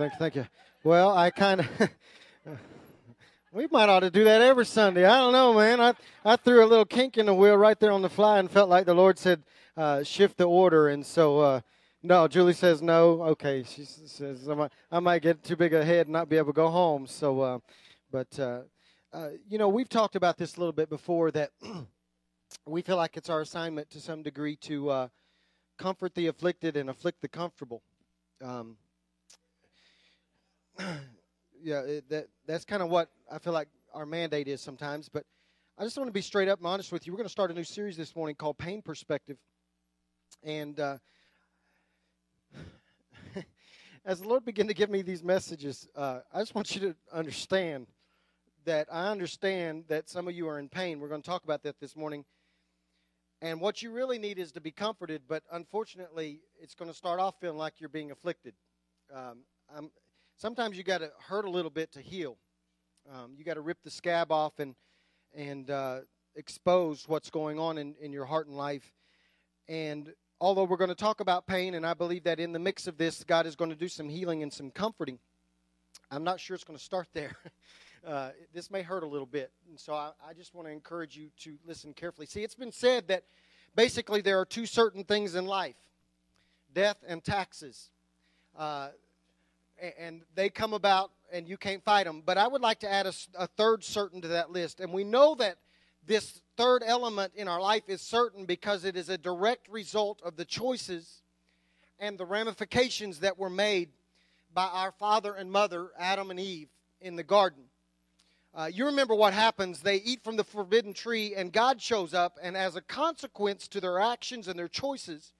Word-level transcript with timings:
Thank 0.00 0.14
you, 0.14 0.18
thank 0.18 0.34
you. 0.36 0.46
Well, 0.82 1.14
I 1.14 1.28
kind 1.28 1.60
of. 1.60 1.90
we 3.52 3.66
might 3.70 3.90
ought 3.90 4.00
to 4.00 4.10
do 4.10 4.24
that 4.24 4.40
every 4.40 4.64
Sunday. 4.64 5.04
I 5.04 5.18
don't 5.18 5.34
know, 5.34 5.52
man. 5.52 5.78
I, 5.78 5.92
I 6.24 6.36
threw 6.36 6.64
a 6.64 6.66
little 6.66 6.86
kink 6.86 7.18
in 7.18 7.26
the 7.26 7.34
wheel 7.34 7.54
right 7.54 7.78
there 7.78 7.92
on 7.92 8.00
the 8.00 8.08
fly 8.08 8.38
and 8.38 8.50
felt 8.50 8.70
like 8.70 8.86
the 8.86 8.94
Lord 8.94 9.18
said, 9.18 9.42
uh, 9.76 10.02
shift 10.02 10.38
the 10.38 10.44
order. 10.44 10.88
And 10.88 11.04
so, 11.04 11.40
uh, 11.40 11.60
no, 12.02 12.26
Julie 12.28 12.54
says 12.54 12.80
no. 12.80 13.20
Okay, 13.24 13.62
she 13.62 13.84
says 13.84 14.48
I 14.48 14.54
might, 14.54 14.72
I 14.90 15.00
might 15.00 15.20
get 15.20 15.44
too 15.44 15.54
big 15.54 15.74
a 15.74 15.84
head 15.84 16.06
and 16.06 16.14
not 16.14 16.30
be 16.30 16.38
able 16.38 16.54
to 16.54 16.56
go 16.56 16.70
home. 16.70 17.06
So, 17.06 17.42
uh, 17.42 17.58
but, 18.10 18.40
uh, 18.40 18.60
uh, 19.12 19.28
you 19.50 19.58
know, 19.58 19.68
we've 19.68 19.90
talked 19.90 20.16
about 20.16 20.38
this 20.38 20.56
a 20.56 20.60
little 20.60 20.72
bit 20.72 20.88
before 20.88 21.30
that 21.32 21.50
we 22.66 22.80
feel 22.80 22.96
like 22.96 23.18
it's 23.18 23.28
our 23.28 23.42
assignment 23.42 23.90
to 23.90 24.00
some 24.00 24.22
degree 24.22 24.56
to 24.62 24.88
uh, 24.88 25.08
comfort 25.76 26.14
the 26.14 26.28
afflicted 26.28 26.78
and 26.78 26.88
afflict 26.88 27.20
the 27.20 27.28
comfortable. 27.28 27.82
Um, 28.42 28.78
yeah, 31.62 31.80
it, 31.80 32.08
that 32.08 32.26
that's 32.46 32.64
kind 32.64 32.82
of 32.82 32.88
what 32.88 33.08
I 33.30 33.38
feel 33.38 33.52
like 33.52 33.68
our 33.92 34.06
mandate 34.06 34.48
is 34.48 34.60
sometimes. 34.60 35.08
But 35.08 35.24
I 35.78 35.84
just 35.84 35.96
want 35.96 36.08
to 36.08 36.12
be 36.12 36.22
straight 36.22 36.48
up 36.48 36.58
and 36.58 36.66
honest 36.66 36.92
with 36.92 37.06
you. 37.06 37.12
We're 37.12 37.18
going 37.18 37.26
to 37.26 37.32
start 37.32 37.50
a 37.50 37.54
new 37.54 37.64
series 37.64 37.96
this 37.96 38.14
morning 38.14 38.36
called 38.36 38.58
Pain 38.58 38.82
Perspective, 38.82 39.36
and 40.42 40.78
uh, 40.78 40.98
as 44.04 44.20
the 44.20 44.28
Lord 44.28 44.44
began 44.44 44.68
to 44.68 44.74
give 44.74 44.90
me 44.90 45.02
these 45.02 45.22
messages, 45.22 45.88
uh, 45.96 46.20
I 46.32 46.40
just 46.40 46.54
want 46.54 46.74
you 46.74 46.80
to 46.82 46.96
understand 47.12 47.86
that 48.64 48.88
I 48.92 49.08
understand 49.08 49.84
that 49.88 50.08
some 50.08 50.28
of 50.28 50.34
you 50.34 50.48
are 50.48 50.58
in 50.58 50.68
pain. 50.68 51.00
We're 51.00 51.08
going 51.08 51.22
to 51.22 51.28
talk 51.28 51.44
about 51.44 51.62
that 51.62 51.80
this 51.80 51.96
morning. 51.96 52.24
And 53.42 53.58
what 53.58 53.80
you 53.80 53.90
really 53.90 54.18
need 54.18 54.38
is 54.38 54.52
to 54.52 54.60
be 54.60 54.70
comforted, 54.70 55.22
but 55.26 55.42
unfortunately, 55.50 56.42
it's 56.60 56.74
going 56.74 56.90
to 56.90 56.96
start 56.96 57.20
off 57.20 57.36
feeling 57.40 57.56
like 57.56 57.74
you're 57.78 57.88
being 57.88 58.10
afflicted. 58.10 58.52
Um, 59.14 59.44
I'm, 59.74 59.90
sometimes 60.40 60.78
you 60.78 60.82
got 60.82 60.98
to 60.98 61.10
hurt 61.28 61.44
a 61.44 61.50
little 61.50 61.70
bit 61.70 61.92
to 61.92 62.00
heal. 62.00 62.38
Um, 63.12 63.34
you 63.36 63.44
got 63.44 63.54
to 63.54 63.60
rip 63.60 63.78
the 63.84 63.90
scab 63.90 64.32
off 64.32 64.58
and 64.58 64.74
and 65.34 65.70
uh, 65.70 66.00
expose 66.34 67.04
what's 67.06 67.30
going 67.30 67.58
on 67.58 67.78
in, 67.78 67.94
in 68.00 68.12
your 68.12 68.24
heart 68.24 68.48
and 68.48 68.56
life. 68.56 68.92
And 69.68 70.12
although 70.40 70.64
we're 70.64 70.76
going 70.76 70.88
to 70.88 70.96
talk 70.96 71.20
about 71.20 71.46
pain, 71.46 71.74
and 71.74 71.86
I 71.86 71.94
believe 71.94 72.24
that 72.24 72.40
in 72.40 72.52
the 72.52 72.58
mix 72.58 72.88
of 72.88 72.98
this, 72.98 73.22
God 73.22 73.46
is 73.46 73.54
going 73.54 73.70
to 73.70 73.76
do 73.76 73.86
some 73.86 74.08
healing 74.08 74.42
and 74.42 74.52
some 74.52 74.72
comforting. 74.72 75.20
I'm 76.10 76.24
not 76.24 76.40
sure 76.40 76.56
it's 76.56 76.64
going 76.64 76.78
to 76.78 76.84
start 76.84 77.08
there. 77.12 77.36
Uh, 78.02 78.30
this 78.54 78.70
may 78.70 78.80
hurt 78.80 79.02
a 79.02 79.06
little 79.06 79.26
bit. 79.26 79.52
And 79.68 79.78
so 79.78 79.92
I, 79.92 80.12
I 80.26 80.32
just 80.32 80.54
want 80.54 80.66
to 80.66 80.72
encourage 80.72 81.18
you 81.18 81.28
to 81.40 81.58
listen 81.66 81.92
carefully. 81.92 82.26
See, 82.26 82.42
it's 82.42 82.54
been 82.54 82.72
said 82.72 83.08
that 83.08 83.24
basically 83.76 84.22
there 84.22 84.40
are 84.40 84.46
two 84.46 84.64
certain 84.64 85.04
things 85.04 85.34
in 85.34 85.44
life 85.44 85.76
death 86.72 86.96
and 87.06 87.22
taxes. 87.22 87.90
Uh, 88.58 88.88
and 89.98 90.22
they 90.34 90.48
come 90.48 90.74
about 90.74 91.10
and 91.32 91.48
you 91.48 91.56
can't 91.56 91.82
fight 91.84 92.04
them. 92.04 92.22
But 92.24 92.38
I 92.38 92.46
would 92.46 92.62
like 92.62 92.80
to 92.80 92.90
add 92.90 93.06
a, 93.06 93.12
a, 93.36 93.46
third 93.46 93.84
certain 93.84 94.20
to 94.22 94.28
that 94.28 94.50
list. 94.50 94.80
And 94.80 94.92
we 94.92 95.04
know 95.04 95.34
that 95.36 95.56
this 96.06 96.42
third 96.56 96.82
element 96.84 97.32
in 97.36 97.48
our 97.48 97.60
life 97.60 97.84
is 97.88 98.00
certain 98.00 98.44
because 98.44 98.84
it 98.84 98.96
is 98.96 99.08
a 99.08 99.18
direct 99.18 99.68
result 99.68 100.20
of 100.24 100.36
the 100.36 100.44
choices 100.44 101.22
and 101.98 102.18
the 102.18 102.24
ramifications 102.24 103.20
that 103.20 103.38
were 103.38 103.50
made 103.50 103.90
by 104.52 104.64
our 104.66 104.92
father 104.92 105.34
and 105.34 105.50
mother, 105.52 105.90
Adam 105.98 106.30
and 106.30 106.40
Eve, 106.40 106.68
in 107.00 107.16
the 107.16 107.22
garden. 107.22 107.64
Uh, 108.52 108.68
you 108.72 108.86
remember 108.86 109.14
what 109.14 109.32
happens. 109.32 109.80
They 109.80 109.96
eat 109.96 110.24
from 110.24 110.36
the 110.36 110.42
forbidden 110.42 110.92
tree, 110.92 111.34
and 111.36 111.52
God 111.52 111.80
shows 111.80 112.14
up, 112.14 112.36
and 112.42 112.56
as 112.56 112.74
a 112.74 112.80
consequence 112.80 113.68
to 113.68 113.80
their 113.80 114.00
actions 114.00 114.48
and 114.48 114.58
their 114.58 114.68
choices, 114.68 115.32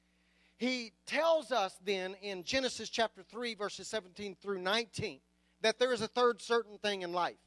he 0.60 0.92
tells 1.06 1.52
us 1.52 1.74
then 1.86 2.14
in 2.20 2.44
Genesis 2.44 2.90
chapter 2.90 3.22
3, 3.22 3.54
verses 3.54 3.88
17 3.88 4.36
through 4.42 4.58
19, 4.58 5.18
that 5.62 5.78
there 5.78 5.90
is 5.90 6.02
a 6.02 6.06
third 6.06 6.42
certain 6.42 6.76
thing 6.76 7.00
in 7.00 7.14
life. 7.14 7.38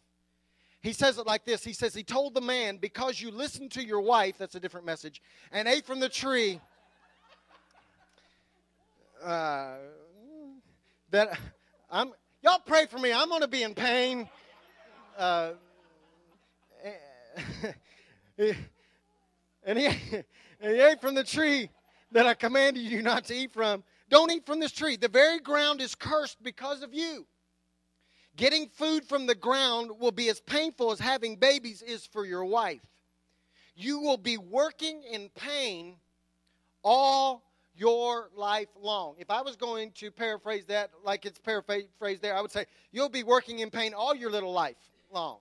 He 0.81 0.93
says 0.93 1.19
it 1.19 1.27
like 1.27 1.45
this 1.45 1.63
He 1.63 1.73
says, 1.73 1.93
He 1.93 2.03
told 2.03 2.33
the 2.33 2.41
man, 2.41 2.77
Because 2.77 3.21
you 3.21 3.29
listened 3.29 3.69
to 3.73 3.85
your 3.85 4.01
wife, 4.01 4.39
that's 4.39 4.55
a 4.55 4.59
different 4.59 4.87
message, 4.87 5.21
and 5.51 5.67
ate 5.67 5.85
from 5.85 5.99
the 5.99 6.09
tree, 6.09 6.59
uh, 9.23 9.75
that 11.11 11.37
I'm, 11.91 12.13
y'all 12.41 12.63
pray 12.65 12.87
for 12.87 12.97
me. 12.97 13.13
I'm 13.13 13.29
going 13.29 13.41
to 13.41 13.47
be 13.47 13.61
in 13.61 13.75
pain. 13.75 14.27
Uh, 15.15 15.51
and 19.63 19.77
he, 19.77 19.85
and 19.85 20.75
he 20.75 20.81
ate 20.81 20.99
from 20.99 21.13
the 21.13 21.23
tree 21.23 21.69
that 22.13 22.25
I 22.25 22.33
commanded 22.33 22.83
you 22.83 23.01
not 23.01 23.25
to 23.25 23.35
eat 23.35 23.53
from. 23.53 23.83
Don't 24.09 24.31
eat 24.31 24.45
from 24.45 24.59
this 24.59 24.71
tree. 24.71 24.95
The 24.95 25.07
very 25.07 25.39
ground 25.39 25.81
is 25.81 25.95
cursed 25.95 26.41
because 26.41 26.81
of 26.83 26.93
you. 26.93 27.25
Getting 28.35 28.67
food 28.67 29.05
from 29.05 29.27
the 29.27 29.35
ground 29.35 29.91
will 29.99 30.11
be 30.11 30.29
as 30.29 30.39
painful 30.39 30.91
as 30.91 30.99
having 30.99 31.35
babies 31.35 31.81
is 31.81 32.05
for 32.05 32.25
your 32.25 32.45
wife. 32.45 32.81
You 33.75 33.99
will 33.99 34.17
be 34.17 34.37
working 34.37 35.03
in 35.03 35.29
pain 35.29 35.95
all 36.83 37.43
your 37.75 38.29
life 38.35 38.69
long. 38.79 39.15
If 39.17 39.29
I 39.31 39.41
was 39.41 39.55
going 39.55 39.91
to 39.93 40.11
paraphrase 40.11 40.65
that 40.65 40.91
like 41.03 41.25
it's 41.25 41.39
paraphrased 41.39 42.21
there, 42.21 42.35
I 42.35 42.41
would 42.41 42.51
say 42.51 42.65
you'll 42.91 43.09
be 43.09 43.23
working 43.23 43.59
in 43.59 43.69
pain 43.69 43.93
all 43.93 44.15
your 44.15 44.29
little 44.29 44.53
life 44.53 44.77
long. 45.11 45.39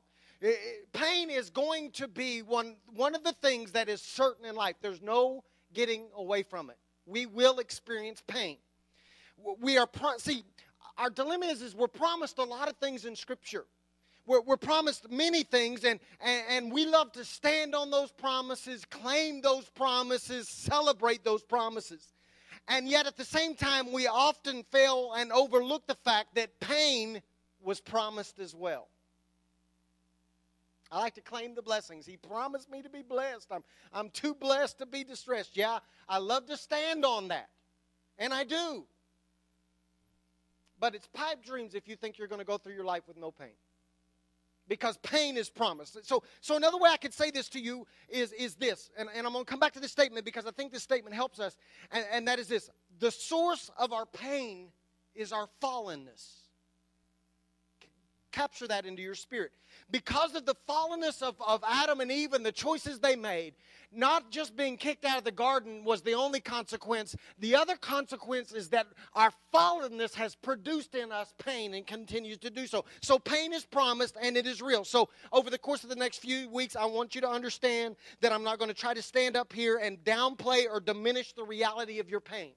Pain 0.92 1.30
is 1.30 1.50
going 1.50 1.92
to 1.92 2.08
be 2.08 2.42
one, 2.42 2.76
one 2.94 3.14
of 3.14 3.22
the 3.22 3.32
things 3.34 3.72
that 3.72 3.88
is 3.88 4.02
certain 4.02 4.44
in 4.44 4.54
life. 4.54 4.76
There's 4.80 5.02
no 5.02 5.44
getting 5.72 6.06
away 6.16 6.42
from 6.42 6.70
it. 6.70 6.76
We 7.06 7.26
will 7.26 7.58
experience 7.58 8.22
pain. 8.26 8.58
We 9.60 9.78
are, 9.78 9.86
pro- 9.86 10.18
see, 10.18 10.44
our 10.98 11.10
dilemma 11.10 11.46
is, 11.46 11.62
is 11.62 11.74
we're 11.74 11.88
promised 11.88 12.38
a 12.38 12.44
lot 12.44 12.68
of 12.68 12.76
things 12.76 13.04
in 13.04 13.16
Scripture. 13.16 13.64
We're, 14.24 14.40
we're 14.42 14.56
promised 14.56 15.10
many 15.10 15.42
things, 15.42 15.84
and, 15.84 15.98
and, 16.20 16.42
and 16.48 16.72
we 16.72 16.86
love 16.86 17.10
to 17.12 17.24
stand 17.24 17.74
on 17.74 17.90
those 17.90 18.12
promises, 18.12 18.84
claim 18.84 19.40
those 19.40 19.68
promises, 19.70 20.48
celebrate 20.48 21.24
those 21.24 21.42
promises. 21.42 22.12
And 22.68 22.86
yet, 22.86 23.08
at 23.08 23.16
the 23.16 23.24
same 23.24 23.56
time, 23.56 23.92
we 23.92 24.06
often 24.06 24.62
fail 24.70 25.12
and 25.16 25.32
overlook 25.32 25.88
the 25.88 25.96
fact 25.96 26.36
that 26.36 26.60
pain 26.60 27.20
was 27.60 27.80
promised 27.80 28.38
as 28.38 28.54
well. 28.54 28.88
I 30.92 30.98
like 30.98 31.14
to 31.14 31.22
claim 31.22 31.54
the 31.54 31.62
blessings. 31.62 32.04
He 32.04 32.18
promised 32.18 32.70
me 32.70 32.82
to 32.82 32.90
be 32.90 33.00
blessed. 33.00 33.48
I'm, 33.50 33.64
I'm 33.94 34.10
too 34.10 34.34
blessed 34.34 34.78
to 34.78 34.86
be 34.86 35.04
distressed. 35.04 35.56
Yeah, 35.56 35.78
I 36.06 36.18
love 36.18 36.46
to 36.46 36.56
stand 36.56 37.06
on 37.06 37.28
that. 37.28 37.48
And 38.18 38.34
I 38.34 38.44
do. 38.44 38.84
But 40.78 40.94
it's 40.94 41.08
pipe 41.08 41.42
dreams 41.42 41.74
if 41.74 41.88
you 41.88 41.96
think 41.96 42.18
you're 42.18 42.28
going 42.28 42.40
to 42.40 42.44
go 42.44 42.58
through 42.58 42.74
your 42.74 42.84
life 42.84 43.04
with 43.08 43.16
no 43.16 43.30
pain. 43.30 43.54
Because 44.68 44.98
pain 44.98 45.38
is 45.38 45.48
promised. 45.48 46.04
So, 46.06 46.22
so 46.42 46.56
another 46.56 46.76
way 46.76 46.90
I 46.90 46.98
could 46.98 47.14
say 47.14 47.30
this 47.30 47.48
to 47.50 47.60
you 47.60 47.86
is, 48.10 48.32
is 48.32 48.54
this, 48.56 48.90
and, 48.98 49.08
and 49.14 49.26
I'm 49.26 49.32
going 49.32 49.46
to 49.46 49.50
come 49.50 49.60
back 49.60 49.72
to 49.72 49.80
this 49.80 49.90
statement 49.90 50.26
because 50.26 50.44
I 50.44 50.50
think 50.50 50.72
this 50.72 50.82
statement 50.82 51.16
helps 51.16 51.40
us, 51.40 51.56
and, 51.90 52.04
and 52.12 52.28
that 52.28 52.38
is 52.38 52.48
this 52.48 52.68
the 53.00 53.10
source 53.10 53.70
of 53.78 53.92
our 53.92 54.06
pain 54.06 54.68
is 55.14 55.32
our 55.32 55.48
fallenness. 55.62 56.41
Capture 58.32 58.66
that 58.66 58.86
into 58.86 59.02
your 59.02 59.14
spirit 59.14 59.52
because 59.90 60.34
of 60.34 60.46
the 60.46 60.54
fallenness 60.68 61.22
of, 61.22 61.36
of 61.46 61.62
Adam 61.66 62.00
and 62.00 62.10
Eve 62.10 62.32
and 62.32 62.44
the 62.44 62.52
choices 62.52 62.98
they 62.98 63.14
made, 63.14 63.54
not 63.92 64.30
just 64.30 64.56
being 64.56 64.76
kicked 64.76 65.04
out 65.04 65.18
of 65.18 65.24
the 65.24 65.30
garden 65.30 65.84
was 65.84 66.02
the 66.02 66.14
only 66.14 66.40
consequence. 66.40 67.14
The 67.38 67.54
other 67.54 67.76
consequence 67.76 68.52
is 68.52 68.70
that 68.70 68.86
our 69.14 69.32
fallenness 69.54 70.14
has 70.14 70.34
produced 70.34 70.94
in 70.94 71.12
us 71.12 71.34
pain 71.38 71.74
and 71.74 71.86
continues 71.86 72.38
to 72.38 72.50
do 72.50 72.66
so. 72.66 72.84
So 73.02 73.18
pain 73.18 73.52
is 73.52 73.66
promised 73.66 74.16
and 74.20 74.36
it 74.36 74.46
is 74.46 74.62
real. 74.62 74.84
So 74.84 75.10
over 75.30 75.50
the 75.50 75.58
course 75.58 75.84
of 75.84 75.90
the 75.90 75.96
next 75.96 76.18
few 76.18 76.48
weeks, 76.48 76.74
I 76.74 76.86
want 76.86 77.14
you 77.14 77.20
to 77.20 77.28
understand 77.28 77.96
that 78.20 78.32
I'm 78.32 78.44
not 78.44 78.58
going 78.58 78.70
to 78.70 78.74
try 78.74 78.94
to 78.94 79.02
stand 79.02 79.36
up 79.36 79.52
here 79.52 79.76
and 79.76 79.98
downplay 80.04 80.64
or 80.70 80.80
diminish 80.80 81.34
the 81.34 81.44
reality 81.44 81.98
of 81.98 82.08
your 82.08 82.20
pain. 82.20 82.52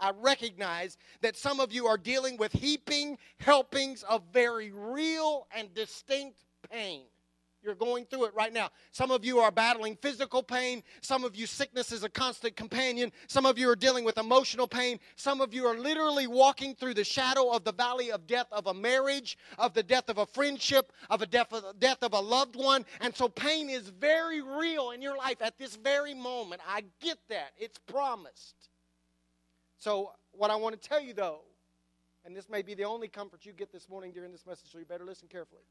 I 0.00 0.12
recognize 0.20 0.96
that 1.20 1.36
some 1.36 1.60
of 1.60 1.72
you 1.72 1.86
are 1.86 1.98
dealing 1.98 2.36
with 2.36 2.52
heaping 2.52 3.18
helpings 3.38 4.02
of 4.04 4.22
very 4.32 4.70
real 4.72 5.46
and 5.54 5.72
distinct 5.74 6.44
pain. 6.70 7.02
You're 7.62 7.74
going 7.74 8.04
through 8.04 8.26
it 8.26 8.34
right 8.34 8.52
now. 8.52 8.70
Some 8.92 9.10
of 9.10 9.24
you 9.24 9.40
are 9.40 9.50
battling 9.50 9.96
physical 9.96 10.42
pain. 10.42 10.82
Some 11.00 11.24
of 11.24 11.34
you, 11.34 11.46
sickness 11.46 11.90
is 11.90 12.04
a 12.04 12.08
constant 12.08 12.54
companion. 12.56 13.10
Some 13.26 13.46
of 13.46 13.58
you 13.58 13.68
are 13.68 13.76
dealing 13.76 14.04
with 14.04 14.16
emotional 14.16 14.68
pain. 14.68 15.00
Some 15.16 15.40
of 15.40 15.52
you 15.52 15.66
are 15.66 15.76
literally 15.76 16.28
walking 16.28 16.76
through 16.76 16.94
the 16.94 17.04
shadow 17.04 17.50
of 17.50 17.64
the 17.64 17.72
valley 17.72 18.12
of 18.12 18.26
death 18.28 18.46
of 18.52 18.68
a 18.68 18.74
marriage, 18.74 19.36
of 19.58 19.74
the 19.74 19.82
death 19.82 20.08
of 20.08 20.18
a 20.18 20.26
friendship, 20.26 20.92
of 21.10 21.20
a 21.20 21.26
death 21.26 21.52
of, 21.52 21.78
death 21.80 22.02
of 22.02 22.12
a 22.12 22.20
loved 22.20 22.54
one. 22.54 22.86
And 23.00 23.14
so 23.14 23.28
pain 23.28 23.68
is 23.68 23.88
very 23.88 24.40
real 24.40 24.92
in 24.92 25.02
your 25.02 25.16
life 25.16 25.42
at 25.42 25.58
this 25.58 25.74
very 25.74 26.14
moment. 26.14 26.62
I 26.66 26.84
get 27.00 27.18
that. 27.28 27.50
It's 27.58 27.78
promised. 27.78 28.54
So, 29.78 30.12
what 30.32 30.50
I 30.50 30.56
want 30.56 30.80
to 30.80 30.88
tell 30.88 31.00
you 31.00 31.14
though, 31.14 31.40
and 32.24 32.36
this 32.36 32.48
may 32.48 32.62
be 32.62 32.74
the 32.74 32.84
only 32.84 33.08
comfort 33.08 33.46
you 33.46 33.52
get 33.52 33.72
this 33.72 33.88
morning 33.88 34.12
during 34.12 34.32
this 34.32 34.46
message, 34.46 34.70
so 34.70 34.78
you 34.78 34.84
better 34.84 35.04
listen 35.04 35.28
carefully 35.28 35.62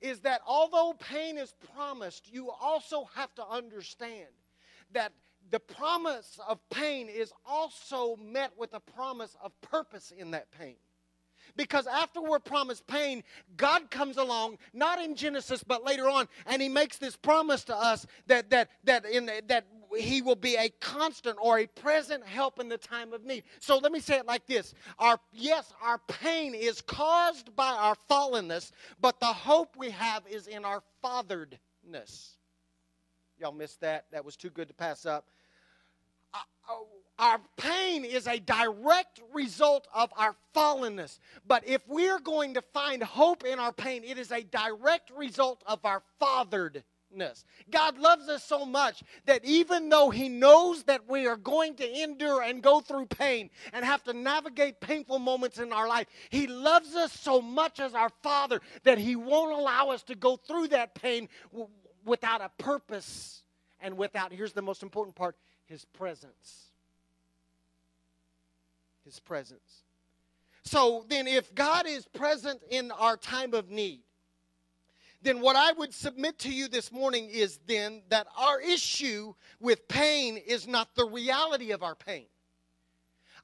is 0.00 0.20
that 0.20 0.40
although 0.46 0.94
pain 0.98 1.36
is 1.36 1.54
promised, 1.74 2.32
you 2.32 2.50
also 2.50 3.08
have 3.14 3.34
to 3.34 3.46
understand 3.46 4.28
that 4.92 5.12
the 5.50 5.60
promise 5.60 6.38
of 6.48 6.58
pain 6.70 7.08
is 7.08 7.32
also 7.44 8.16
met 8.16 8.52
with 8.56 8.72
a 8.74 8.80
promise 8.80 9.36
of 9.42 9.58
purpose 9.60 10.12
in 10.16 10.30
that 10.30 10.50
pain. 10.52 10.76
Because 11.56 11.86
after 11.86 12.20
we're 12.20 12.38
promised 12.38 12.86
pain, 12.86 13.24
God 13.56 13.90
comes 13.90 14.16
along, 14.16 14.58
not 14.72 15.02
in 15.02 15.16
Genesis, 15.16 15.64
but 15.64 15.84
later 15.84 16.08
on, 16.08 16.28
and 16.46 16.62
He 16.62 16.68
makes 16.68 16.98
this 16.98 17.16
promise 17.16 17.64
to 17.64 17.76
us 17.76 18.06
that 18.26 18.50
that 18.50 18.70
that 18.84 19.04
in 19.04 19.26
that 19.48 19.66
he 19.98 20.22
will 20.22 20.36
be 20.36 20.56
a 20.56 20.68
constant 20.80 21.36
or 21.40 21.58
a 21.58 21.66
present 21.66 22.24
help 22.26 22.60
in 22.60 22.68
the 22.68 22.78
time 22.78 23.12
of 23.12 23.24
need. 23.24 23.44
So 23.58 23.78
let 23.78 23.92
me 23.92 24.00
say 24.00 24.16
it 24.18 24.26
like 24.26 24.46
this. 24.46 24.74
Our 24.98 25.18
yes, 25.32 25.72
our 25.82 25.98
pain 26.06 26.54
is 26.54 26.80
caused 26.80 27.54
by 27.56 27.72
our 27.72 27.96
fallenness, 28.08 28.72
but 29.00 29.20
the 29.20 29.26
hope 29.26 29.76
we 29.76 29.90
have 29.90 30.22
is 30.28 30.46
in 30.46 30.64
our 30.64 30.82
fatheredness. 31.04 32.36
Y'all 33.38 33.52
missed 33.52 33.80
that. 33.80 34.06
That 34.12 34.24
was 34.24 34.36
too 34.36 34.50
good 34.50 34.68
to 34.68 34.74
pass 34.74 35.06
up. 35.06 35.26
Uh, 36.34 36.38
uh, 36.68 36.74
our 37.18 37.40
pain 37.56 38.04
is 38.04 38.26
a 38.26 38.38
direct 38.38 39.20
result 39.32 39.88
of 39.94 40.10
our 40.16 40.36
fallenness. 40.54 41.18
But 41.46 41.66
if 41.66 41.82
we're 41.88 42.20
going 42.20 42.54
to 42.54 42.62
find 42.62 43.02
hope 43.02 43.44
in 43.44 43.58
our 43.58 43.72
pain, 43.72 44.04
it 44.04 44.18
is 44.18 44.30
a 44.30 44.42
direct 44.42 45.10
result 45.16 45.62
of 45.66 45.84
our 45.84 46.02
fathered 46.18 46.84
God 47.70 47.98
loves 47.98 48.28
us 48.28 48.44
so 48.44 48.64
much 48.64 49.02
that 49.26 49.44
even 49.44 49.88
though 49.88 50.10
He 50.10 50.28
knows 50.28 50.84
that 50.84 51.08
we 51.08 51.26
are 51.26 51.36
going 51.36 51.74
to 51.76 52.02
endure 52.02 52.42
and 52.42 52.62
go 52.62 52.80
through 52.80 53.06
pain 53.06 53.50
and 53.72 53.84
have 53.84 54.02
to 54.04 54.12
navigate 54.12 54.80
painful 54.80 55.18
moments 55.18 55.58
in 55.58 55.72
our 55.72 55.88
life, 55.88 56.06
He 56.30 56.46
loves 56.46 56.94
us 56.94 57.12
so 57.12 57.40
much 57.40 57.80
as 57.80 57.94
our 57.94 58.10
Father 58.22 58.60
that 58.84 58.98
He 58.98 59.16
won't 59.16 59.58
allow 59.58 59.90
us 59.90 60.02
to 60.04 60.14
go 60.14 60.36
through 60.36 60.68
that 60.68 60.94
pain 60.94 61.28
w- 61.50 61.68
without 62.04 62.40
a 62.40 62.50
purpose 62.62 63.42
and 63.80 63.96
without, 63.96 64.32
here's 64.32 64.52
the 64.52 64.62
most 64.62 64.82
important 64.82 65.16
part, 65.16 65.36
His 65.66 65.84
presence. 65.84 66.70
His 69.04 69.18
presence. 69.18 69.84
So 70.62 71.04
then, 71.08 71.26
if 71.26 71.54
God 71.54 71.86
is 71.86 72.06
present 72.06 72.60
in 72.70 72.90
our 72.92 73.16
time 73.16 73.54
of 73.54 73.70
need, 73.70 74.02
then 75.22 75.40
what 75.40 75.56
I 75.56 75.72
would 75.72 75.92
submit 75.92 76.38
to 76.40 76.52
you 76.52 76.68
this 76.68 76.90
morning 76.90 77.28
is 77.28 77.58
then 77.66 78.02
that 78.08 78.26
our 78.38 78.60
issue 78.60 79.34
with 79.60 79.86
pain 79.88 80.38
is 80.38 80.66
not 80.66 80.94
the 80.94 81.04
reality 81.04 81.72
of 81.72 81.82
our 81.82 81.94
pain. 81.94 82.26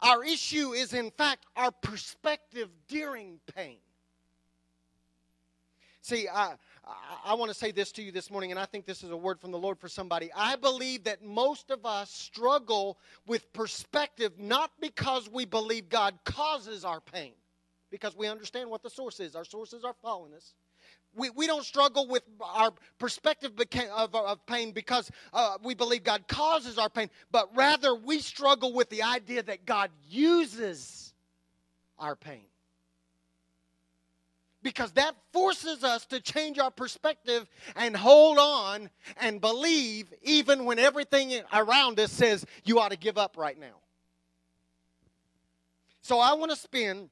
Our 0.00 0.25
issue 0.25 0.73
is, 0.73 0.93
in 0.93 1.11
fact, 1.11 1.44
our 1.55 1.70
perspective 1.70 2.69
during 2.88 3.40
pain. 3.55 3.78
See, 6.00 6.28
I, 6.28 6.55
I, 7.25 7.34
want 7.34 7.50
to 7.50 7.55
say 7.55 7.73
this 7.73 7.90
to 7.93 8.02
you 8.02 8.12
this 8.12 8.31
morning, 8.31 8.52
and 8.52 8.61
I 8.61 8.64
think 8.64 8.87
this 8.87 9.02
is 9.02 9.11
a 9.11 9.17
word 9.17 9.40
from 9.40 9.50
the 9.50 9.58
Lord 9.58 9.78
for 9.78 9.88
somebody. 9.88 10.31
I 10.37 10.55
believe 10.55 11.05
that 11.05 11.25
most 11.25 11.70
of 11.70 11.84
us 11.84 12.11
struggle 12.11 12.99
with 13.26 13.52
perspective 13.52 14.38
not 14.38 14.70
because 14.81 15.28
we 15.28 15.46
believe 15.46 15.88
God 15.88 16.14
causes 16.25 16.84
our 16.84 17.00
pain, 17.00 17.32
because 17.90 18.17
we 18.17 18.28
understand 18.28 18.70
what 18.70 18.82
the 18.82 18.90
source 18.90 19.19
is. 19.19 19.34
Our 19.34 19.44
source 19.44 19.73
is 19.73 19.82
our 19.82 19.94
fallenness 20.05 20.52
we, 21.16 21.30
we 21.30 21.46
don't 21.46 21.64
struggle 21.64 22.06
with 22.06 22.22
our 22.40 22.72
perspective 22.98 23.52
of, 23.94 24.14
of 24.14 24.46
pain 24.46 24.72
because 24.72 25.10
uh, 25.32 25.56
we 25.62 25.74
believe 25.74 26.04
God 26.04 26.28
causes 26.28 26.78
our 26.78 26.90
pain, 26.90 27.10
but 27.30 27.48
rather 27.56 27.94
we 27.94 28.20
struggle 28.20 28.72
with 28.72 28.90
the 28.90 29.02
idea 29.02 29.42
that 29.42 29.64
God 29.66 29.90
uses 30.08 31.14
our 31.98 32.14
pain. 32.14 32.44
Because 34.62 34.92
that 34.92 35.14
forces 35.32 35.84
us 35.84 36.04
to 36.06 36.20
change 36.20 36.58
our 36.58 36.72
perspective 36.72 37.48
and 37.76 37.96
hold 37.96 38.38
on 38.38 38.90
and 39.20 39.40
believe 39.40 40.12
even 40.22 40.64
when 40.64 40.78
everything 40.78 41.40
around 41.52 42.00
us 42.00 42.10
says 42.10 42.44
you 42.64 42.80
ought 42.80 42.90
to 42.90 42.98
give 42.98 43.16
up 43.16 43.36
right 43.36 43.58
now. 43.58 43.76
So 46.02 46.18
I 46.18 46.34
want 46.34 46.50
to 46.50 46.56
spend 46.56 47.10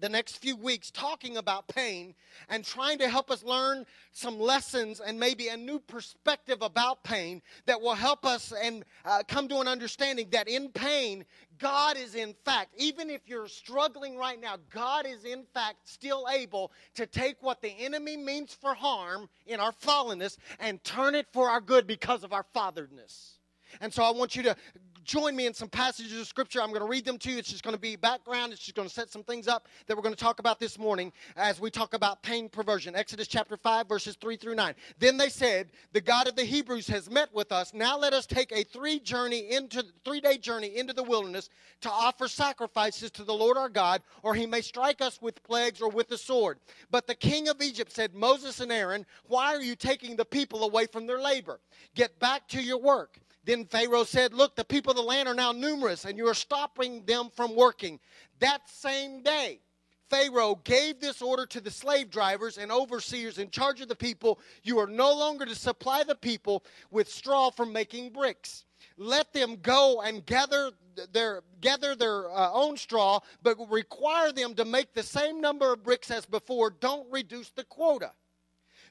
the 0.00 0.08
next 0.08 0.38
few 0.38 0.56
weeks 0.56 0.90
talking 0.90 1.36
about 1.36 1.68
pain 1.68 2.14
and 2.48 2.64
trying 2.64 2.98
to 2.98 3.08
help 3.08 3.30
us 3.30 3.44
learn 3.44 3.84
some 4.12 4.38
lessons 4.40 5.00
and 5.00 5.18
maybe 5.18 5.48
a 5.48 5.56
new 5.56 5.78
perspective 5.78 6.58
about 6.62 7.04
pain 7.04 7.40
that 7.66 7.80
will 7.80 7.94
help 7.94 8.24
us 8.24 8.52
and 8.62 8.84
uh, 9.04 9.22
come 9.28 9.48
to 9.48 9.60
an 9.60 9.68
understanding 9.68 10.28
that 10.30 10.48
in 10.48 10.68
pain, 10.70 11.24
God 11.58 11.96
is 11.96 12.14
in 12.14 12.34
fact, 12.44 12.74
even 12.76 13.10
if 13.10 13.20
you're 13.26 13.48
struggling 13.48 14.16
right 14.16 14.40
now, 14.40 14.56
God 14.70 15.06
is 15.06 15.24
in 15.24 15.44
fact 15.54 15.88
still 15.88 16.26
able 16.32 16.72
to 16.94 17.06
take 17.06 17.42
what 17.42 17.60
the 17.62 17.70
enemy 17.78 18.16
means 18.16 18.54
for 18.54 18.74
harm 18.74 19.28
in 19.46 19.60
our 19.60 19.72
fallenness 19.72 20.38
and 20.58 20.82
turn 20.82 21.14
it 21.14 21.26
for 21.32 21.48
our 21.48 21.60
good 21.60 21.86
because 21.86 22.24
of 22.24 22.32
our 22.32 22.44
fatheredness. 22.54 23.38
And 23.80 23.92
so 23.92 24.02
I 24.02 24.10
want 24.10 24.36
you 24.36 24.42
to 24.42 24.56
join 25.04 25.34
me 25.34 25.46
in 25.46 25.54
some 25.54 25.68
passages 25.68 26.20
of 26.20 26.26
scripture. 26.26 26.60
I'm 26.60 26.68
going 26.68 26.80
to 26.80 26.88
read 26.88 27.04
them 27.04 27.18
to 27.18 27.30
you. 27.30 27.38
It's 27.38 27.50
just 27.50 27.62
going 27.62 27.74
to 27.74 27.80
be 27.80 27.96
background. 27.96 28.52
It's 28.52 28.62
just 28.62 28.74
going 28.74 28.88
to 28.88 28.94
set 28.94 29.10
some 29.10 29.22
things 29.22 29.48
up 29.48 29.68
that 29.86 29.96
we're 29.96 30.02
going 30.02 30.14
to 30.14 30.20
talk 30.20 30.38
about 30.38 30.60
this 30.60 30.78
morning 30.78 31.12
as 31.36 31.60
we 31.60 31.70
talk 31.70 31.94
about 31.94 32.22
pain 32.22 32.48
perversion. 32.48 32.94
Exodus 32.94 33.28
chapter 33.28 33.56
5, 33.56 33.88
verses 33.88 34.16
3 34.20 34.36
through 34.36 34.54
9. 34.54 34.74
Then 34.98 35.16
they 35.16 35.28
said, 35.28 35.70
The 35.92 36.00
God 36.00 36.28
of 36.28 36.36
the 36.36 36.44
Hebrews 36.44 36.86
has 36.88 37.10
met 37.10 37.32
with 37.34 37.52
us. 37.52 37.74
Now 37.74 37.98
let 37.98 38.12
us 38.12 38.26
take 38.26 38.52
a 38.52 38.64
three 38.64 38.98
journey 38.98 39.50
into 39.50 39.84
three 40.04 40.20
day 40.20 40.38
journey 40.38 40.76
into 40.76 40.92
the 40.92 41.02
wilderness 41.02 41.48
to 41.80 41.90
offer 41.90 42.28
sacrifices 42.28 43.10
to 43.12 43.24
the 43.24 43.34
Lord 43.34 43.56
our 43.56 43.68
God, 43.68 44.02
or 44.22 44.34
he 44.34 44.46
may 44.46 44.60
strike 44.60 45.00
us 45.00 45.20
with 45.20 45.42
plagues 45.42 45.80
or 45.80 45.88
with 45.88 46.08
the 46.08 46.18
sword. 46.18 46.58
But 46.90 47.06
the 47.06 47.14
king 47.14 47.48
of 47.48 47.60
Egypt 47.60 47.92
said, 47.92 48.14
Moses 48.14 48.60
and 48.60 48.70
Aaron, 48.70 49.06
why 49.26 49.54
are 49.54 49.62
you 49.62 49.76
taking 49.76 50.16
the 50.16 50.24
people 50.24 50.64
away 50.64 50.86
from 50.86 51.06
their 51.06 51.20
labor? 51.20 51.60
Get 51.94 52.18
back 52.18 52.48
to 52.48 52.62
your 52.62 52.78
work. 52.78 53.18
Then 53.44 53.64
Pharaoh 53.64 54.04
said, 54.04 54.32
Look, 54.32 54.54
the 54.54 54.64
people 54.64 54.92
of 54.92 54.96
the 54.96 55.02
land 55.02 55.28
are 55.28 55.34
now 55.34 55.52
numerous, 55.52 56.04
and 56.04 56.16
you 56.16 56.28
are 56.28 56.34
stopping 56.34 57.04
them 57.04 57.28
from 57.34 57.56
working. 57.56 57.98
That 58.38 58.68
same 58.68 59.22
day, 59.22 59.60
Pharaoh 60.08 60.60
gave 60.62 61.00
this 61.00 61.22
order 61.22 61.46
to 61.46 61.60
the 61.60 61.70
slave 61.70 62.10
drivers 62.10 62.58
and 62.58 62.70
overseers 62.70 63.38
in 63.38 63.50
charge 63.50 63.80
of 63.80 63.88
the 63.88 63.96
people 63.96 64.38
You 64.62 64.78
are 64.78 64.86
no 64.86 65.12
longer 65.12 65.46
to 65.46 65.54
supply 65.54 66.04
the 66.04 66.14
people 66.14 66.64
with 66.90 67.10
straw 67.10 67.50
for 67.50 67.66
making 67.66 68.10
bricks. 68.10 68.64
Let 68.96 69.32
them 69.32 69.56
go 69.62 70.02
and 70.02 70.24
gather 70.24 70.72
their, 71.12 71.42
gather 71.60 71.94
their 71.94 72.30
uh, 72.30 72.52
own 72.52 72.76
straw, 72.76 73.20
but 73.42 73.56
require 73.70 74.32
them 74.32 74.54
to 74.54 74.64
make 74.64 74.92
the 74.92 75.02
same 75.02 75.40
number 75.40 75.72
of 75.72 75.82
bricks 75.82 76.10
as 76.10 76.26
before. 76.26 76.70
Don't 76.70 77.10
reduce 77.10 77.50
the 77.50 77.64
quota. 77.64 78.12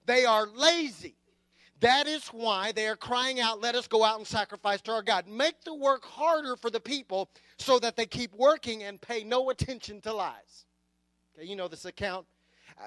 They 0.08 0.26
are 0.26 0.48
lazy 0.48 1.16
that 1.82 2.08
is 2.08 2.28
why 2.28 2.72
they 2.72 2.88
are 2.88 2.96
crying 2.96 3.40
out, 3.40 3.60
Let 3.60 3.76
us 3.76 3.88
go 3.88 4.04
out 4.04 4.18
and 4.18 4.28
sacrifice 4.28 4.82
to 4.82 4.92
our 4.92 5.02
God. 5.02 5.28
Make 5.28 5.64
the 5.64 5.76
work 5.76 6.06
harder 6.06 6.56
for 6.56 6.70
the 6.70 6.80
people 6.80 7.30
so 7.58 7.80
that 7.80 7.96
they 7.96 8.06
keep 8.06 8.34
working 8.36 8.84
and 8.84 9.02
pay 9.02 9.24
no 9.24 9.50
attention 9.50 10.00
to 10.02 10.14
lies. 10.14 10.66
Okay, 11.36 11.48
you 11.48 11.56
know 11.56 11.68
this 11.68 11.86
account. 11.86 12.26
Uh, 12.80 12.84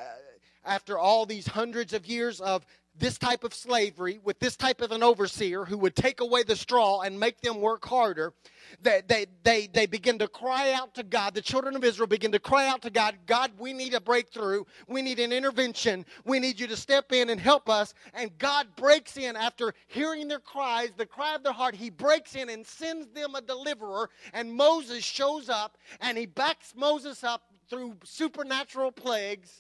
after 0.65 0.99
all 0.99 1.27
these 1.27 1.47
hundreds 1.47 1.93
of 1.93 2.07
years 2.07 2.41
of 2.41 2.65
this 2.97 3.19
type 3.19 3.43
of 3.43 3.53
slavery 3.53 4.21
with 4.23 4.39
this 4.39 4.57
type 4.57 4.81
of 4.81 4.93
an 4.93 5.03
overseer 5.03 5.65
who 5.65 5.77
would 5.79 5.97
take 5.97 6.21
away 6.21 6.45
the 6.45 6.55
straw 6.55 7.01
and 7.01 7.19
make 7.19 7.41
them 7.41 7.61
work 7.61 7.85
harder, 7.85 8.33
they, 8.81 9.03
they, 9.07 9.27
they, 9.43 9.67
they 9.67 9.87
begin 9.87 10.19
to 10.19 10.29
cry 10.29 10.73
out 10.73 10.95
to 10.95 11.03
God. 11.03 11.35
The 11.35 11.43
children 11.43 11.75
of 11.75 11.85
Israel 11.85 12.07
begin 12.07 12.33
to 12.33 12.39
cry 12.39 12.69
out 12.69 12.83
to 12.83 12.91
God 12.91 13.17
God, 13.27 13.53
we 13.59 13.73
need 13.73 13.95
a 13.95 14.01
breakthrough. 14.01 14.65
We 14.87 15.03
need 15.03 15.19
an 15.19 15.33
intervention. 15.33 16.07
We 16.25 16.39
need 16.39 16.61
you 16.61 16.67
to 16.69 16.77
step 16.77 17.13
in 17.13 17.31
and 17.31 17.41
help 17.41 17.69
us. 17.69 17.95
And 18.13 18.37
God 18.39 18.69
breaks 18.77 19.17
in 19.17 19.37
after 19.37 19.75
hearing 19.89 20.29
their 20.29 20.39
cries, 20.39 20.91
the 20.97 21.07
cry 21.07 21.35
of 21.35 21.43
their 21.43 21.53
heart. 21.53 21.75
He 21.75 21.91
breaks 21.91 22.35
in 22.35 22.49
and 22.49 22.67
sends 22.67 23.09
them 23.09 23.35
a 23.35 23.41
deliverer. 23.41 24.11
And 24.33 24.53
Moses 24.53 25.05
shows 25.05 25.49
up 25.49 25.79
and 26.01 26.17
he 26.17 26.27
backs 26.27 26.75
Moses 26.77 27.25
up 27.25 27.43
through 27.69 27.97
supernatural 28.05 28.93
plagues 28.93 29.51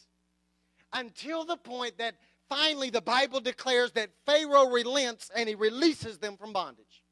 until 0.92 1.44
the 1.44 1.56
point 1.56 1.98
that 1.98 2.14
finally, 2.48 2.90
the 2.90 3.00
Bible 3.02 3.40
declares 3.40 3.92
that 3.92 4.10
Pharaoh 4.26 4.70
relents 4.70 5.30
and 5.34 5.48
he 5.48 5.54
releases 5.54 6.18
them 6.18 6.36
from 6.36 6.52
bondage. 6.52 7.02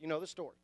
You 0.00 0.06
know 0.06 0.20
the 0.20 0.26
story. 0.26 0.56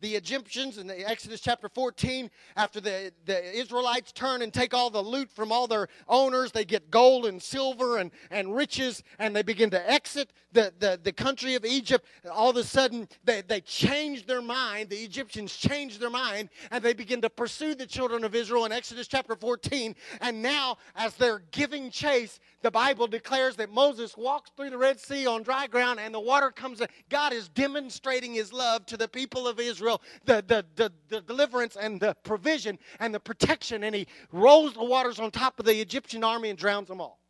the 0.00 0.14
Egyptians 0.14 0.76
in 0.76 0.86
the 0.86 1.08
Exodus 1.08 1.40
chapter 1.40 1.68
14, 1.68 2.30
after 2.56 2.80
the, 2.80 3.12
the 3.24 3.58
Israelites 3.58 4.12
turn 4.12 4.42
and 4.42 4.52
take 4.52 4.74
all 4.74 4.90
the 4.90 5.00
loot 5.00 5.30
from 5.30 5.50
all 5.50 5.66
their 5.66 5.88
owners, 6.06 6.52
they 6.52 6.64
get 6.64 6.90
gold 6.90 7.24
and 7.24 7.42
silver 7.42 7.96
and, 7.96 8.10
and 8.30 8.54
riches, 8.54 9.02
and 9.18 9.34
they 9.34 9.42
begin 9.42 9.70
to 9.70 9.90
exit 9.90 10.32
the, 10.52 10.72
the, 10.78 11.00
the 11.02 11.12
country 11.12 11.54
of 11.54 11.64
Egypt. 11.64 12.04
All 12.30 12.50
of 12.50 12.56
a 12.56 12.64
sudden, 12.64 13.08
they, 13.24 13.40
they 13.40 13.60
change 13.62 14.26
their 14.26 14.42
mind. 14.42 14.90
The 14.90 14.96
Egyptians 14.96 15.56
change 15.56 15.98
their 15.98 16.10
mind, 16.10 16.50
and 16.70 16.84
they 16.84 16.92
begin 16.92 17.22
to 17.22 17.30
pursue 17.30 17.74
the 17.74 17.86
children 17.86 18.22
of 18.24 18.34
Israel 18.34 18.66
in 18.66 18.72
Exodus 18.72 19.08
chapter 19.08 19.34
14. 19.34 19.94
And 20.20 20.42
now, 20.42 20.76
as 20.94 21.14
they're 21.14 21.42
giving 21.52 21.90
chase, 21.90 22.38
the 22.66 22.70
Bible 22.72 23.06
declares 23.06 23.54
that 23.54 23.70
Moses 23.70 24.16
walks 24.16 24.50
through 24.56 24.70
the 24.70 24.76
Red 24.76 24.98
Sea 24.98 25.24
on 25.24 25.44
dry 25.44 25.68
ground, 25.68 26.00
and 26.00 26.12
the 26.12 26.18
water 26.18 26.50
comes. 26.50 26.80
in. 26.80 26.88
God 27.08 27.32
is 27.32 27.48
demonstrating 27.48 28.34
his 28.34 28.52
love 28.52 28.84
to 28.86 28.96
the 28.96 29.06
people 29.06 29.46
of 29.46 29.60
Israel, 29.60 30.02
the, 30.24 30.42
the, 30.44 30.66
the, 30.74 30.92
the 31.08 31.20
deliverance 31.20 31.76
and 31.76 32.00
the 32.00 32.16
provision 32.24 32.76
and 32.98 33.14
the 33.14 33.20
protection, 33.20 33.84
and 33.84 33.94
he 33.94 34.08
rolls 34.32 34.74
the 34.74 34.82
waters 34.82 35.20
on 35.20 35.30
top 35.30 35.60
of 35.60 35.64
the 35.64 35.80
Egyptian 35.80 36.24
army 36.24 36.50
and 36.50 36.58
drowns 36.58 36.88
them 36.88 37.00
all. 37.00 37.20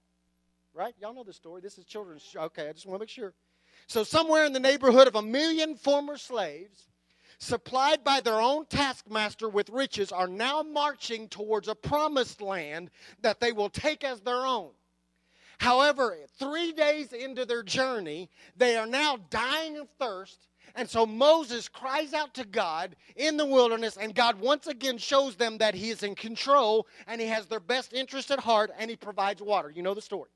Right? 0.72 0.94
Y'all 0.98 1.12
know 1.12 1.22
the 1.22 1.34
story. 1.34 1.60
This 1.60 1.76
is 1.76 1.84
children's. 1.84 2.22
Show. 2.22 2.40
Okay, 2.44 2.70
I 2.70 2.72
just 2.72 2.86
want 2.86 2.98
to 2.98 3.02
make 3.02 3.10
sure. 3.10 3.34
So, 3.88 4.04
somewhere 4.04 4.46
in 4.46 4.54
the 4.54 4.60
neighborhood 4.60 5.06
of 5.06 5.16
a 5.16 5.22
million 5.22 5.74
former 5.74 6.16
slaves, 6.16 6.88
supplied 7.36 8.02
by 8.02 8.22
their 8.22 8.40
own 8.40 8.64
taskmaster 8.70 9.50
with 9.50 9.68
riches, 9.68 10.12
are 10.12 10.28
now 10.28 10.62
marching 10.62 11.28
towards 11.28 11.68
a 11.68 11.74
promised 11.74 12.40
land 12.40 12.90
that 13.20 13.38
they 13.38 13.52
will 13.52 13.68
take 13.68 14.02
as 14.02 14.22
their 14.22 14.46
own. 14.46 14.70
However, 15.58 16.16
three 16.38 16.72
days 16.72 17.12
into 17.12 17.44
their 17.44 17.62
journey, 17.62 18.30
they 18.56 18.76
are 18.76 18.86
now 18.86 19.18
dying 19.30 19.78
of 19.78 19.88
thirst. 19.98 20.48
And 20.74 20.88
so 20.88 21.06
Moses 21.06 21.68
cries 21.68 22.12
out 22.12 22.34
to 22.34 22.44
God 22.44 22.96
in 23.16 23.38
the 23.38 23.46
wilderness, 23.46 23.96
and 23.96 24.14
God 24.14 24.38
once 24.38 24.66
again 24.66 24.98
shows 24.98 25.36
them 25.36 25.58
that 25.58 25.74
He 25.74 25.88
is 25.90 26.02
in 26.02 26.14
control 26.14 26.86
and 27.06 27.20
He 27.20 27.26
has 27.28 27.46
their 27.46 27.60
best 27.60 27.94
interest 27.94 28.30
at 28.30 28.40
heart 28.40 28.70
and 28.78 28.90
He 28.90 28.96
provides 28.96 29.40
water. 29.40 29.70
You 29.70 29.82
know 29.82 29.94
the 29.94 30.02
story. 30.02 30.28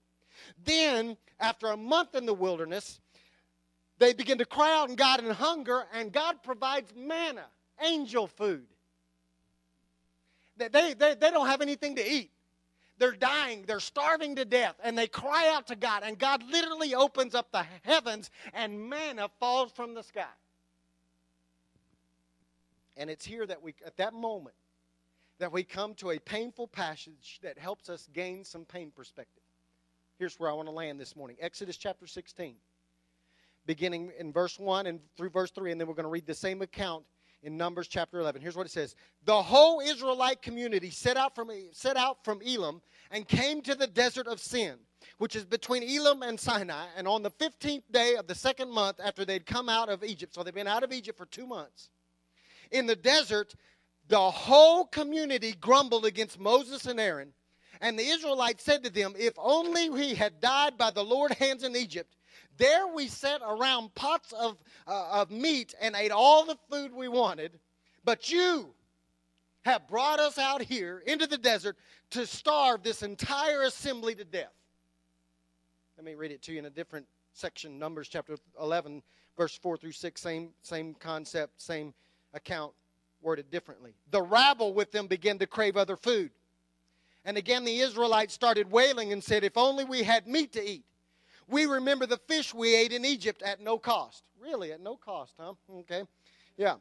Then, 0.64 1.18
after 1.38 1.68
a 1.68 1.76
month 1.76 2.14
in 2.14 2.24
the 2.24 2.32
wilderness, 2.32 3.00
they 3.98 4.14
begin 4.14 4.38
to 4.38 4.46
cry 4.46 4.72
out 4.72 4.88
in 4.88 4.96
God 4.96 5.22
in 5.22 5.30
hunger, 5.30 5.84
and 5.92 6.10
God 6.10 6.42
provides 6.42 6.90
manna, 6.96 7.44
angel 7.82 8.26
food. 8.26 8.64
They, 10.56 10.94
they, 10.94 11.14
they 11.14 11.30
don't 11.30 11.46
have 11.46 11.60
anything 11.60 11.96
to 11.96 12.10
eat. 12.10 12.30
They're 13.00 13.12
dying, 13.12 13.64
they're 13.66 13.80
starving 13.80 14.37
to 14.37 14.45
death, 14.45 14.75
and 14.85 14.97
they 14.97 15.07
cry 15.07 15.50
out 15.54 15.69
to 15.69 15.75
God, 15.75 16.02
and 16.04 16.19
God 16.19 16.42
literally 16.50 16.95
opens 16.95 17.35
up 17.35 17.50
the 17.50 17.64
heavens, 17.83 18.30
and 18.52 18.90
manna 18.90 19.30
falls 19.40 19.73
from 19.73 19.95
the 19.95 20.02
sky. 20.02 20.26
And 22.99 23.09
it's 23.09 23.25
here 23.25 23.47
that 23.47 23.62
we, 23.62 23.75
at 23.87 23.97
that 23.97 24.12
moment, 24.12 24.54
that 25.38 25.50
we 25.50 25.62
come 25.64 25.95
to 25.95 26.11
a 26.11 26.19
painful 26.19 26.69
passage 26.69 27.40
that 27.42 27.59
helps 27.59 27.88
us 27.88 28.07
gain 28.12 28.45
some 28.45 28.66
pain 28.66 28.92
perspective. 28.95 29.42
Here's 30.19 30.38
where 30.38 30.50
I 30.50 30.52
want 30.52 30.69
to 30.69 30.75
land 30.75 31.00
this 31.00 31.16
morning 31.16 31.38
Exodus 31.40 31.78
chapter 31.78 32.07
16, 32.07 32.54
beginning 33.64 34.12
in 34.19 34.30
verse 34.30 34.59
1 34.59 34.87
and 34.87 35.00
through 35.16 35.30
verse 35.30 35.50
3, 35.52 35.73
and 35.73 35.80
then 35.80 35.88
we're 35.88 35.95
going 35.95 36.04
to 36.04 36.11
read 36.11 36.26
the 36.26 36.35
same 36.35 36.61
account 36.61 37.04
in 37.42 37.56
Numbers 37.56 37.88
chapter 37.88 38.20
11. 38.20 38.42
Here's 38.42 38.56
what 38.56 38.66
it 38.66 38.73
says 38.73 38.94
The 39.25 39.42
whole 39.42 39.80
Israelite 39.80 40.42
community 40.42 40.90
set 40.90 41.16
out 41.16 41.35
from, 41.35 41.50
set 41.73 41.97
out 41.97 42.25
from 42.25 42.40
Elim 42.42 42.80
and 43.11 43.26
came 43.26 43.62
to 43.62 43.75
the 43.75 43.87
desert 43.87 44.26
of 44.26 44.40
Sin, 44.40 44.76
which 45.18 45.37
is 45.37 45.44
between 45.44 45.82
Elim 45.82 46.23
and 46.23 46.38
Sinai. 46.38 46.87
And 46.97 47.09
on 47.09 47.23
the 47.23 47.30
15th 47.30 47.85
day 47.90 48.16
of 48.16 48.26
the 48.26 48.35
second 48.35 48.70
month 48.70 49.00
after 49.02 49.25
they'd 49.25 49.47
come 49.47 49.68
out 49.68 49.88
of 49.88 50.04
Egypt, 50.04 50.35
so 50.35 50.42
they've 50.42 50.54
been 50.54 50.66
out 50.66 50.82
of 50.85 50.92
Egypt 50.92 51.18
for 51.18 51.26
two 51.26 51.47
months, 51.47 51.88
in 52.70 52.87
the 52.87 52.97
desert, 52.97 53.54
the 54.09 54.30
whole 54.30 54.85
community 54.87 55.52
grumbled 55.52 56.04
against 56.04 56.38
Moses 56.38 56.87
and 56.87 57.00
Aaron. 57.00 57.32
And 57.80 57.99
the 57.99 58.06
Israelites 58.06 58.62
said 58.62 58.85
to 58.85 58.90
them, 58.90 59.14
If 59.18 59.35
only 59.38 59.88
we 59.88 60.14
had 60.14 60.40
died 60.40 60.76
by 60.76 60.90
the 60.90 61.02
Lord's 61.02 61.37
hands 61.37 61.64
in 61.64 61.75
Egypt 61.75 62.14
there 62.60 62.86
we 62.88 63.08
sat 63.08 63.40
around 63.46 63.94
pots 63.94 64.32
of, 64.32 64.56
uh, 64.86 65.08
of 65.12 65.30
meat 65.30 65.74
and 65.80 65.94
ate 65.96 66.10
all 66.10 66.44
the 66.44 66.56
food 66.70 66.92
we 66.92 67.08
wanted, 67.08 67.58
but 68.04 68.30
you 68.30 68.72
have 69.62 69.86
brought 69.88 70.20
us 70.20 70.38
out 70.38 70.62
here 70.62 71.02
into 71.06 71.26
the 71.26 71.38
desert 71.38 71.76
to 72.10 72.26
starve 72.26 72.82
this 72.82 73.02
entire 73.02 73.62
assembly 73.62 74.14
to 74.14 74.24
death. 74.24 74.52
Let 75.96 76.04
me 76.04 76.14
read 76.14 76.32
it 76.32 76.42
to 76.42 76.52
you 76.52 76.58
in 76.58 76.64
a 76.64 76.70
different 76.70 77.06
section, 77.32 77.78
Numbers 77.78 78.08
chapter 78.08 78.36
11, 78.60 79.02
verse 79.36 79.56
4 79.58 79.76
through 79.76 79.92
6, 79.92 80.20
same, 80.20 80.50
same 80.62 80.94
concept, 80.94 81.60
same 81.60 81.92
account, 82.34 82.72
worded 83.22 83.50
differently. 83.50 83.92
The 84.10 84.22
rabble 84.22 84.72
with 84.72 84.92
them 84.92 85.06
began 85.06 85.38
to 85.38 85.46
crave 85.46 85.76
other 85.76 85.96
food. 85.96 86.30
And 87.24 87.36
again, 87.36 87.64
the 87.64 87.80
Israelites 87.80 88.32
started 88.32 88.70
wailing 88.70 89.12
and 89.12 89.22
said, 89.22 89.44
If 89.44 89.58
only 89.58 89.84
we 89.84 90.02
had 90.02 90.26
meat 90.26 90.52
to 90.54 90.66
eat. 90.66 90.84
We 91.50 91.66
remember 91.66 92.07
the 92.07 92.16
fish 92.16 92.54
we 92.54 92.75
ate 92.75 92.92
in 92.92 93.04
Egypt 93.04 93.42
at 93.42 93.61
no 93.61 93.78
cost. 93.78 94.23
Really, 94.40 94.73
at 94.73 94.80
no 94.80 94.97
cost, 94.97 95.35
huh? 95.38 95.54
Okay. 95.80 96.04
Yeah. 96.57 96.76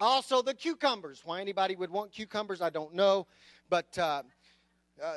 Also, 0.00 0.42
the 0.42 0.54
cucumbers. 0.54 1.22
Why 1.24 1.40
anybody 1.40 1.76
would 1.76 1.90
want 1.90 2.12
cucumbers, 2.12 2.60
I 2.60 2.70
don't 2.70 2.94
know. 2.94 3.26
But 3.68 3.96
uh, 3.98 4.22
uh, 5.02 5.14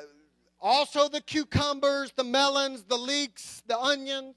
also 0.60 1.08
the 1.08 1.20
cucumbers, 1.20 2.12
the 2.16 2.24
melons, 2.24 2.84
the 2.84 2.96
leeks, 2.96 3.62
the 3.66 3.78
onions, 3.78 4.36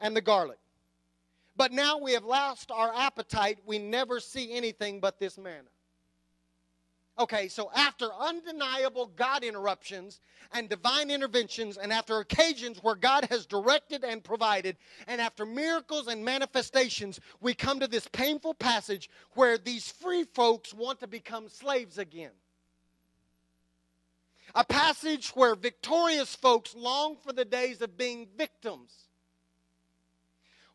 and 0.00 0.14
the 0.14 0.20
garlic. 0.20 0.58
But 1.56 1.72
now 1.72 1.98
we 1.98 2.12
have 2.12 2.24
lost 2.24 2.70
our 2.70 2.94
appetite. 2.94 3.58
We 3.66 3.78
never 3.78 4.20
see 4.20 4.52
anything 4.52 5.00
but 5.00 5.18
this 5.18 5.38
manna. 5.38 5.68
Okay, 7.22 7.46
so 7.46 7.70
after 7.72 8.08
undeniable 8.18 9.06
God 9.14 9.44
interruptions 9.44 10.20
and 10.50 10.68
divine 10.68 11.08
interventions, 11.08 11.78
and 11.78 11.92
after 11.92 12.18
occasions 12.18 12.82
where 12.82 12.96
God 12.96 13.26
has 13.30 13.46
directed 13.46 14.02
and 14.02 14.24
provided, 14.24 14.76
and 15.06 15.20
after 15.20 15.46
miracles 15.46 16.08
and 16.08 16.24
manifestations, 16.24 17.20
we 17.40 17.54
come 17.54 17.78
to 17.78 17.86
this 17.86 18.08
painful 18.08 18.54
passage 18.54 19.08
where 19.34 19.56
these 19.56 19.88
free 19.88 20.24
folks 20.34 20.74
want 20.74 20.98
to 20.98 21.06
become 21.06 21.48
slaves 21.48 21.96
again. 21.96 22.32
A 24.56 24.64
passage 24.64 25.28
where 25.28 25.54
victorious 25.54 26.34
folks 26.34 26.74
long 26.74 27.14
for 27.24 27.32
the 27.32 27.44
days 27.44 27.82
of 27.82 27.96
being 27.96 28.26
victims, 28.36 28.90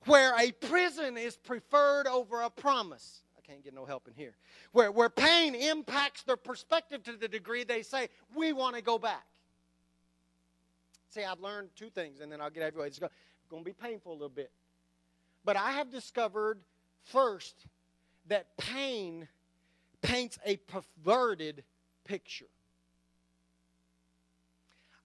where 0.05 0.33
a 0.39 0.53
prison 0.53 1.17
is 1.17 1.35
preferred 1.35 2.07
over 2.07 2.39
a 2.39 2.49
promise 2.49 3.23
can't 3.47 3.63
get 3.63 3.73
no 3.73 3.85
help 3.85 4.07
in 4.07 4.13
here. 4.13 4.35
Where, 4.71 4.91
where 4.91 5.09
pain 5.09 5.55
impacts 5.55 6.23
their 6.23 6.37
perspective 6.37 7.03
to 7.03 7.13
the 7.13 7.27
degree 7.27 7.63
they 7.63 7.81
say, 7.81 8.09
we 8.35 8.53
want 8.53 8.75
to 8.75 8.81
go 8.81 8.99
back. 8.99 9.25
See, 11.09 11.23
I've 11.23 11.39
learned 11.39 11.69
two 11.75 11.89
things, 11.89 12.19
and 12.19 12.31
then 12.31 12.41
I'll 12.41 12.49
get 12.49 12.63
everywhere. 12.63 12.87
It's 12.87 12.99
going 12.99 13.63
to 13.63 13.65
be 13.65 13.73
painful 13.73 14.11
a 14.11 14.13
little 14.13 14.29
bit. 14.29 14.51
But 15.45 15.55
I 15.55 15.71
have 15.71 15.89
discovered 15.89 16.59
first 17.05 17.65
that 18.27 18.57
pain 18.57 19.27
paints 20.01 20.37
a 20.45 20.57
perverted 20.57 21.63
picture. 22.03 22.45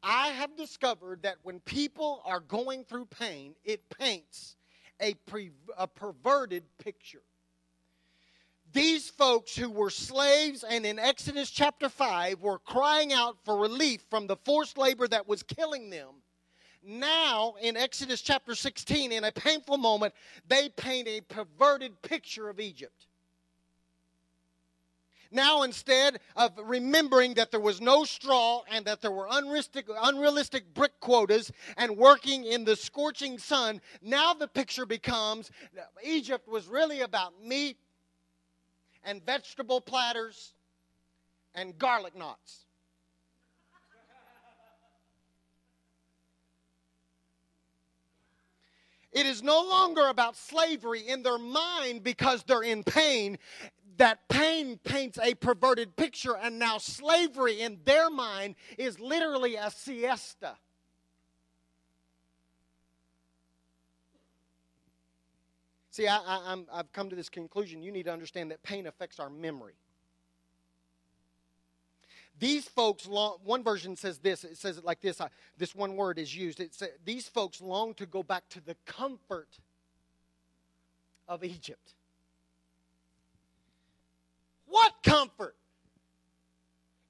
I 0.02 0.28
have 0.28 0.56
discovered 0.56 1.22
that 1.22 1.36
when 1.44 1.60
people 1.60 2.22
are 2.24 2.40
going 2.40 2.84
through 2.84 3.06
pain, 3.06 3.54
it 3.64 3.88
paints 3.88 4.56
a, 5.00 5.14
pre- 5.14 5.52
a 5.78 5.86
perverted 5.86 6.64
picture. 6.78 7.22
These 8.72 9.10
folks 9.10 9.54
who 9.54 9.70
were 9.70 9.90
slaves 9.90 10.64
and 10.64 10.86
in 10.86 10.98
Exodus 10.98 11.50
chapter 11.50 11.88
5 11.88 12.40
were 12.40 12.58
crying 12.58 13.12
out 13.12 13.36
for 13.44 13.56
relief 13.56 14.02
from 14.08 14.26
the 14.26 14.36
forced 14.36 14.78
labor 14.78 15.06
that 15.08 15.28
was 15.28 15.42
killing 15.42 15.90
them. 15.90 16.22
Now, 16.82 17.54
in 17.60 17.76
Exodus 17.76 18.22
chapter 18.22 18.54
16, 18.54 19.12
in 19.12 19.24
a 19.24 19.32
painful 19.32 19.76
moment, 19.76 20.14
they 20.48 20.70
paint 20.70 21.06
a 21.06 21.20
perverted 21.20 22.00
picture 22.02 22.48
of 22.48 22.58
Egypt. 22.58 23.06
Now, 25.30 25.62
instead 25.62 26.20
of 26.36 26.52
remembering 26.62 27.34
that 27.34 27.50
there 27.50 27.60
was 27.60 27.80
no 27.80 28.04
straw 28.04 28.62
and 28.70 28.84
that 28.84 29.00
there 29.00 29.10
were 29.10 29.28
unrealistic, 29.30 29.86
unrealistic 30.02 30.74
brick 30.74 30.98
quotas 31.00 31.50
and 31.78 31.96
working 31.96 32.44
in 32.44 32.64
the 32.64 32.76
scorching 32.76 33.38
sun, 33.38 33.80
now 34.02 34.34
the 34.34 34.48
picture 34.48 34.84
becomes 34.84 35.50
Egypt 36.04 36.48
was 36.48 36.66
really 36.66 37.00
about 37.00 37.32
meat 37.42 37.78
and 39.04 39.24
vegetable 39.24 39.80
platters 39.80 40.54
and 41.54 41.78
garlic 41.78 42.16
knots. 42.16 42.66
It 49.12 49.26
is 49.26 49.42
no 49.42 49.62
longer 49.62 50.08
about 50.08 50.36
slavery 50.36 51.06
in 51.06 51.22
their 51.22 51.38
mind 51.38 52.02
because 52.02 52.42
they're 52.44 52.62
in 52.62 52.82
pain. 52.82 53.38
That 53.98 54.26
pain 54.30 54.78
paints 54.82 55.18
a 55.18 55.34
perverted 55.34 55.96
picture, 55.96 56.34
and 56.34 56.58
now 56.58 56.78
slavery 56.78 57.60
in 57.60 57.80
their 57.84 58.08
mind 58.08 58.54
is 58.78 58.98
literally 58.98 59.56
a 59.56 59.70
siesta. 59.70 60.56
See, 65.92 66.08
I, 66.08 66.16
I, 66.16 66.56
I've 66.72 66.90
come 66.94 67.10
to 67.10 67.16
this 67.16 67.28
conclusion. 67.28 67.82
You 67.82 67.92
need 67.92 68.04
to 68.04 68.12
understand 68.12 68.50
that 68.50 68.62
pain 68.62 68.86
affects 68.86 69.20
our 69.20 69.28
memory. 69.28 69.74
These 72.38 72.66
folks, 72.66 73.06
long, 73.06 73.36
one 73.44 73.62
version 73.62 73.94
says 73.94 74.16
this. 74.18 74.42
It 74.42 74.56
says 74.56 74.78
it 74.78 74.84
like 74.86 75.02
this. 75.02 75.20
I, 75.20 75.28
this 75.58 75.74
one 75.74 75.96
word 75.96 76.18
is 76.18 76.34
used. 76.34 76.60
It 76.60 76.74
says, 76.74 76.88
These 77.04 77.28
folks 77.28 77.60
long 77.60 77.92
to 77.94 78.06
go 78.06 78.22
back 78.22 78.48
to 78.48 78.64
the 78.64 78.74
comfort 78.86 79.50
of 81.28 81.44
Egypt. 81.44 81.92
What 84.66 84.94
comfort? 85.02 85.54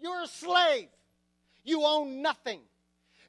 You're 0.01 0.23
a 0.23 0.27
slave. 0.27 0.89
You 1.63 1.85
own 1.85 2.21
nothing. 2.21 2.63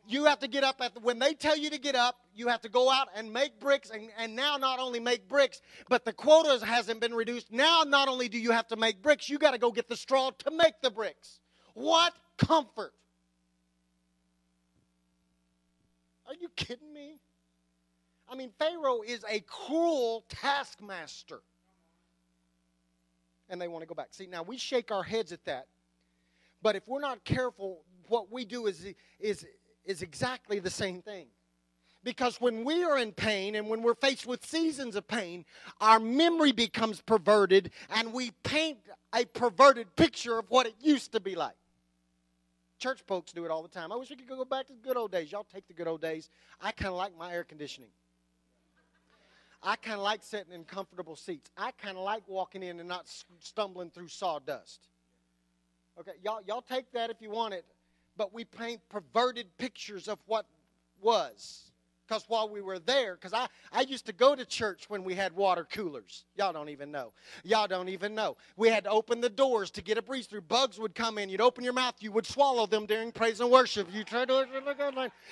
You 0.06 0.26
have 0.26 0.40
to 0.40 0.48
get 0.48 0.64
up 0.64 0.82
at 0.82 0.94
the, 0.94 1.00
when 1.00 1.20
they 1.20 1.34
tell 1.34 1.58
you 1.58 1.70
to 1.70 1.80
get 1.80 1.96
up, 1.96 2.20
you 2.36 2.50
have 2.50 2.62
to 2.62 2.70
go 2.70 2.92
out 2.92 3.08
and 3.16 3.32
make 3.32 3.60
bricks 3.60 3.90
and, 3.90 4.10
and 4.18 4.36
now 4.36 4.58
not 4.58 4.80
only 4.80 5.00
make 5.00 5.30
bricks, 5.30 5.62
but 5.88 6.04
the 6.04 6.12
quotas 6.12 6.62
hasn't 6.62 7.00
been 7.00 7.14
reduced. 7.14 7.52
Now 7.52 7.84
not 7.88 8.10
only 8.10 8.28
do 8.28 8.38
you 8.38 8.52
have 8.52 8.68
to 8.68 8.76
make 8.76 9.02
bricks, 9.02 9.30
you 9.30 9.38
got 9.38 9.52
to 9.52 9.58
go 9.58 9.72
get 9.72 9.88
the 9.88 9.96
straw 9.96 10.32
to 10.40 10.52
make 10.52 10.74
the 10.82 10.92
bricks. 10.92 11.40
What 11.74 12.14
comfort! 12.38 12.94
Are 16.28 16.36
you 16.40 16.50
kidding 16.56 16.94
me? 16.94 17.20
I 18.30 18.36
mean, 18.36 18.52
Pharaoh 18.58 19.02
is 19.06 19.24
a 19.30 19.42
cruel 19.42 20.26
taskmaster. 20.30 21.42
And 23.50 23.62
they 23.62 23.68
want 23.68 23.84
to 23.84 23.88
go 23.88 23.94
back. 23.94 24.08
See, 24.12 24.26
now 24.26 24.44
we 24.44 24.58
shake 24.58 24.92
our 24.92 25.04
heads 25.04 25.32
at 25.32 25.46
that. 25.46 25.68
But 26.62 26.76
if 26.76 26.88
we're 26.88 27.02
not 27.02 27.24
careful, 27.24 27.82
what 28.08 28.32
we 28.32 28.46
do 28.46 28.68
is, 28.68 28.86
is, 29.20 29.46
is 29.86 30.02
exactly 30.02 30.60
the 30.60 30.70
same 30.70 31.02
thing. 31.02 31.28
Because 32.04 32.42
when 32.42 32.66
we 32.66 32.84
are 32.84 32.98
in 32.98 33.14
pain 33.14 33.56
and 33.56 33.70
when 33.70 33.82
we're 33.82 33.96
faced 33.96 34.26
with 34.26 34.46
seasons 34.46 34.96
of 34.96 35.08
pain, 35.08 35.46
our 35.80 36.00
memory 36.00 36.52
becomes 36.52 37.02
perverted 37.02 37.72
and 37.90 38.12
we 38.12 38.32
paint 38.44 38.80
a 39.16 39.24
perverted 39.26 39.96
picture 39.96 40.38
of 40.38 40.46
what 40.50 40.66
it 40.66 40.76
used 40.82 41.14
to 41.14 41.22
be 41.22 41.36
like. 41.36 41.56
Church 42.78 43.00
folks 43.08 43.32
do 43.32 43.46
it 43.46 43.52
all 43.52 43.62
the 43.62 43.70
time. 43.70 43.94
I 43.94 43.96
wish 43.96 44.10
we 44.10 44.18
could 44.18 44.28
go 44.28 44.44
back 44.44 44.68
to 44.68 44.74
the 44.74 44.80
good 44.80 44.98
old 44.98 45.12
days. 45.12 45.32
Y'all 45.32 45.46
take 45.54 45.68
the 45.68 45.74
good 45.74 45.88
old 45.88 46.02
days. 46.02 46.30
I 46.60 46.72
kind 46.72 46.90
of 46.90 46.96
like 46.96 47.18
my 47.18 47.32
air 47.32 47.46
conditioning. 47.46 47.90
I 49.62 49.78
kind 49.78 49.96
of 49.96 50.04
like 50.04 50.24
sitting 50.24 50.52
in 50.52 50.66
comfortable 50.66 51.16
seats. 51.16 51.50
I 51.58 51.72
kind 51.72 51.98
of 51.98 52.04
like 52.04 52.24
walking 52.28 52.64
in 52.64 52.82
and 52.82 52.90
not 52.90 53.06
stumbling 53.40 53.92
through 53.92 54.10
sawdust. 54.10 54.90
Okay, 55.98 56.12
y'all, 56.22 56.42
y'all 56.46 56.62
take 56.62 56.92
that 56.92 57.10
if 57.10 57.22
you 57.22 57.30
want 57.30 57.54
it, 57.54 57.64
but 58.18 58.34
we 58.34 58.46
paint 58.46 58.82
perverted 58.90 59.48
pictures 59.58 60.08
of 60.08 60.20
what 60.26 60.46
was. 61.02 61.72
Because 62.08 62.26
while 62.28 62.50
we 62.50 62.62
were 62.62 62.80
there, 62.80 63.16
because 63.16 63.34
I, 63.34 63.48
I 63.72 63.82
used 63.82 64.06
to 64.08 64.14
go 64.14 64.36
to 64.36 64.44
church 64.46 64.90
when 64.90 65.04
we 65.04 65.16
had 65.16 65.34
water 65.34 65.66
coolers. 65.72 66.26
Y'all 66.36 66.52
don't 66.52 66.70
even 66.70 66.92
know. 66.92 67.14
Y'all 67.44 67.68
don't 67.68 67.88
even 67.88 68.14
know. 68.14 68.36
We 68.58 68.68
had 68.68 68.84
to 68.84 68.90
open 68.90 69.22
the 69.22 69.30
doors 69.30 69.72
to 69.72 69.82
get 69.82 69.98
a 69.98 70.02
breeze 70.02 70.28
through. 70.28 70.42
Bugs 70.42 70.78
would 70.80 70.96
come 70.96 71.18
in. 71.18 71.30
You'd 71.30 71.42
open 71.42 71.64
your 71.64 71.74
mouth. 71.74 71.96
You 72.02 72.12
would 72.12 72.26
swallow 72.26 72.66
them 72.66 72.86
during 72.86 73.12
praise 73.14 73.40
and 73.40 73.50
worship. 73.50 73.88
You 73.92 74.04
tried 74.04 74.28
to 74.28 74.46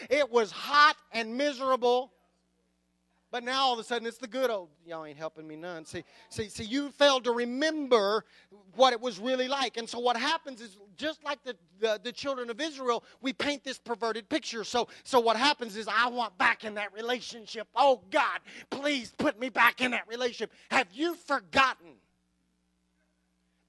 it 0.09 0.31
was 0.31 0.51
hot 0.51 0.95
and 1.11 1.35
miserable. 1.35 2.13
But 3.31 3.45
now 3.45 3.61
all 3.61 3.73
of 3.73 3.79
a 3.79 3.83
sudden 3.83 4.05
it's 4.05 4.17
the 4.17 4.27
good 4.27 4.49
old. 4.49 4.69
Y'all 4.85 5.05
ain't 5.05 5.17
helping 5.17 5.47
me 5.47 5.55
none. 5.55 5.85
See, 5.85 6.03
see, 6.29 6.49
see, 6.49 6.65
you 6.65 6.91
failed 6.91 7.23
to 7.23 7.31
remember 7.31 8.25
what 8.75 8.91
it 8.91 8.99
was 8.99 9.19
really 9.19 9.47
like. 9.47 9.77
And 9.77 9.89
so 9.89 9.99
what 9.99 10.17
happens 10.17 10.59
is 10.59 10.77
just 10.97 11.23
like 11.23 11.41
the, 11.45 11.55
the, 11.79 11.99
the, 12.03 12.11
children 12.11 12.49
of 12.49 12.59
Israel, 12.59 13.05
we 13.21 13.31
paint 13.31 13.63
this 13.63 13.79
perverted 13.79 14.27
picture. 14.27 14.65
So 14.65 14.89
so 15.05 15.21
what 15.21 15.37
happens 15.37 15.77
is 15.77 15.87
I 15.87 16.09
want 16.09 16.37
back 16.37 16.65
in 16.65 16.73
that 16.73 16.93
relationship. 16.93 17.67
Oh 17.73 18.01
God, 18.11 18.39
please 18.69 19.13
put 19.17 19.39
me 19.39 19.47
back 19.47 19.79
in 19.79 19.91
that 19.91 20.07
relationship. 20.09 20.51
Have 20.69 20.87
you 20.93 21.15
forgotten 21.15 21.93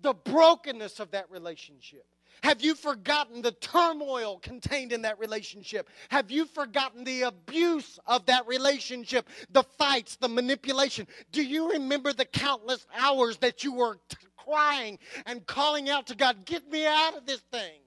the 0.00 0.12
brokenness 0.12 0.98
of 0.98 1.12
that 1.12 1.30
relationship? 1.30 2.04
Have 2.42 2.62
you 2.62 2.74
forgotten 2.74 3.42
the 3.42 3.52
turmoil 3.52 4.38
contained 4.38 4.92
in 4.92 5.02
that 5.02 5.18
relationship? 5.18 5.88
Have 6.08 6.30
you 6.30 6.44
forgotten 6.44 7.04
the 7.04 7.22
abuse 7.22 7.98
of 8.06 8.26
that 8.26 8.46
relationship, 8.46 9.28
the 9.50 9.62
fights, 9.62 10.16
the 10.16 10.28
manipulation? 10.28 11.06
Do 11.30 11.42
you 11.42 11.72
remember 11.72 12.12
the 12.12 12.24
countless 12.24 12.86
hours 12.98 13.36
that 13.38 13.62
you 13.62 13.74
were 13.74 13.98
t- 14.08 14.16
crying 14.36 14.98
and 15.26 15.46
calling 15.46 15.88
out 15.88 16.08
to 16.08 16.16
God, 16.16 16.44
Get 16.44 16.68
me 16.70 16.86
out 16.86 17.16
of 17.16 17.26
this 17.26 17.40
thing? 17.52 17.78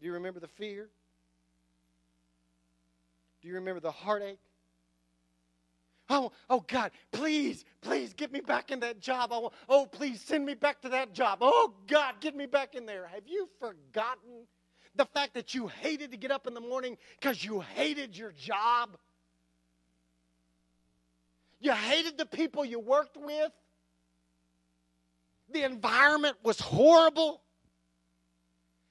Do 0.00 0.06
you 0.06 0.14
remember 0.14 0.40
the 0.40 0.48
fear? 0.48 0.88
Do 3.42 3.48
you 3.48 3.54
remember 3.54 3.80
the 3.80 3.92
heartache? 3.92 4.38
Oh, 6.10 6.32
oh 6.48 6.64
God, 6.66 6.90
please, 7.12 7.64
please 7.82 8.14
get 8.14 8.32
me 8.32 8.40
back 8.40 8.70
in 8.70 8.80
that 8.80 9.00
job. 9.00 9.32
I 9.32 9.38
Want, 9.38 9.54
oh, 9.68 9.86
please 9.86 10.20
send 10.20 10.46
me 10.46 10.54
back 10.54 10.80
to 10.82 10.88
that 10.90 11.12
job. 11.12 11.38
Oh 11.42 11.74
God, 11.86 12.14
get 12.20 12.34
me 12.34 12.46
back 12.46 12.74
in 12.74 12.86
there. 12.86 13.06
Have 13.06 13.24
you 13.26 13.48
forgotten 13.60 14.46
the 14.96 15.04
fact 15.04 15.34
that 15.34 15.54
you 15.54 15.68
hated 15.68 16.10
to 16.12 16.16
get 16.16 16.30
up 16.30 16.46
in 16.46 16.54
the 16.54 16.60
morning 16.60 16.96
because 17.20 17.44
you 17.44 17.60
hated 17.60 18.16
your 18.16 18.32
job? 18.32 18.96
You 21.60 21.72
hated 21.72 22.16
the 22.16 22.26
people 22.26 22.64
you 22.64 22.78
worked 22.78 23.16
with. 23.16 23.52
The 25.52 25.64
environment 25.64 26.36
was 26.42 26.60
horrible. 26.60 27.42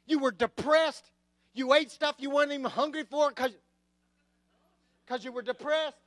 You 0.05 0.19
were 0.19 0.31
depressed. 0.31 1.09
You 1.53 1.73
ate 1.73 1.89
stuff 1.91 2.15
you 2.19 2.29
weren't 2.29 2.51
even 2.51 2.65
hungry 2.65 3.03
for 3.09 3.29
because 3.29 3.53
you 5.23 5.31
were 5.31 5.41
depressed. 5.41 5.97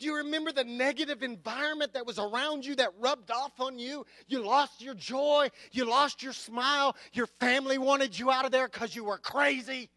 Do 0.00 0.06
you 0.06 0.16
remember 0.16 0.50
the 0.50 0.64
negative 0.64 1.22
environment 1.22 1.92
that 1.92 2.06
was 2.06 2.18
around 2.18 2.64
you 2.64 2.74
that 2.76 2.88
rubbed 2.98 3.30
off 3.30 3.60
on 3.60 3.78
you? 3.78 4.06
You 4.28 4.42
lost 4.42 4.80
your 4.80 4.94
joy. 4.94 5.50
You 5.72 5.84
lost 5.84 6.22
your 6.22 6.32
smile. 6.32 6.96
Your 7.12 7.26
family 7.38 7.76
wanted 7.76 8.18
you 8.18 8.30
out 8.30 8.46
of 8.46 8.50
there 8.50 8.66
because 8.66 8.96
you 8.96 9.04
were 9.04 9.18
crazy. 9.18 9.90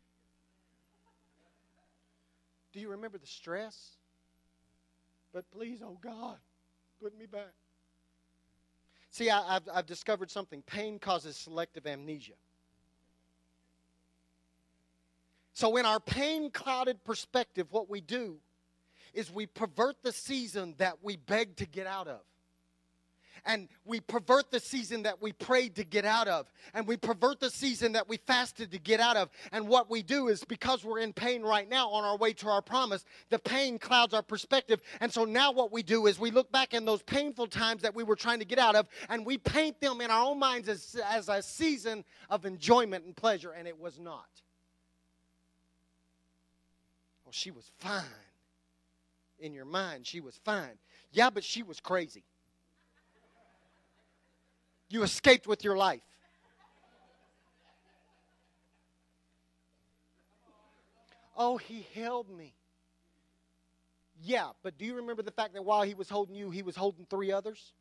Do 2.74 2.82
you 2.82 2.89
remember 2.89 3.18
the 3.18 3.28
stress? 3.28 3.96
But 5.32 5.50
please, 5.52 5.80
oh 5.82 5.98
God, 6.02 6.36
put 7.02 7.18
me 7.18 7.26
back. 7.26 7.54
See, 9.10 9.30
I, 9.30 9.54
have 9.54 9.63
I've 9.74 9.86
discovered 9.86 10.30
something. 10.30 10.62
Pain 10.63 11.00
causes 11.00 11.38
selective 11.38 11.88
amnesia. 11.88 12.34
So, 15.54 15.78
in 15.78 15.86
our 15.86 16.02
pain 16.02 16.52
clouded 16.52 17.02
perspective, 17.06 17.68
what 17.70 17.89
we 17.89 18.02
do 18.02 18.39
is 19.13 19.32
we 19.32 19.45
pervert 19.45 19.97
the 20.04 20.12
season 20.12 20.76
that 20.78 20.97
we 21.02 21.15
beg 21.15 21.56
to 21.58 21.65
get 21.65 21.88
out 21.88 22.08
of. 22.08 22.21
And 23.45 23.67
we 23.84 23.99
pervert 23.99 24.52
the 24.52 24.60
season 24.60 25.04
that 25.04 25.21
we 25.21 25.34
prayed 25.34 25.76
to 25.76 25.84
get 25.84 26.06
out 26.06 26.30
of. 26.30 26.49
And 26.73 26.88
we 26.88 26.95
pervert 26.95 27.41
the 27.41 27.49
season 27.49 27.91
that 27.93 28.08
we 28.08 28.17
fasted 28.17 28.71
to 28.71 28.80
get 28.80 29.02
out 29.02 29.17
of. 29.17 29.30
And 29.52 29.67
what 29.67 29.89
we 29.89 30.02
do 30.02 30.30
is 30.30 30.45
because 30.45 30.86
we're 30.86 30.99
in 30.99 31.12
pain 31.12 31.41
right 31.41 31.69
now 31.69 31.89
on 31.89 32.06
our 32.06 32.15
way 32.15 32.32
to 32.34 32.47
our 32.47 32.62
promise, 32.62 33.04
the 33.30 33.39
pain 33.39 33.80
clouds 33.80 34.13
our 34.13 34.21
perspective. 34.21 34.82
And 35.02 35.12
so 35.12 35.26
now 35.26 35.52
what 35.52 35.73
we 35.73 35.84
do 35.84 36.08
is 36.08 36.19
we 36.19 36.32
look 36.32 36.54
back 36.54 36.73
in 36.73 36.86
those 36.86 37.02
painful 37.04 37.47
times 37.47 37.82
that 37.82 37.93
we 37.93 38.04
were 38.04 38.15
trying 38.15 38.39
to 38.39 38.45
get 38.45 38.60
out 38.60 38.76
of 38.76 38.88
and 39.10 39.26
we 39.26 39.38
paint 39.38 39.82
them 39.82 39.99
in 39.99 40.10
our 40.10 40.23
own 40.23 40.39
minds 40.39 40.69
as, 40.69 40.95
as 41.10 41.28
a 41.28 41.41
season 41.41 42.06
of 42.30 42.45
enjoyment 42.45 43.04
and 43.04 43.15
pleasure. 43.15 43.52
And 43.52 43.67
it 43.67 43.78
was 43.78 43.99
not. 43.99 44.30
Well, 47.26 47.34
she 47.34 47.52
was 47.52 47.69
fine 47.80 48.04
in 49.43 49.53
your 49.53 49.65
mind 49.65 50.08
she 50.08 50.21
was 50.21 50.39
fine. 50.43 50.77
Yeah, 51.12 51.29
but 51.29 51.43
she 51.43 51.62
was 51.62 51.79
crazy. 51.79 52.23
You 54.89 55.03
escaped 55.03 55.45
with 55.45 55.63
your 55.63 55.77
life. 55.77 56.01
Oh, 61.36 61.58
he 61.58 61.86
held 61.93 62.29
me. 62.29 62.53
Yeah, 64.23 64.49
but 64.62 64.77
do 64.77 64.86
you 64.86 64.95
remember 64.95 65.21
the 65.21 65.32
fact 65.32 65.53
that 65.53 65.65
while 65.65 65.82
he 65.82 65.93
was 65.93 66.10
holding 66.10 66.36
you, 66.36 66.49
he 66.49 66.62
was 66.62 66.75
holding 66.75 67.06
three 67.10 67.32
others? 67.32 67.73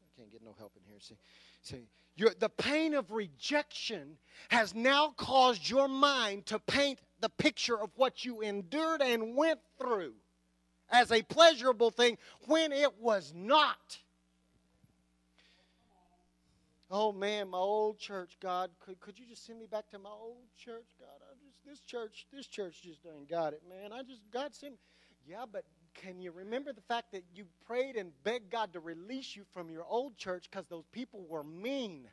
I 0.00 0.16
can't 0.16 0.32
get 0.32 0.42
no 0.42 0.54
help 0.58 0.72
in 0.76 0.82
here. 0.88 1.00
See, 1.00 1.18
see, 1.64 1.88
the 2.16 2.48
pain 2.48 2.94
of 2.94 3.10
rejection 3.10 4.16
has 4.48 4.74
now 4.74 5.14
caused 5.16 5.68
your 5.68 5.88
mind 5.88 6.46
to 6.46 6.58
paint 6.58 7.00
the 7.20 7.28
picture 7.28 7.78
of 7.80 7.90
what 7.96 8.24
you 8.24 8.40
endured 8.40 9.02
and 9.02 9.34
went 9.36 9.60
through 9.78 10.14
as 10.90 11.10
a 11.10 11.22
pleasurable 11.22 11.90
thing 11.90 12.18
when 12.46 12.72
it 12.72 13.00
was 13.00 13.32
not. 13.34 13.98
Oh 16.90 17.12
man, 17.12 17.48
my 17.48 17.58
old 17.58 17.98
church, 17.98 18.36
God, 18.40 18.70
could, 18.78 19.00
could 19.00 19.18
you 19.18 19.26
just 19.26 19.44
send 19.46 19.58
me 19.58 19.66
back 19.66 19.88
to 19.90 19.98
my 19.98 20.10
old 20.10 20.36
church, 20.56 20.86
God? 21.00 21.18
I 21.28 21.34
just 21.44 21.58
this 21.66 21.80
church, 21.80 22.26
this 22.32 22.46
church 22.46 22.82
just 22.82 23.00
ain't 23.06 23.28
got 23.28 23.52
it, 23.52 23.62
man. 23.68 23.92
I 23.92 24.02
just 24.02 24.20
God 24.30 24.54
sent 24.54 24.74
me. 24.74 24.78
Yeah, 25.26 25.44
but 25.50 25.64
can 25.94 26.20
you 26.20 26.32
remember 26.32 26.72
the 26.72 26.82
fact 26.82 27.12
that 27.12 27.24
you 27.34 27.44
prayed 27.66 27.96
and 27.96 28.12
begged 28.24 28.50
God 28.50 28.72
to 28.72 28.80
release 28.80 29.34
you 29.34 29.44
from 29.52 29.70
your 29.70 29.84
old 29.84 30.16
church 30.16 30.48
because 30.50 30.66
those 30.66 30.84
people 30.92 31.24
were 31.28 31.44
mean? 31.44 32.08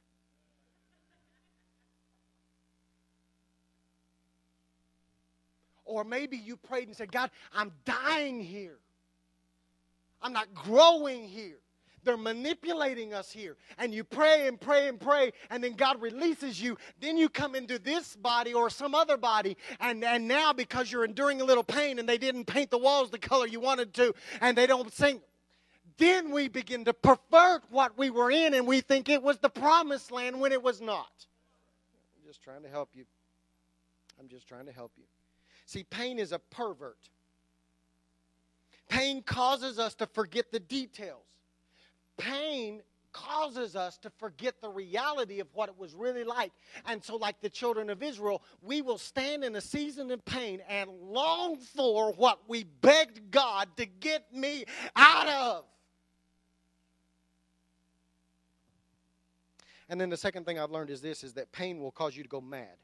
Or 5.86 6.04
maybe 6.04 6.38
you 6.38 6.56
prayed 6.56 6.88
and 6.88 6.96
said, 6.96 7.12
God, 7.12 7.32
I'm 7.54 7.72
dying 7.86 8.40
here. 8.40 8.78
I'm 10.22 10.34
not 10.34 10.54
growing 10.54 11.28
here. 11.28 11.58
They're 12.04 12.18
manipulating 12.18 13.14
us 13.14 13.32
here. 13.32 13.58
And 13.78 13.94
you 13.94 14.04
pray 14.04 14.48
and 14.48 14.60
pray 14.60 14.88
and 14.88 15.00
pray, 15.00 15.34
and 15.50 15.64
then 15.64 15.74
God 15.74 16.02
releases 16.02 16.62
you. 16.62 16.78
Then 17.00 17.18
you 17.18 17.30
come 17.30 17.56
into 17.56 17.80
this 17.80 18.16
body 18.16 18.54
or 18.54 18.70
some 18.70 18.96
other 18.96 19.18
body, 19.18 19.58
and, 19.80 20.04
and 20.04 20.28
now 20.28 20.54
because 20.54 20.92
you're 20.92 21.06
enduring 21.06 21.42
a 21.42 21.44
little 21.44 21.64
pain 21.64 22.00
and 22.00 22.08
they 22.08 22.18
didn't 22.18 22.46
paint 22.46 22.72
the 22.72 22.78
walls 22.78 23.12
the 23.12 23.20
color 23.20 23.48
you 23.48 23.60
wanted 23.60 23.94
to, 23.96 24.14
and 24.40 24.58
they 24.58 24.68
don't 24.68 24.94
sing, 24.94 25.22
then 25.98 26.32
we 26.32 26.48
begin 26.48 26.86
to 26.86 26.94
pervert 26.94 27.64
what 27.70 27.98
we 27.98 28.10
were 28.10 28.32
in, 28.32 28.54
and 28.54 28.66
we 28.66 28.82
think 28.82 29.10
it 29.10 29.22
was 29.22 29.38
the 29.38 29.50
promised 29.50 30.12
land 30.12 30.40
when 30.40 30.52
it 30.52 30.64
was 30.64 30.82
not. 30.82 31.12
I'm 32.16 32.28
just 32.28 32.42
trying 32.42 32.64
to 32.64 32.70
help 32.70 32.90
you. 32.96 33.06
I'm 34.20 34.28
just 34.28 34.48
trying 34.48 34.66
to 34.66 34.72
help 34.72 34.92
you. 34.98 35.04
See, 35.66 35.84
pain 35.84 36.20
is 36.20 36.32
a 36.32 36.40
pervert. 36.40 37.10
Pain 38.90 39.22
causes 39.24 39.80
us 39.80 39.96
to 39.96 40.08
forget 40.08 40.52
the 40.52 40.60
details. 40.60 41.24
Pain 42.22 42.82
causes 43.14 43.76
us 43.76 43.98
to 43.98 44.10
forget 44.12 44.62
the 44.62 44.70
reality 44.70 45.40
of 45.40 45.48
what 45.54 45.70
it 45.70 45.78
was 45.78 45.94
really 45.94 46.24
like. 46.24 46.52
And 46.86 47.04
so, 47.04 47.16
like 47.16 47.42
the 47.42 47.50
children 47.50 47.90
of 47.90 48.04
Israel, 48.04 48.44
we 48.62 48.82
will 48.82 48.98
stand 48.98 49.44
in 49.44 49.56
a 49.56 49.62
season 49.62 50.12
of 50.12 50.24
pain 50.24 50.62
and 50.70 50.90
long 51.02 51.58
for 51.58 52.14
what 52.14 52.40
we 52.48 52.64
begged 52.64 53.32
God 53.32 53.70
to 53.78 53.86
get 53.86 54.34
me 54.34 54.66
out 54.96 55.28
of. 55.28 55.66
And 59.90 60.00
then 60.00 60.10
the 60.10 60.18
second 60.18 60.46
thing 60.46 60.58
I've 60.58 60.72
learned 60.72 60.90
is 60.90 61.02
this 61.02 61.24
is 61.24 61.34
that 61.34 61.52
pain 61.52 61.82
will 61.82 61.92
cause 61.92 62.16
you 62.16 62.24
to 62.24 62.30
go 62.30 62.40
mad. 62.40 62.78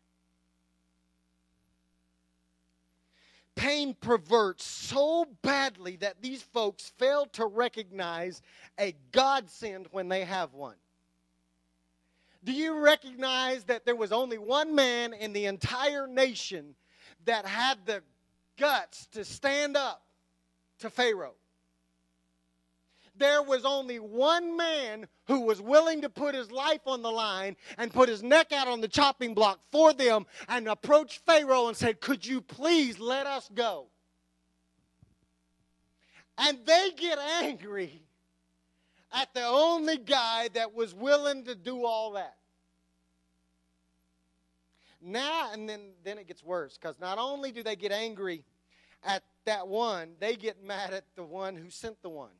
Pain 3.57 3.95
perverts 3.99 4.63
so 4.63 5.25
badly 5.41 5.97
that 5.97 6.21
these 6.21 6.41
folks 6.41 6.93
fail 6.97 7.25
to 7.25 7.45
recognize 7.45 8.41
a 8.79 8.95
godsend 9.11 9.87
when 9.91 10.07
they 10.07 10.23
have 10.23 10.53
one. 10.53 10.75
Do 12.43 12.53
you 12.53 12.79
recognize 12.79 13.65
that 13.65 13.85
there 13.85 13.95
was 13.95 14.13
only 14.13 14.37
one 14.37 14.73
man 14.73 15.11
in 15.11 15.33
the 15.33 15.47
entire 15.47 16.07
nation 16.07 16.75
that 17.25 17.45
had 17.45 17.85
the 17.85 18.01
guts 18.57 19.07
to 19.07 19.25
stand 19.25 19.75
up 19.75 20.05
to 20.79 20.89
Pharaoh? 20.89 21.35
There 23.17 23.41
was 23.41 23.65
only 23.65 23.99
one 23.99 24.57
man 24.57 25.07
who 25.25 25.41
was 25.41 25.61
willing 25.61 26.01
to 26.01 26.09
put 26.09 26.35
his 26.35 26.51
life 26.51 26.81
on 26.85 27.01
the 27.01 27.11
line 27.11 27.55
and 27.77 27.93
put 27.93 28.09
his 28.09 28.23
neck 28.23 28.51
out 28.51 28.67
on 28.67 28.81
the 28.81 28.87
chopping 28.87 29.33
block 29.33 29.59
for 29.71 29.93
them 29.93 30.25
and 30.47 30.67
approached 30.67 31.25
Pharaoh 31.25 31.67
and 31.67 31.77
said, 31.77 32.01
Could 32.01 32.25
you 32.25 32.41
please 32.41 32.99
let 32.99 33.27
us 33.27 33.49
go? 33.53 33.87
And 36.37 36.59
they 36.65 36.91
get 36.95 37.17
angry 37.17 38.01
at 39.11 39.33
the 39.33 39.45
only 39.45 39.97
guy 39.97 40.49
that 40.53 40.73
was 40.73 40.93
willing 40.93 41.45
to 41.45 41.55
do 41.55 41.85
all 41.85 42.11
that. 42.13 42.35
Now, 45.01 45.51
and 45.53 45.67
then, 45.69 45.91
then 46.03 46.17
it 46.17 46.27
gets 46.27 46.43
worse 46.43 46.77
because 46.77 46.99
not 46.99 47.17
only 47.17 47.51
do 47.51 47.63
they 47.63 47.75
get 47.75 47.91
angry 47.91 48.43
at 49.03 49.23
that 49.45 49.67
one, 49.67 50.13
they 50.19 50.35
get 50.35 50.63
mad 50.63 50.93
at 50.93 51.05
the 51.15 51.23
one 51.23 51.55
who 51.55 51.69
sent 51.69 52.01
the 52.01 52.09
one. 52.09 52.31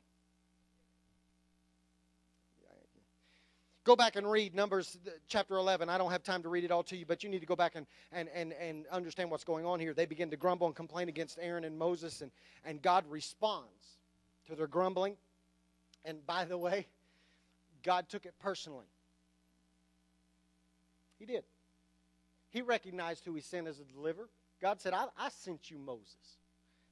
Go 3.88 3.96
back 3.96 4.16
and 4.16 4.30
read 4.30 4.54
Numbers 4.54 4.98
uh, 5.06 5.12
chapter 5.28 5.56
11. 5.56 5.88
I 5.88 5.96
don't 5.96 6.10
have 6.10 6.22
time 6.22 6.42
to 6.42 6.50
read 6.50 6.62
it 6.62 6.70
all 6.70 6.82
to 6.82 6.94
you, 6.94 7.06
but 7.06 7.24
you 7.24 7.30
need 7.30 7.38
to 7.38 7.46
go 7.46 7.56
back 7.56 7.74
and, 7.74 7.86
and, 8.12 8.28
and, 8.34 8.52
and 8.60 8.86
understand 8.88 9.30
what's 9.30 9.44
going 9.44 9.64
on 9.64 9.80
here. 9.80 9.94
They 9.94 10.04
begin 10.04 10.28
to 10.28 10.36
grumble 10.36 10.66
and 10.66 10.76
complain 10.76 11.08
against 11.08 11.38
Aaron 11.40 11.64
and 11.64 11.78
Moses, 11.78 12.20
and, 12.20 12.30
and 12.66 12.82
God 12.82 13.06
responds 13.08 13.96
to 14.46 14.54
their 14.54 14.66
grumbling. 14.66 15.16
And 16.04 16.18
by 16.26 16.44
the 16.44 16.58
way, 16.58 16.86
God 17.82 18.10
took 18.10 18.26
it 18.26 18.34
personally. 18.40 18.84
He 21.18 21.24
did. 21.24 21.44
He 22.50 22.60
recognized 22.60 23.24
who 23.24 23.32
he 23.32 23.40
sent 23.40 23.66
as 23.68 23.80
a 23.80 23.84
deliverer. 23.84 24.28
God 24.60 24.82
said, 24.82 24.92
I, 24.92 25.06
I 25.18 25.30
sent 25.30 25.70
you 25.70 25.78
Moses. 25.78 26.36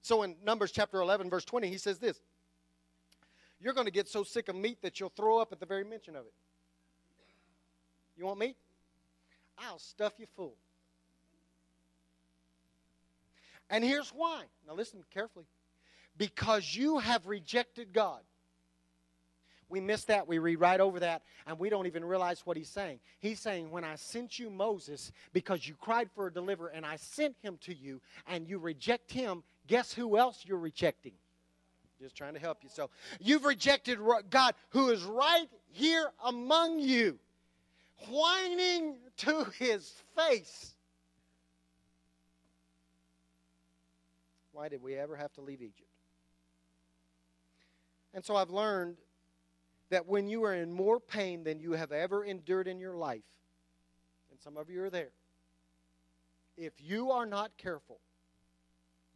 So 0.01 0.23
in 0.23 0.35
Numbers 0.43 0.73
chapter 0.73 1.03
11, 1.03 1.29
verse 1.29 1.45
20, 1.45 1.69
he 1.69 1.77
says 1.77 1.99
this 1.99 2.23
You're 3.61 3.75
going 3.75 3.85
to 3.85 3.93
get 3.93 4.09
so 4.09 4.25
sick 4.25 4.49
of 4.49 4.57
meat 4.57 4.81
that 4.81 4.99
you'll 4.99 5.13
throw 5.15 5.37
up 5.37 5.53
at 5.53 5.61
the 5.61 5.67
very 5.67 5.85
mention 5.85 6.17
of 6.17 6.25
it. 6.25 6.33
You 8.17 8.25
want 8.25 8.39
meat? 8.39 8.57
I'll 9.59 9.79
stuff 9.79 10.15
you 10.19 10.27
full. 10.37 10.55
And 13.71 13.83
here's 13.83 14.11
why. 14.11 14.45
Now 14.67 14.75
listen 14.75 15.03
carefully. 15.13 15.47
Because 16.17 16.75
you 16.75 16.99
have 16.99 17.27
rejected 17.27 17.93
God. 17.93 18.21
We 19.69 19.81
miss 19.81 20.05
that. 20.05 20.29
We 20.29 20.39
read 20.39 20.61
right 20.61 20.79
over 20.79 21.01
that, 21.01 21.23
and 21.45 21.59
we 21.59 21.69
don't 21.69 21.87
even 21.87 22.05
realize 22.05 22.47
what 22.47 22.57
he's 22.57 22.69
saying. 22.69 23.01
He's 23.19 23.41
saying, 23.41 23.71
When 23.71 23.83
I 23.83 23.97
sent 23.97 24.39
you 24.39 24.49
Moses 24.49 25.11
because 25.33 25.67
you 25.67 25.75
cried 25.75 26.09
for 26.15 26.29
a 26.29 26.33
deliverer, 26.33 26.69
and 26.69 26.87
I 26.87 26.97
sent 26.97 27.35
him 27.43 27.59
to 27.63 27.75
you, 27.75 28.01
and 28.29 28.49
you 28.49 28.59
reject 28.59 29.11
him, 29.11 29.43
guess 29.67 29.93
who 29.93 30.17
else 30.17 30.45
you're 30.47 30.59
rejecting? 30.59 31.15
Just 32.01 32.15
trying 32.15 32.35
to 32.35 32.41
help 32.41 32.59
you. 32.63 32.69
So, 32.73 32.91
you've 33.19 33.45
rejected 33.45 33.99
God 34.31 34.55
who 34.69 34.91
is 34.91 35.03
right 35.03 35.49
here 35.73 36.13
among 36.25 36.79
you 36.79 37.19
whining 38.09 38.97
to 39.19 39.45
his 39.59 39.93
face. 40.17 40.75
Why 44.53 44.69
did 44.69 44.83
we 44.83 44.95
ever 44.95 45.17
have 45.17 45.33
to 45.35 45.41
leave 45.41 45.61
Egypt? 45.61 45.89
And 48.15 48.25
so 48.25 48.37
I've 48.37 48.51
learned 48.51 48.97
that 49.91 50.07
when 50.07 50.27
you 50.29 50.45
are 50.45 50.55
in 50.55 50.73
more 50.73 50.99
pain 50.99 51.45
than 51.45 51.61
you 51.61 51.73
have 51.73 51.93
ever 51.93 52.25
endured 52.25 52.67
in 52.67 52.79
your 52.81 52.97
life, 52.97 53.23
and 54.31 54.41
some 54.41 54.57
of 54.57 54.71
you 54.71 54.83
are 54.83 54.91
there, 54.91 55.11
if 56.57 56.73
you 56.81 57.11
are 57.11 57.27
not 57.27 57.57
careful, 57.59 58.01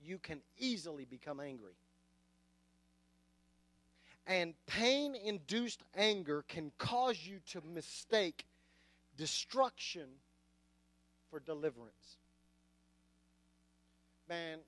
you 0.04 0.18
can 0.18 0.40
easily 0.58 1.04
become 1.04 1.40
angry. 1.40 1.74
And 4.26 4.54
pain 4.66 5.14
induced 5.14 5.82
anger 5.96 6.44
can 6.46 6.70
cause 6.78 7.26
you 7.26 7.40
to 7.52 7.62
mistake 7.62 8.44
destruction 9.20 10.08
for 11.30 11.40
deliverance. 11.40 12.16
Man, 14.30 14.60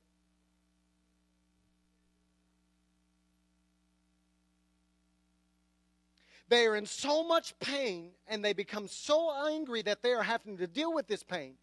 they 6.51 6.67
are 6.67 6.77
in 6.77 6.85
so 6.85 7.27
much 7.27 7.59
pain 7.61 8.11
and 8.29 8.45
they 8.45 8.53
become 8.53 8.89
so 8.89 9.33
angry 9.49 9.81
that 9.81 10.03
they 10.03 10.13
are 10.13 10.23
having 10.23 10.59
to 10.59 10.67
deal 10.67 10.93
with 10.93 11.07
this 11.07 11.23
pain 11.23 11.55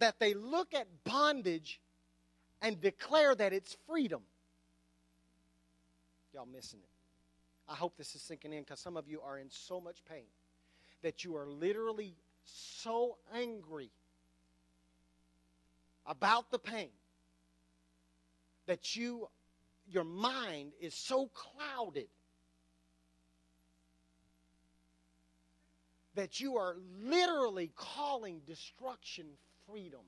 that 0.00 0.18
they 0.18 0.34
look 0.34 0.74
at 0.74 0.88
bondage 1.04 1.80
and 2.60 2.80
declare 2.80 3.36
that 3.36 3.52
it's 3.52 3.76
freedom. 3.86 4.22
Y'all 6.34 6.48
missing 6.52 6.80
it. 6.82 7.70
I 7.72 7.76
hope 7.76 7.96
this 7.96 8.16
is 8.16 8.22
sinking 8.22 8.52
in 8.52 8.64
because 8.64 8.80
some 8.80 8.96
of 8.96 9.06
you 9.06 9.20
are 9.20 9.38
in 9.38 9.48
so 9.48 9.80
much 9.80 10.02
pain 10.10 10.24
that 11.02 11.22
you 11.22 11.36
are 11.36 11.46
literally 11.46 12.16
so 12.44 13.16
angry 13.34 13.90
about 16.06 16.50
the 16.50 16.58
pain 16.58 16.90
that 18.66 18.96
you 18.96 19.28
your 19.88 20.04
mind 20.04 20.72
is 20.80 20.94
so 20.94 21.28
clouded 21.34 22.08
that 26.14 26.40
you 26.40 26.56
are 26.56 26.76
literally 27.04 27.70
calling 27.76 28.40
destruction 28.46 29.26
freedom 29.70 30.00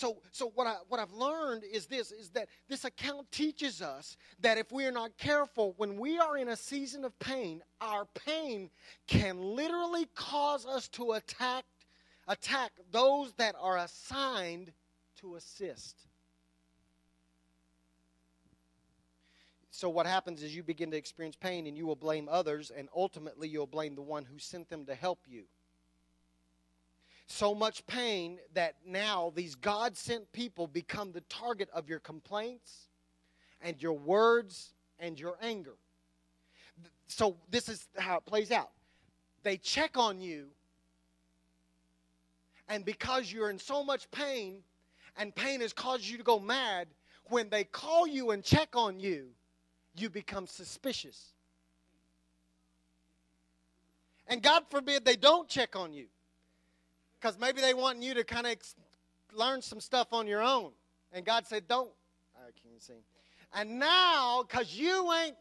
So, 0.00 0.16
so 0.32 0.50
what, 0.54 0.66
I, 0.66 0.76
what 0.88 0.98
I've 0.98 1.12
learned 1.12 1.62
is 1.62 1.84
this, 1.84 2.10
is 2.10 2.30
that 2.30 2.48
this 2.70 2.86
account 2.86 3.30
teaches 3.30 3.82
us 3.82 4.16
that 4.40 4.56
if 4.56 4.72
we 4.72 4.86
are 4.86 4.90
not 4.90 5.18
careful, 5.18 5.74
when 5.76 5.98
we 5.98 6.18
are 6.18 6.38
in 6.38 6.48
a 6.48 6.56
season 6.56 7.04
of 7.04 7.18
pain, 7.18 7.62
our 7.82 8.06
pain 8.26 8.70
can 9.06 9.38
literally 9.38 10.08
cause 10.14 10.64
us 10.64 10.88
to 10.88 11.12
attack, 11.12 11.66
attack 12.28 12.72
those 12.90 13.34
that 13.34 13.54
are 13.60 13.76
assigned 13.76 14.72
to 15.16 15.34
assist. 15.34 16.06
So 19.70 19.90
what 19.90 20.06
happens 20.06 20.42
is 20.42 20.56
you 20.56 20.62
begin 20.62 20.90
to 20.92 20.96
experience 20.96 21.36
pain 21.36 21.66
and 21.66 21.76
you 21.76 21.86
will 21.86 21.94
blame 21.94 22.26
others 22.30 22.72
and 22.74 22.88
ultimately 22.96 23.48
you'll 23.48 23.66
blame 23.66 23.96
the 23.96 24.00
one 24.00 24.24
who 24.24 24.38
sent 24.38 24.70
them 24.70 24.86
to 24.86 24.94
help 24.94 25.18
you 25.28 25.44
so 27.30 27.54
much 27.54 27.86
pain 27.86 28.38
that 28.54 28.74
now 28.86 29.32
these 29.34 29.54
God 29.54 29.96
sent 29.96 30.30
people 30.32 30.66
become 30.66 31.12
the 31.12 31.22
target 31.22 31.68
of 31.72 31.88
your 31.88 32.00
complaints 32.00 32.88
and 33.62 33.80
your 33.82 33.92
words 33.92 34.74
and 34.98 35.18
your 35.18 35.36
anger. 35.42 35.76
So, 37.08 37.36
this 37.50 37.68
is 37.68 37.88
how 37.98 38.16
it 38.18 38.26
plays 38.26 38.50
out. 38.50 38.70
They 39.42 39.56
check 39.56 39.96
on 39.96 40.20
you 40.20 40.48
And 42.70 42.84
because 42.84 43.32
you're 43.32 43.50
in 43.50 43.58
so 43.58 43.82
much 43.82 44.08
pain 44.12 44.62
and 45.18 45.34
pain 45.34 45.60
has 45.60 45.72
caused 45.72 46.06
you 46.06 46.16
to 46.16 46.22
go 46.22 46.38
mad, 46.38 46.86
when 47.24 47.50
they 47.50 47.64
call 47.64 48.06
you 48.06 48.30
and 48.30 48.44
check 48.44 48.76
on 48.76 49.00
you, 49.00 49.26
you 49.96 50.08
become 50.08 50.46
suspicious. 50.46 51.32
And 54.28 54.40
God 54.40 54.62
forbid 54.70 55.04
they 55.04 55.16
don't 55.16 55.48
check 55.48 55.74
on 55.74 55.92
you. 55.92 56.06
Because 57.20 57.38
maybe 57.38 57.60
they 57.60 57.74
want 57.74 58.02
you 58.02 58.14
to 58.14 58.24
kind 58.24 58.46
of 58.46 58.52
ex- 58.52 58.74
learn 59.32 59.60
some 59.60 59.80
stuff 59.80 60.12
on 60.12 60.26
your 60.26 60.42
own. 60.42 60.72
And 61.12 61.24
God 61.24 61.46
said, 61.46 61.68
don't. 61.68 61.90
I 62.36 62.50
can't 62.62 62.80
see. 62.80 63.04
And 63.52 63.78
now, 63.78 64.42
because 64.42 64.74
you 64.74 65.12
ain't 65.12 65.36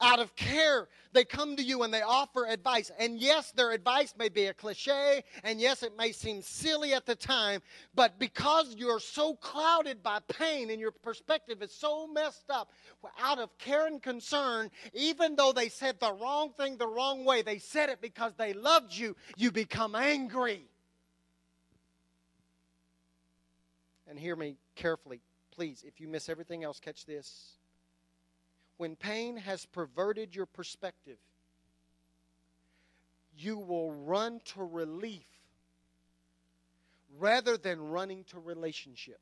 out 0.00 0.20
of 0.20 0.34
care, 0.36 0.88
they 1.12 1.24
come 1.24 1.56
to 1.56 1.62
you 1.62 1.82
and 1.82 1.92
they 1.92 2.02
offer 2.02 2.46
advice. 2.46 2.90
And 2.98 3.18
yes, 3.18 3.50
their 3.52 3.72
advice 3.72 4.14
may 4.16 4.28
be 4.28 4.46
a 4.46 4.54
cliche, 4.54 5.24
and 5.42 5.60
yes, 5.60 5.82
it 5.82 5.96
may 5.96 6.12
seem 6.12 6.42
silly 6.42 6.94
at 6.94 7.06
the 7.06 7.16
time, 7.16 7.60
but 7.94 8.18
because 8.18 8.74
you're 8.76 9.00
so 9.00 9.34
clouded 9.34 10.02
by 10.02 10.20
pain 10.28 10.70
and 10.70 10.80
your 10.80 10.92
perspective 10.92 11.62
is 11.62 11.72
so 11.72 12.06
messed 12.06 12.50
up, 12.50 12.70
out 13.18 13.38
of 13.38 13.56
care 13.58 13.86
and 13.86 14.02
concern, 14.02 14.70
even 14.94 15.34
though 15.34 15.52
they 15.52 15.68
said 15.68 15.98
the 15.98 16.12
wrong 16.12 16.52
thing 16.56 16.76
the 16.76 16.86
wrong 16.86 17.24
way, 17.24 17.42
they 17.42 17.58
said 17.58 17.88
it 17.88 18.00
because 18.00 18.32
they 18.36 18.52
loved 18.52 18.94
you, 18.94 19.16
you 19.36 19.50
become 19.50 19.94
angry. 19.94 20.64
And 24.08 24.18
hear 24.18 24.36
me 24.36 24.56
carefully, 24.74 25.20
please. 25.50 25.84
If 25.86 26.00
you 26.00 26.08
miss 26.08 26.30
everything 26.30 26.64
else, 26.64 26.80
catch 26.80 27.04
this 27.04 27.57
when 28.78 28.94
pain 28.94 29.36
has 29.36 29.66
perverted 29.66 30.34
your 30.34 30.46
perspective, 30.46 31.18
you 33.36 33.58
will 33.58 33.92
run 33.92 34.40
to 34.44 34.62
relief 34.62 35.26
rather 37.18 37.56
than 37.56 37.90
running 37.90 38.24
to 38.24 38.38
relationship. 38.38 39.20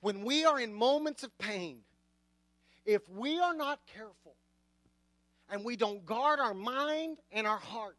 When 0.00 0.24
we 0.24 0.44
are 0.44 0.60
in 0.60 0.72
moments 0.72 1.24
of 1.24 1.36
pain, 1.38 1.78
if 2.84 3.08
we 3.08 3.40
are 3.40 3.54
not 3.54 3.80
careful 3.94 4.36
and 5.50 5.64
we 5.64 5.76
don't 5.76 6.04
guard 6.04 6.38
our 6.38 6.54
mind 6.54 7.18
and 7.32 7.46
our 7.46 7.58
heart, 7.58 7.96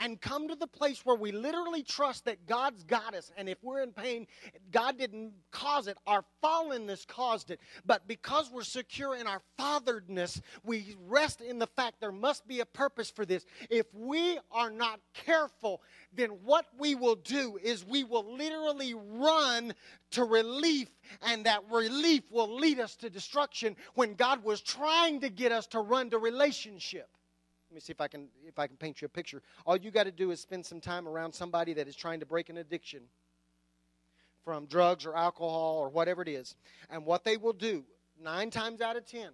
and 0.00 0.20
come 0.20 0.48
to 0.48 0.56
the 0.56 0.66
place 0.66 1.04
where 1.04 1.16
we 1.16 1.30
literally 1.30 1.82
trust 1.82 2.24
that 2.24 2.46
God's 2.46 2.82
got 2.84 3.14
us. 3.14 3.30
And 3.36 3.48
if 3.48 3.58
we're 3.62 3.82
in 3.82 3.92
pain, 3.92 4.26
God 4.72 4.98
didn't 4.98 5.32
cause 5.50 5.86
it, 5.86 5.98
our 6.06 6.24
fallenness 6.42 7.06
caused 7.06 7.50
it. 7.50 7.60
But 7.84 8.08
because 8.08 8.50
we're 8.50 8.62
secure 8.62 9.14
in 9.14 9.26
our 9.26 9.42
fatheredness, 9.58 10.40
we 10.64 10.96
rest 11.06 11.42
in 11.42 11.58
the 11.58 11.66
fact 11.66 12.00
there 12.00 12.10
must 12.10 12.48
be 12.48 12.60
a 12.60 12.66
purpose 12.66 13.10
for 13.10 13.26
this. 13.26 13.44
If 13.68 13.86
we 13.92 14.38
are 14.50 14.70
not 14.70 15.00
careful, 15.12 15.82
then 16.14 16.30
what 16.44 16.64
we 16.78 16.94
will 16.94 17.16
do 17.16 17.58
is 17.62 17.84
we 17.84 18.04
will 18.04 18.34
literally 18.36 18.94
run 18.94 19.74
to 20.12 20.24
relief, 20.24 20.88
and 21.22 21.44
that 21.44 21.62
relief 21.70 22.22
will 22.30 22.52
lead 22.56 22.80
us 22.80 22.96
to 22.96 23.10
destruction 23.10 23.76
when 23.94 24.14
God 24.14 24.42
was 24.42 24.62
trying 24.62 25.20
to 25.20 25.28
get 25.28 25.52
us 25.52 25.66
to 25.68 25.80
run 25.80 26.10
to 26.10 26.18
relationship. 26.18 27.08
Let 27.70 27.74
me 27.76 27.80
see 27.80 27.92
if 27.92 28.00
I 28.00 28.08
can 28.08 28.26
if 28.48 28.58
I 28.58 28.66
can 28.66 28.76
paint 28.76 29.00
you 29.00 29.06
a 29.06 29.08
picture. 29.08 29.42
All 29.64 29.76
you 29.76 29.92
got 29.92 30.04
to 30.04 30.10
do 30.10 30.32
is 30.32 30.40
spend 30.40 30.66
some 30.66 30.80
time 30.80 31.06
around 31.06 31.32
somebody 31.32 31.72
that 31.74 31.86
is 31.86 31.94
trying 31.94 32.18
to 32.18 32.26
break 32.26 32.48
an 32.48 32.56
addiction 32.56 33.02
from 34.44 34.66
drugs 34.66 35.06
or 35.06 35.14
alcohol 35.16 35.78
or 35.78 35.88
whatever 35.88 36.20
it 36.20 36.28
is. 36.28 36.56
And 36.90 37.06
what 37.06 37.22
they 37.22 37.36
will 37.36 37.52
do, 37.52 37.84
9 38.20 38.50
times 38.50 38.80
out 38.80 38.96
of 38.96 39.06
10, 39.06 39.28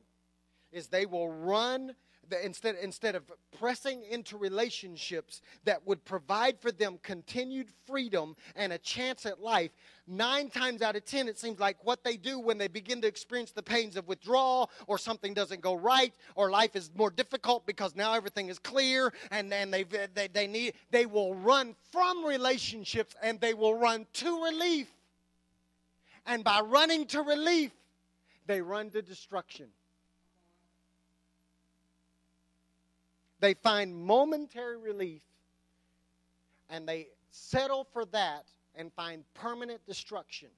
is 0.70 0.88
they 0.88 1.06
will 1.06 1.30
run 1.30 1.94
instead, 2.42 2.76
instead 2.82 3.14
of 3.14 3.24
pressing 3.58 4.02
into 4.10 4.36
relationships 4.36 5.40
that 5.64 5.86
would 5.86 6.04
provide 6.04 6.60
for 6.60 6.70
them 6.72 6.98
continued 7.02 7.68
freedom 7.86 8.36
and 8.54 8.72
a 8.72 8.78
chance 8.78 9.26
at 9.26 9.40
life, 9.40 9.70
nine 10.06 10.48
times 10.50 10.82
out 10.82 10.96
of 10.96 11.04
ten, 11.04 11.28
it 11.28 11.38
seems 11.38 11.58
like 11.58 11.76
what 11.84 12.04
they 12.04 12.16
do 12.16 12.38
when 12.38 12.58
they 12.58 12.68
begin 12.68 13.00
to 13.00 13.08
experience 13.08 13.50
the 13.50 13.62
pains 13.62 13.96
of 13.96 14.06
withdrawal 14.08 14.70
or 14.86 14.98
something 14.98 15.34
doesn't 15.34 15.60
go 15.60 15.74
right 15.74 16.14
or 16.34 16.50
life 16.50 16.76
is 16.76 16.90
more 16.96 17.10
difficult 17.10 17.66
because 17.66 17.94
now 17.96 18.14
everything 18.14 18.48
is 18.48 18.58
clear 18.58 19.12
and, 19.30 19.52
and 19.52 19.72
they, 19.72 19.84
they, 20.14 20.28
they, 20.32 20.46
need, 20.46 20.74
they 20.90 21.06
will 21.06 21.34
run 21.34 21.74
from 21.92 22.24
relationships 22.24 23.14
and 23.22 23.40
they 23.40 23.54
will 23.54 23.74
run 23.74 24.06
to 24.14 24.44
relief. 24.44 24.88
And 26.26 26.42
by 26.42 26.60
running 26.60 27.06
to 27.06 27.22
relief, 27.22 27.70
they 28.46 28.60
run 28.60 28.90
to 28.90 29.02
destruction. 29.02 29.66
They 33.40 33.54
find 33.54 33.94
momentary 33.94 34.76
relief 34.78 35.22
and 36.70 36.88
they 36.88 37.08
settle 37.30 37.86
for 37.92 38.04
that 38.06 38.46
and 38.74 38.92
find 38.92 39.24
permanent 39.34 39.84
destruction. 39.86 40.48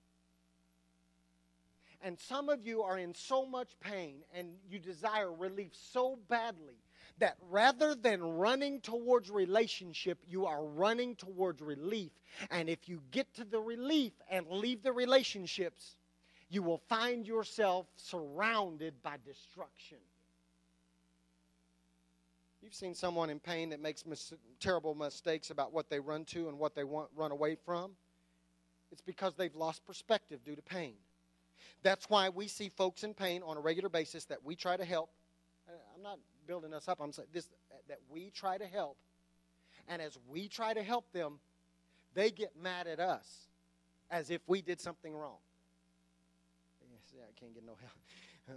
And 2.00 2.18
some 2.18 2.48
of 2.48 2.64
you 2.64 2.82
are 2.82 2.98
in 2.98 3.14
so 3.14 3.44
much 3.44 3.70
pain 3.80 4.22
and 4.32 4.50
you 4.68 4.78
desire 4.78 5.32
relief 5.32 5.72
so 5.74 6.18
badly 6.28 6.76
that 7.18 7.36
rather 7.50 7.96
than 7.96 8.22
running 8.22 8.80
towards 8.80 9.28
relationship, 9.30 10.18
you 10.26 10.46
are 10.46 10.64
running 10.64 11.16
towards 11.16 11.60
relief. 11.60 12.12
And 12.50 12.68
if 12.68 12.88
you 12.88 13.02
get 13.10 13.34
to 13.34 13.44
the 13.44 13.58
relief 13.58 14.12
and 14.30 14.46
leave 14.48 14.84
the 14.84 14.92
relationships, 14.92 15.96
you 16.48 16.62
will 16.62 16.80
find 16.88 17.26
yourself 17.26 17.86
surrounded 17.96 18.94
by 19.02 19.16
destruction. 19.24 19.98
You've 22.62 22.74
seen 22.74 22.94
someone 22.94 23.30
in 23.30 23.38
pain 23.38 23.70
that 23.70 23.80
makes 23.80 24.04
mis- 24.04 24.34
terrible 24.60 24.94
mistakes 24.94 25.50
about 25.50 25.72
what 25.72 25.88
they 25.88 26.00
run 26.00 26.24
to 26.26 26.48
and 26.48 26.58
what 26.58 26.74
they 26.74 26.84
want 26.84 27.08
run 27.16 27.30
away 27.30 27.56
from. 27.64 27.92
It's 28.90 29.02
because 29.02 29.34
they've 29.34 29.54
lost 29.54 29.84
perspective 29.86 30.40
due 30.44 30.56
to 30.56 30.62
pain. 30.62 30.94
That's 31.82 32.10
why 32.10 32.30
we 32.30 32.48
see 32.48 32.68
folks 32.68 33.04
in 33.04 33.14
pain 33.14 33.42
on 33.44 33.56
a 33.56 33.60
regular 33.60 33.88
basis 33.88 34.24
that 34.26 34.44
we 34.44 34.56
try 34.56 34.76
to 34.76 34.84
help. 34.84 35.10
I'm 35.94 36.02
not 36.02 36.18
building 36.46 36.74
us 36.74 36.88
up. 36.88 36.98
I'm 37.00 37.12
saying 37.12 37.28
this 37.32 37.48
that 37.88 37.98
we 38.10 38.30
try 38.30 38.58
to 38.58 38.66
help. 38.66 38.96
And 39.88 40.02
as 40.02 40.18
we 40.28 40.48
try 40.48 40.74
to 40.74 40.82
help 40.82 41.10
them, 41.12 41.38
they 42.14 42.30
get 42.30 42.52
mad 42.60 42.86
at 42.86 43.00
us 43.00 43.48
as 44.10 44.30
if 44.30 44.40
we 44.46 44.62
did 44.62 44.80
something 44.80 45.14
wrong. 45.14 45.38
Yeah, 47.14 47.22
I 47.24 47.40
can't 47.40 47.54
get 47.54 47.64
no 47.64 47.74
help. 47.80 47.92
Uh, 48.48 48.54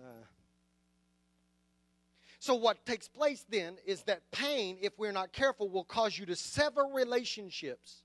so, 2.42 2.56
what 2.56 2.84
takes 2.88 3.08
place 3.08 3.46
then 3.50 3.78
is 3.86 4.02
that 4.06 4.24
pain, 4.32 4.80
if 4.82 4.98
we're 4.98 5.12
not 5.12 5.32
careful, 5.32 5.70
will 5.70 5.84
cause 5.84 6.18
you 6.18 6.26
to 6.26 6.36
sever 6.36 6.86
relationships 6.92 8.02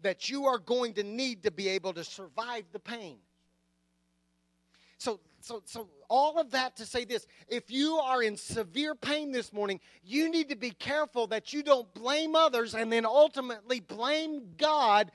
that 0.00 0.30
you 0.30 0.46
are 0.46 0.58
going 0.58 0.94
to 0.94 1.02
need 1.02 1.42
to 1.42 1.50
be 1.50 1.68
able 1.68 1.92
to 1.92 2.02
survive 2.02 2.64
the 2.72 2.78
pain. 2.78 3.18
So, 4.96 5.20
so, 5.40 5.60
so 5.66 5.90
all 6.08 6.38
of 6.38 6.52
that 6.52 6.76
to 6.76 6.86
say 6.86 7.04
this 7.04 7.26
if 7.48 7.70
you 7.70 7.96
are 7.98 8.22
in 8.22 8.38
severe 8.38 8.94
pain 8.94 9.30
this 9.30 9.52
morning, 9.52 9.80
you 10.02 10.30
need 10.30 10.48
to 10.48 10.56
be 10.56 10.70
careful 10.70 11.26
that 11.26 11.52
you 11.52 11.62
don't 11.62 11.92
blame 11.92 12.34
others 12.34 12.74
and 12.74 12.90
then 12.90 13.04
ultimately 13.04 13.80
blame 13.80 14.54
God 14.56 15.12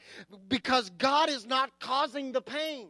because 0.50 0.92
God 1.00 1.30
is 1.30 1.48
not 1.48 1.72
causing 1.80 2.32
the 2.32 2.44
pain. 2.44 2.90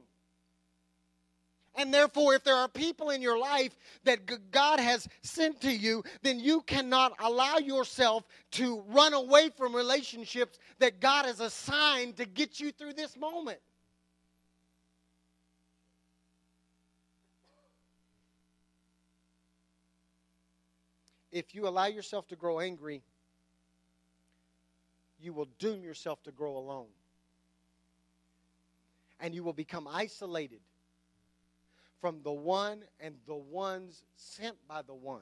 And 1.76 1.94
therefore, 1.94 2.36
if 2.36 2.44
there 2.44 2.56
are 2.56 2.68
people 2.68 3.12
in 3.12 3.22
your 3.22 3.40
life 3.40 3.78
that 4.04 4.52
God 4.52 4.80
has 4.80 5.08
sent 5.22 5.62
to 5.62 5.72
you, 5.72 6.04
then 6.22 6.40
you 6.40 6.62
cannot 6.62 7.14
allow 7.20 7.58
yourself 7.58 8.26
to 8.52 8.82
run 8.90 9.14
away 9.14 9.50
from 9.58 9.74
relationships 9.74 10.60
that 10.80 11.00
God 11.00 11.26
has 11.26 11.40
assigned 11.40 12.18
to 12.18 12.26
get 12.26 12.60
you 12.60 12.72
through 12.72 12.94
this 12.94 13.16
moment. 13.16 13.60
If 21.32 21.56
you 21.56 21.68
allow 21.68 21.86
yourself 21.86 22.28
to 22.28 22.36
grow 22.36 22.60
angry, 22.60 23.02
you 25.22 25.32
will 25.32 25.48
doom 25.58 25.82
yourself 25.82 26.22
to 26.24 26.32
grow 26.32 26.58
alone. 26.58 26.90
And 29.22 29.34
you 29.34 29.44
will 29.44 29.54
become 29.54 29.88
isolated 29.88 30.60
from 32.02 32.20
the 32.24 32.32
one 32.32 32.84
and 33.00 33.16
the 33.28 33.36
ones 33.36 34.04
sent 34.16 34.56
by 34.68 34.82
the 34.82 34.94
one 34.94 35.22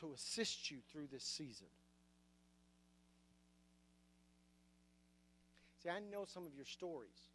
to 0.00 0.12
assist 0.14 0.70
you 0.70 0.78
through 0.90 1.06
this 1.12 1.22
season. 1.22 1.66
See, 5.82 5.90
I 5.90 6.00
know 6.10 6.24
some 6.24 6.46
of 6.46 6.54
your 6.56 6.64
stories. 6.64 7.28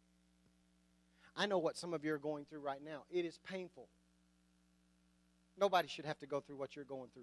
I 1.36 1.46
know 1.46 1.58
what 1.58 1.76
some 1.76 1.94
of 1.94 2.04
you 2.04 2.12
are 2.12 2.18
going 2.18 2.44
through 2.44 2.60
right 2.60 2.84
now. 2.84 3.04
It 3.10 3.24
is 3.24 3.38
painful. 3.48 3.86
Nobody 5.58 5.86
should 5.86 6.04
have 6.04 6.18
to 6.18 6.26
go 6.26 6.40
through 6.40 6.56
what 6.56 6.74
you're 6.74 6.84
going 6.84 7.08
through. 7.14 7.22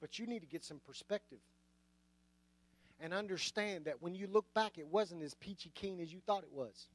But 0.00 0.18
you 0.18 0.26
need 0.26 0.40
to 0.40 0.46
get 0.46 0.64
some 0.64 0.80
perspective. 0.86 1.38
And 3.00 3.12
understand 3.12 3.86
that 3.86 4.02
when 4.02 4.14
you 4.14 4.26
look 4.26 4.46
back, 4.54 4.78
it 4.78 4.86
wasn't 4.86 5.22
as 5.22 5.34
peachy 5.34 5.70
keen 5.74 6.00
as 6.00 6.12
you 6.12 6.20
thought 6.26 6.42
it 6.42 6.52
was. 6.52 6.88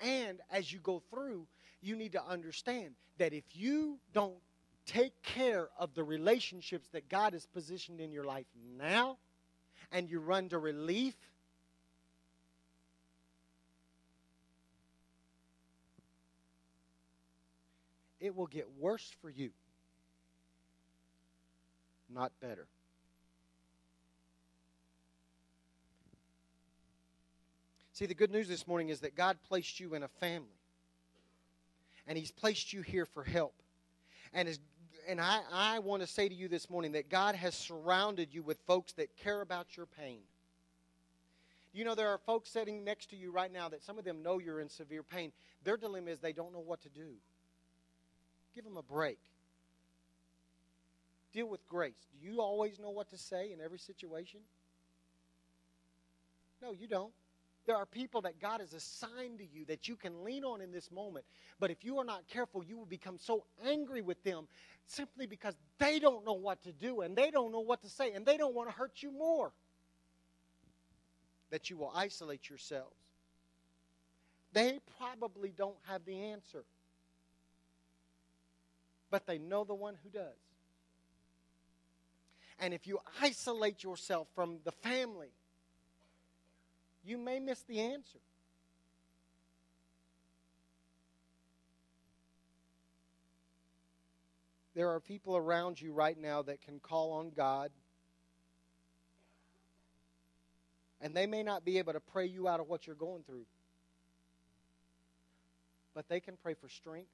And 0.00 0.40
as 0.50 0.72
you 0.72 0.78
go 0.80 1.02
through, 1.10 1.46
you 1.80 1.96
need 1.96 2.12
to 2.12 2.24
understand 2.24 2.94
that 3.18 3.32
if 3.32 3.44
you 3.52 3.98
don't 4.12 4.36
take 4.86 5.20
care 5.22 5.68
of 5.78 5.94
the 5.94 6.04
relationships 6.04 6.88
that 6.92 7.08
God 7.08 7.32
has 7.32 7.46
positioned 7.46 8.00
in 8.00 8.12
your 8.12 8.24
life 8.24 8.46
now, 8.78 9.18
and 9.92 10.08
you 10.08 10.20
run 10.20 10.48
to 10.50 10.58
relief, 10.58 11.14
it 18.20 18.34
will 18.34 18.46
get 18.46 18.66
worse 18.78 19.10
for 19.20 19.30
you, 19.30 19.50
not 22.10 22.32
better. 22.40 22.66
See, 27.98 28.06
the 28.06 28.14
good 28.14 28.30
news 28.30 28.46
this 28.46 28.68
morning 28.68 28.90
is 28.90 29.00
that 29.00 29.16
God 29.16 29.38
placed 29.48 29.80
you 29.80 29.94
in 29.96 30.04
a 30.04 30.08
family. 30.20 30.60
And 32.06 32.16
He's 32.16 32.30
placed 32.30 32.72
you 32.72 32.80
here 32.80 33.04
for 33.04 33.24
help. 33.24 33.54
And, 34.32 34.46
as, 34.46 34.60
and 35.08 35.20
I, 35.20 35.40
I 35.52 35.80
want 35.80 36.02
to 36.02 36.06
say 36.06 36.28
to 36.28 36.34
you 36.34 36.46
this 36.46 36.70
morning 36.70 36.92
that 36.92 37.10
God 37.10 37.34
has 37.34 37.56
surrounded 37.56 38.32
you 38.32 38.44
with 38.44 38.60
folks 38.68 38.92
that 38.92 39.16
care 39.16 39.40
about 39.40 39.76
your 39.76 39.86
pain. 39.86 40.20
You 41.72 41.84
know, 41.84 41.96
there 41.96 42.06
are 42.10 42.18
folks 42.18 42.50
sitting 42.50 42.84
next 42.84 43.10
to 43.10 43.16
you 43.16 43.32
right 43.32 43.52
now 43.52 43.68
that 43.68 43.82
some 43.82 43.98
of 43.98 44.04
them 44.04 44.22
know 44.22 44.38
you're 44.38 44.60
in 44.60 44.68
severe 44.68 45.02
pain. 45.02 45.32
Their 45.64 45.76
dilemma 45.76 46.12
is 46.12 46.20
they 46.20 46.32
don't 46.32 46.52
know 46.52 46.62
what 46.64 46.80
to 46.82 46.88
do. 46.88 47.14
Give 48.54 48.62
them 48.62 48.76
a 48.76 48.82
break. 48.82 49.18
Deal 51.32 51.48
with 51.48 51.68
grace. 51.68 52.06
Do 52.12 52.24
you 52.24 52.40
always 52.40 52.78
know 52.78 52.90
what 52.90 53.10
to 53.10 53.18
say 53.18 53.50
in 53.52 53.60
every 53.60 53.80
situation? 53.80 54.38
No, 56.62 56.70
you 56.70 56.86
don't. 56.86 57.12
There 57.68 57.76
are 57.76 57.84
people 57.84 58.22
that 58.22 58.40
God 58.40 58.60
has 58.60 58.72
assigned 58.72 59.40
to 59.40 59.44
you 59.44 59.66
that 59.66 59.88
you 59.88 59.94
can 59.94 60.24
lean 60.24 60.42
on 60.42 60.62
in 60.62 60.72
this 60.72 60.90
moment. 60.90 61.26
But 61.60 61.70
if 61.70 61.84
you 61.84 61.98
are 61.98 62.04
not 62.04 62.26
careful, 62.26 62.64
you 62.64 62.78
will 62.78 62.86
become 62.86 63.18
so 63.18 63.44
angry 63.62 64.00
with 64.00 64.24
them 64.24 64.48
simply 64.86 65.26
because 65.26 65.54
they 65.76 65.98
don't 65.98 66.24
know 66.24 66.32
what 66.32 66.62
to 66.62 66.72
do 66.72 67.02
and 67.02 67.14
they 67.14 67.30
don't 67.30 67.52
know 67.52 67.60
what 67.60 67.82
to 67.82 67.90
say 67.90 68.12
and 68.14 68.24
they 68.24 68.38
don't 68.38 68.54
want 68.54 68.70
to 68.70 68.74
hurt 68.74 69.02
you 69.02 69.12
more. 69.12 69.52
That 71.50 71.68
you 71.68 71.76
will 71.76 71.92
isolate 71.94 72.48
yourselves. 72.48 72.96
They 74.54 74.78
probably 74.98 75.52
don't 75.54 75.76
have 75.88 76.06
the 76.06 76.18
answer, 76.30 76.64
but 79.10 79.26
they 79.26 79.36
know 79.36 79.64
the 79.64 79.74
one 79.74 79.94
who 80.02 80.08
does. 80.08 80.38
And 82.58 82.72
if 82.72 82.86
you 82.86 82.98
isolate 83.20 83.84
yourself 83.84 84.26
from 84.34 84.60
the 84.64 84.72
family, 84.72 85.28
you 87.08 87.16
may 87.16 87.40
miss 87.40 87.62
the 87.62 87.80
answer. 87.80 88.18
There 94.74 94.90
are 94.90 95.00
people 95.00 95.36
around 95.36 95.80
you 95.80 95.92
right 95.92 96.16
now 96.16 96.42
that 96.42 96.60
can 96.60 96.78
call 96.78 97.12
on 97.12 97.30
God. 97.34 97.70
And 101.00 101.16
they 101.16 101.26
may 101.26 101.42
not 101.42 101.64
be 101.64 101.78
able 101.78 101.94
to 101.94 102.00
pray 102.00 102.26
you 102.26 102.46
out 102.46 102.60
of 102.60 102.68
what 102.68 102.86
you're 102.86 102.94
going 102.94 103.22
through. 103.24 103.46
But 105.94 106.08
they 106.08 106.20
can 106.20 106.36
pray 106.40 106.54
for 106.54 106.68
strength. 106.68 107.10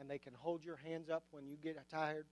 And 0.00 0.08
they 0.08 0.18
can 0.18 0.32
hold 0.32 0.64
your 0.64 0.76
hands 0.76 1.10
up 1.10 1.24
when 1.30 1.46
you 1.46 1.56
get 1.62 1.76
tired. 1.90 2.24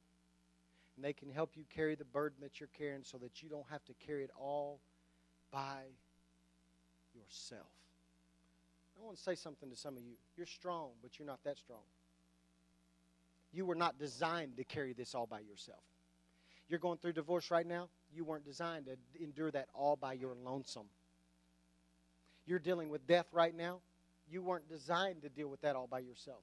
And 0.97 1.05
they 1.05 1.13
can 1.13 1.31
help 1.31 1.57
you 1.57 1.65
carry 1.75 1.97
the 1.97 2.05
burden 2.05 2.39
that 2.41 2.61
you're 2.61 2.71
carrying 2.79 3.03
so 3.03 3.19
that 3.19 3.43
you 3.43 3.49
don't 3.49 3.67
have 3.71 3.85
to 3.87 3.93
carry 4.07 4.25
it 4.25 4.31
all 4.39 4.81
by 5.53 5.83
yourself. 7.15 7.67
I 9.01 9.05
want 9.05 9.17
to 9.17 9.23
say 9.23 9.35
something 9.35 9.71
to 9.71 9.77
some 9.77 9.97
of 9.97 10.03
you. 10.03 10.15
You're 10.37 10.47
strong, 10.47 10.91
but 11.03 11.19
you're 11.19 11.27
not 11.27 11.43
that 11.45 11.59
strong. 11.59 11.83
You 13.53 13.65
were 13.65 13.75
not 13.75 13.99
designed 13.99 14.57
to 14.57 14.65
carry 14.65 14.93
this 14.93 15.15
all 15.15 15.27
by 15.27 15.41
yourself. 15.41 15.81
You're 16.69 16.81
going 16.81 16.99
through 16.99 17.13
divorce 17.13 17.51
right 17.51 17.67
now. 17.67 17.89
You 18.15 18.25
weren't 18.25 18.45
designed 18.45 18.87
to 18.87 18.97
endure 19.23 19.51
that 19.51 19.69
all 19.75 19.97
by 19.97 20.15
your 20.15 20.35
lonesome. 20.35 20.87
You're 22.47 22.59
dealing 22.59 22.91
with 22.91 23.07
death 23.07 23.27
right 23.33 23.55
now. 23.55 23.81
You 24.29 24.43
weren't 24.43 24.69
designed 24.69 25.23
to 25.23 25.29
deal 25.29 25.49
with 25.49 25.61
that 25.61 25.77
all 25.77 25.87
by 25.87 26.01
yourself. 26.01 26.43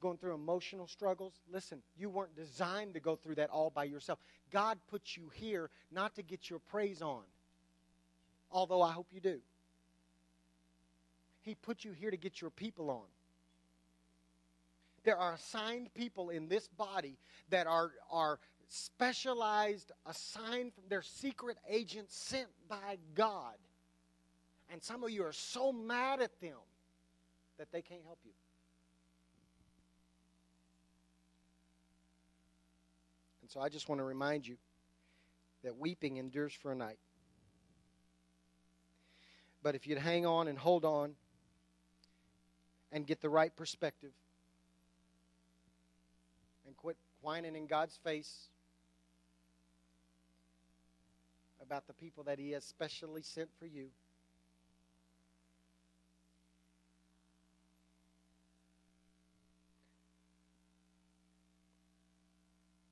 Going 0.00 0.16
through 0.16 0.34
emotional 0.34 0.86
struggles, 0.86 1.34
listen, 1.52 1.82
you 1.98 2.08
weren't 2.08 2.34
designed 2.34 2.94
to 2.94 3.00
go 3.00 3.16
through 3.16 3.34
that 3.34 3.50
all 3.50 3.68
by 3.68 3.84
yourself. 3.84 4.18
God 4.50 4.78
put 4.90 5.02
you 5.16 5.30
here 5.34 5.68
not 5.92 6.14
to 6.14 6.22
get 6.22 6.48
your 6.48 6.58
praise 6.58 7.02
on 7.02 7.22
although 8.50 8.82
I 8.82 8.92
hope 8.92 9.08
you 9.12 9.20
do. 9.20 9.40
He 11.42 11.54
put 11.54 11.84
you 11.84 11.92
here 11.92 12.10
to 12.10 12.16
get 12.16 12.40
your 12.40 12.50
people 12.50 12.90
on. 12.90 13.06
There 15.04 15.16
are 15.16 15.32
assigned 15.32 15.92
people 15.94 16.28
in 16.28 16.48
this 16.48 16.68
body 16.68 17.16
that 17.48 17.66
are, 17.66 17.92
are 18.10 18.38
specialized, 18.68 19.92
assigned 20.06 20.74
from 20.74 20.84
their 20.88 21.02
secret 21.02 21.56
agents 21.68 22.14
sent 22.14 22.48
by 22.68 22.98
God. 23.14 23.54
And 24.70 24.82
some 24.82 25.02
of 25.02 25.10
you 25.10 25.24
are 25.24 25.32
so 25.32 25.72
mad 25.72 26.20
at 26.20 26.38
them 26.40 26.58
that 27.58 27.72
they 27.72 27.82
can't 27.82 28.02
help 28.04 28.18
you. 28.24 28.32
And 33.42 33.50
so 33.50 33.60
I 33.60 33.68
just 33.68 33.88
want 33.88 34.00
to 34.00 34.04
remind 34.04 34.46
you 34.46 34.56
that 35.64 35.76
weeping 35.76 36.18
endures 36.18 36.52
for 36.52 36.72
a 36.72 36.76
night. 36.76 36.98
But 39.62 39.74
if 39.74 39.86
you'd 39.86 39.98
hang 39.98 40.24
on 40.24 40.48
and 40.48 40.58
hold 40.58 40.84
on 40.84 41.14
and 42.92 43.06
get 43.06 43.20
the 43.20 43.28
right 43.28 43.54
perspective 43.54 44.12
and 46.66 46.76
quit 46.76 46.96
whining 47.20 47.54
in 47.54 47.66
God's 47.66 47.98
face 48.02 48.48
about 51.62 51.86
the 51.86 51.92
people 51.92 52.24
that 52.24 52.38
He 52.38 52.52
has 52.52 52.64
specially 52.64 53.22
sent 53.22 53.48
for 53.58 53.66
you. 53.66 53.86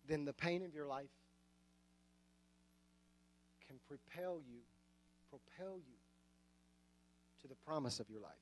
Then 0.06 0.24
the 0.24 0.32
pain 0.32 0.64
of 0.64 0.74
your 0.74 0.86
life 0.86 1.06
can 3.66 3.76
propel 3.88 4.40
you, 4.48 4.60
propel 5.30 5.76
you 5.76 5.97
to 7.42 7.48
the 7.48 7.54
promise 7.66 8.00
of 8.00 8.08
your 8.10 8.20
life. 8.20 8.32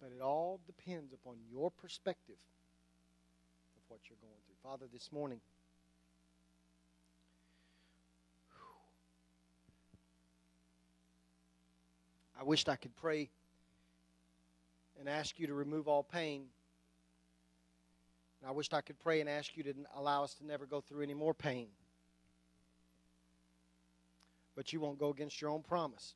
But 0.00 0.12
it 0.16 0.22
all 0.22 0.60
depends 0.66 1.12
upon 1.12 1.36
your 1.50 1.70
perspective 1.70 2.36
of 3.76 3.82
what 3.88 4.00
you're 4.08 4.16
going 4.22 4.34
through. 4.46 4.70
Father, 4.70 4.86
this 4.92 5.12
morning, 5.12 5.40
I 12.38 12.42
wished 12.42 12.70
I 12.70 12.76
could 12.76 12.96
pray 12.96 13.28
and 14.98 15.06
ask 15.08 15.38
you 15.38 15.46
to 15.46 15.54
remove 15.54 15.88
all 15.88 16.02
pain. 16.02 16.46
And 18.40 18.48
I 18.48 18.52
wished 18.52 18.72
I 18.72 18.80
could 18.80 18.98
pray 18.98 19.20
and 19.20 19.28
ask 19.28 19.54
you 19.54 19.62
to 19.64 19.74
allow 19.94 20.24
us 20.24 20.32
to 20.34 20.46
never 20.46 20.64
go 20.64 20.80
through 20.80 21.02
any 21.02 21.12
more 21.12 21.34
pain 21.34 21.66
but 24.60 24.74
you 24.74 24.78
won't 24.78 24.98
go 24.98 25.08
against 25.08 25.40
your 25.40 25.48
own 25.48 25.62
promise. 25.62 26.12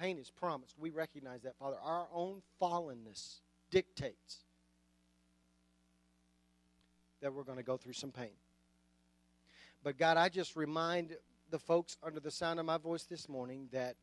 Pain 0.00 0.18
is 0.18 0.32
promised. 0.32 0.74
We 0.76 0.90
recognize 0.90 1.42
that, 1.42 1.56
Father. 1.60 1.76
Our 1.80 2.08
own 2.12 2.42
fallenness 2.60 3.36
dictates 3.70 4.38
that 7.20 7.32
we're 7.32 7.44
going 7.44 7.58
to 7.58 7.62
go 7.62 7.76
through 7.76 7.92
some 7.92 8.10
pain. 8.10 8.32
But 9.84 9.96
God, 9.96 10.16
I 10.16 10.28
just 10.28 10.56
remind 10.56 11.16
the 11.50 11.58
folks 11.60 11.96
under 12.02 12.18
the 12.18 12.32
sound 12.32 12.58
of 12.58 12.66
my 12.66 12.78
voice 12.78 13.04
this 13.04 13.28
morning 13.28 13.68
that 13.70 13.94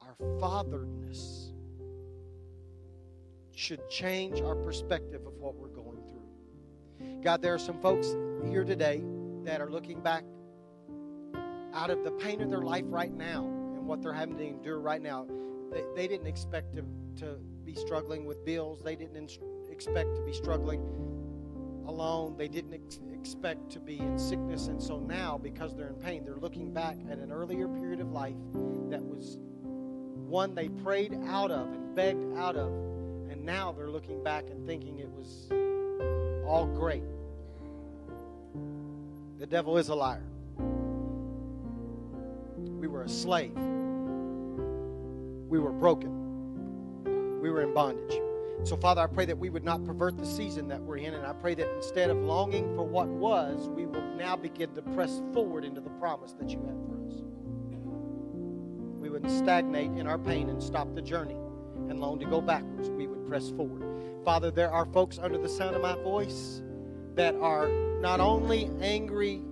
our 0.00 0.16
fatherness 0.40 1.52
should 3.54 3.88
change 3.88 4.40
our 4.40 4.56
perspective 4.56 5.24
of 5.28 5.34
what 5.34 5.54
we're 5.54 5.68
going 5.68 6.02
through. 6.08 6.19
God, 7.22 7.42
there 7.42 7.54
are 7.54 7.58
some 7.58 7.80
folks 7.80 8.14
here 8.48 8.64
today 8.64 9.02
that 9.44 9.60
are 9.60 9.70
looking 9.70 10.00
back 10.00 10.24
out 11.74 11.90
of 11.90 12.02
the 12.04 12.10
pain 12.12 12.40
of 12.40 12.50
their 12.50 12.62
life 12.62 12.84
right 12.88 13.12
now 13.12 13.44
and 13.44 13.86
what 13.86 14.02
they're 14.02 14.12
having 14.12 14.36
to 14.36 14.44
endure 14.44 14.80
right 14.80 15.02
now. 15.02 15.26
They, 15.70 15.84
they 15.94 16.08
didn't 16.08 16.26
expect 16.26 16.74
to, 16.76 16.84
to 17.16 17.38
be 17.64 17.74
struggling 17.74 18.24
with 18.24 18.44
bills. 18.44 18.82
They 18.82 18.96
didn't 18.96 19.38
expect 19.70 20.16
to 20.16 20.22
be 20.22 20.32
struggling 20.32 20.80
alone. 21.86 22.36
They 22.36 22.48
didn't 22.48 22.74
ex- 22.74 23.00
expect 23.12 23.70
to 23.72 23.80
be 23.80 23.98
in 23.98 24.18
sickness. 24.18 24.68
And 24.68 24.82
so 24.82 24.98
now, 24.98 25.38
because 25.38 25.76
they're 25.76 25.88
in 25.88 25.96
pain, 25.96 26.24
they're 26.24 26.36
looking 26.36 26.72
back 26.72 26.98
at 27.10 27.18
an 27.18 27.30
earlier 27.30 27.68
period 27.68 28.00
of 28.00 28.10
life 28.10 28.36
that 28.88 29.02
was 29.02 29.38
one 30.30 30.54
they 30.54 30.68
prayed 30.68 31.18
out 31.26 31.50
of 31.50 31.72
and 31.72 31.94
begged 31.94 32.36
out 32.36 32.56
of. 32.56 32.72
And 33.30 33.44
now 33.44 33.72
they're 33.72 33.90
looking 33.90 34.22
back 34.24 34.50
and 34.50 34.66
thinking 34.66 34.98
it 34.98 35.10
was 35.10 35.48
all 36.50 36.66
great. 36.66 37.04
The 39.38 39.46
devil 39.46 39.78
is 39.78 39.88
a 39.88 39.94
liar. 39.94 40.24
We 42.58 42.88
were 42.88 43.04
a 43.04 43.08
slave. 43.08 43.56
We 45.48 45.60
were 45.60 45.70
broken. 45.70 47.40
We 47.40 47.50
were 47.50 47.62
in 47.62 47.72
bondage. 47.72 48.20
So, 48.64 48.76
Father, 48.76 49.00
I 49.00 49.06
pray 49.06 49.26
that 49.26 49.38
we 49.38 49.48
would 49.48 49.62
not 49.62 49.84
pervert 49.86 50.18
the 50.18 50.26
season 50.26 50.66
that 50.68 50.82
we're 50.82 50.96
in, 50.96 51.14
and 51.14 51.24
I 51.24 51.34
pray 51.34 51.54
that 51.54 51.72
instead 51.76 52.10
of 52.10 52.16
longing 52.18 52.74
for 52.74 52.82
what 52.82 53.06
was, 53.06 53.68
we 53.68 53.86
will 53.86 54.02
now 54.16 54.34
begin 54.34 54.74
to 54.74 54.82
press 54.82 55.22
forward 55.32 55.64
into 55.64 55.80
the 55.80 55.90
promise 55.90 56.32
that 56.32 56.50
you 56.50 56.58
have 56.58 56.76
for 56.88 56.96
us. 57.06 57.22
We 59.00 59.08
wouldn't 59.08 59.30
stagnate 59.30 59.92
in 59.92 60.08
our 60.08 60.18
pain 60.18 60.50
and 60.50 60.60
stop 60.60 60.96
the 60.96 61.02
journey 61.02 61.36
and 61.90 62.00
long 62.00 62.18
to 62.20 62.24
go 62.26 62.40
backwards. 62.40 62.88
We 62.88 63.06
would 63.06 63.26
press 63.28 63.50
forward. 63.50 63.84
Father, 64.24 64.50
there 64.50 64.70
are 64.70 64.86
folks 64.86 65.18
under 65.18 65.38
the 65.38 65.48
sound 65.48 65.76
of 65.76 65.82
my 65.82 65.94
voice 66.02 66.62
that 67.14 67.34
are 67.36 67.68
not 68.00 68.20
only 68.20 68.70
angry 68.80 69.42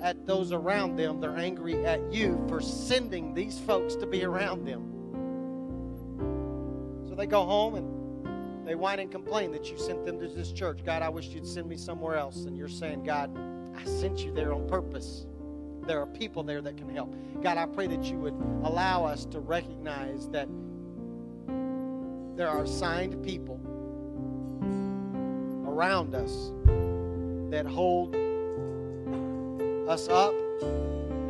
at 0.00 0.26
those 0.26 0.52
around 0.52 0.96
them, 0.96 1.20
they're 1.20 1.36
angry 1.36 1.84
at 1.84 2.12
you 2.12 2.42
for 2.48 2.60
sending 2.60 3.34
these 3.34 3.58
folks 3.58 3.94
to 3.96 4.06
be 4.06 4.24
around 4.24 4.64
them. 4.66 4.86
So 7.08 7.14
they 7.14 7.26
go 7.26 7.44
home 7.44 7.74
and 7.74 8.66
they 8.66 8.74
whine 8.74 9.00
and 9.00 9.10
complain 9.10 9.52
that 9.52 9.70
you 9.70 9.76
sent 9.78 10.06
them 10.06 10.18
to 10.20 10.28
this 10.28 10.52
church. 10.52 10.80
God, 10.84 11.02
I 11.02 11.08
wish 11.08 11.26
you'd 11.28 11.46
send 11.46 11.68
me 11.68 11.76
somewhere 11.76 12.16
else. 12.16 12.44
And 12.44 12.56
you're 12.56 12.68
saying, 12.68 13.04
God, 13.04 13.36
I 13.76 13.84
sent 13.84 14.20
you 14.20 14.32
there 14.32 14.52
on 14.52 14.68
purpose. 14.68 15.26
There 15.86 16.00
are 16.00 16.06
people 16.06 16.42
there 16.42 16.62
that 16.62 16.76
can 16.76 16.88
help. 16.88 17.14
God, 17.42 17.58
I 17.58 17.66
pray 17.66 17.86
that 17.88 18.04
you 18.04 18.16
would 18.18 18.34
allow 18.62 19.04
us 19.04 19.24
to 19.26 19.40
recognize 19.40 20.28
that 20.28 20.48
there 22.40 22.48
are 22.48 22.62
assigned 22.62 23.22
people 23.22 23.60
around 25.66 26.14
us 26.14 26.52
that 27.50 27.66
hold 27.66 28.16
us 29.86 30.08
up 30.08 30.32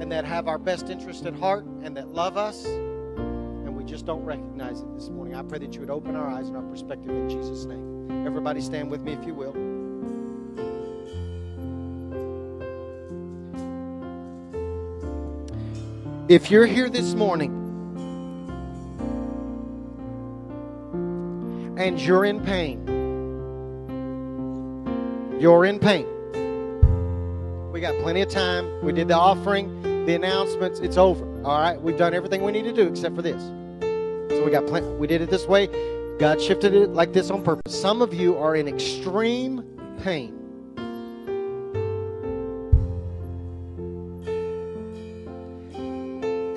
and 0.01 0.13
that 0.13 0.25
have 0.25 0.47
our 0.47 0.57
best 0.57 0.89
interest 0.89 1.27
at 1.27 1.35
heart 1.35 1.65
and 1.83 1.97
that 1.97 2.07
love 2.11 2.37
us 2.37 2.65
and 2.65 3.75
we 3.75 3.83
just 3.83 4.07
don't 4.07 4.25
recognize 4.25 4.83
it 4.83 4.95
this 4.95 5.09
morning. 5.09 5.35
I 5.35 5.43
pray 5.43 5.59
that 5.59 5.75
you 5.75 5.81
would 5.81 5.91
open 5.91 6.15
our 6.15 6.31
eyes 6.31 6.47
and 6.47 6.57
our 6.57 6.63
perspective 6.63 7.11
in 7.11 7.29
Jesus' 7.29 7.65
name. 7.65 8.25
Everybody 8.25 8.61
stand 8.61 8.89
with 8.89 9.01
me 9.01 9.15
if 9.15 9.27
you 9.27 9.35
will. 9.35 9.57
If 16.29 16.53
you're 16.53 16.67
here 16.67 16.89
this 16.89 17.15
morning 17.15 17.60
and 21.81 21.99
you're 21.99 22.27
in 22.27 22.39
pain, 22.41 22.87
you're 25.41 25.65
in 25.65 25.79
pain. 25.79 26.05
We 27.73 27.81
got 27.81 27.99
plenty 28.03 28.21
of 28.21 28.29
time. 28.29 28.85
We 28.85 28.93
did 28.93 29.09
the 29.09 29.15
offering, 29.15 30.05
the 30.05 30.15
announcements. 30.15 30.81
It's 30.81 30.99
over. 30.99 31.25
All 31.43 31.59
right, 31.59 31.81
we've 31.81 31.97
done 31.97 32.13
everything 32.13 32.43
we 32.43 32.53
need 32.53 32.65
to 32.65 32.73
do 32.75 32.87
except 32.87 33.17
for 33.17 33.23
this. 33.23 33.43
So 34.31 34.45
we 34.45 34.51
got 34.51 34.67
plenty. 34.67 34.89
We 34.89 35.07
did 35.07 35.23
it 35.23 35.31
this 35.31 35.47
way. 35.47 35.69
God 36.19 36.39
shifted 36.39 36.75
it 36.75 36.91
like 36.91 37.15
this 37.15 37.31
on 37.31 37.43
purpose. 37.43 37.81
Some 37.81 38.03
of 38.03 38.13
you 38.13 38.37
are 38.37 38.57
in 38.57 38.69
extreme 38.69 39.65
pain. 40.03 40.37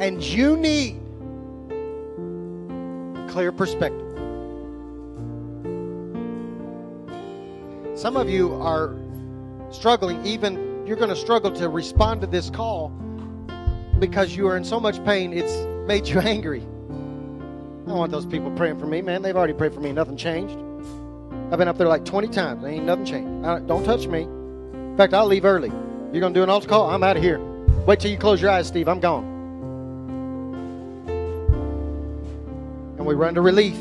And 0.02 0.22
you 0.22 0.58
need 0.58 1.00
clear 3.30 3.54
perspective. 3.54 4.13
Some 8.04 8.18
of 8.18 8.30
you 8.30 8.54
are 8.56 8.94
struggling, 9.72 10.26
even 10.26 10.86
you're 10.86 10.98
going 10.98 11.08
to 11.08 11.16
struggle 11.16 11.50
to 11.52 11.70
respond 11.70 12.20
to 12.20 12.28
this 12.28 12.50
call 12.50 12.90
because 13.98 14.36
you 14.36 14.46
are 14.50 14.58
in 14.58 14.66
so 14.66 14.78
much 14.78 15.02
pain, 15.06 15.32
it's 15.32 15.56
made 15.88 16.06
you 16.08 16.20
angry. 16.34 16.60
I 16.60 17.88
don't 17.88 17.98
want 17.98 18.12
those 18.12 18.26
people 18.26 18.52
praying 18.58 18.78
for 18.78 18.88
me, 18.88 19.02
man. 19.02 19.22
They've 19.22 19.38
already 19.38 19.54
prayed 19.54 19.74
for 19.74 19.80
me. 19.80 19.94
Nothing 19.94 20.18
changed. 20.18 20.58
I've 21.50 21.58
been 21.58 21.70
up 21.70 21.78
there 21.78 21.88
like 21.88 22.04
20 22.04 22.28
times. 22.28 22.66
Ain't 22.66 22.84
nothing 22.84 23.06
changed. 23.06 23.68
Don't 23.70 23.86
touch 23.86 24.06
me. 24.08 24.24
In 24.24 24.96
fact, 24.98 25.14
I'll 25.14 25.26
leave 25.26 25.46
early. 25.46 25.70
You're 26.12 26.20
going 26.20 26.34
to 26.34 26.40
do 26.42 26.44
an 26.44 26.50
altar 26.50 26.68
call? 26.68 26.90
I'm 26.90 27.04
out 27.04 27.16
of 27.16 27.24
here. 27.24 27.40
Wait 27.86 28.02
till 28.02 28.12
you 28.12 28.18
close 28.18 28.42
your 28.42 28.52
eyes, 28.52 28.68
Steve. 28.68 28.90
I'm 28.90 29.00
gone. 29.00 29.24
And 32.98 33.06
we 33.06 33.16
run 33.16 33.36
to 33.36 33.42
relief. 33.42 33.78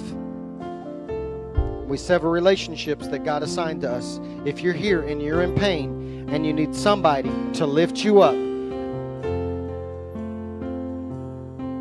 We 1.93 1.99
sever 1.99 2.31
relationships 2.31 3.07
that 3.09 3.23
God 3.23 3.43
assigned 3.43 3.83
to 3.83 3.91
us. 3.93 4.19
If 4.47 4.63
you're 4.63 4.73
here 4.73 5.03
and 5.03 5.21
you're 5.21 5.43
in 5.43 5.55
pain 5.55 6.27
and 6.31 6.47
you 6.47 6.55
need 6.55 6.75
somebody 6.75 7.31
to 7.53 7.67
lift 7.67 8.03
you 8.03 8.23
up 8.23 8.33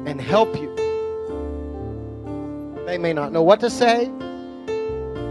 and 0.06 0.20
help 0.20 0.54
you, 0.60 0.76
they 2.86 2.98
may 2.98 3.14
not 3.14 3.32
know 3.32 3.42
what 3.42 3.62
to 3.62 3.70
say. 3.70 4.12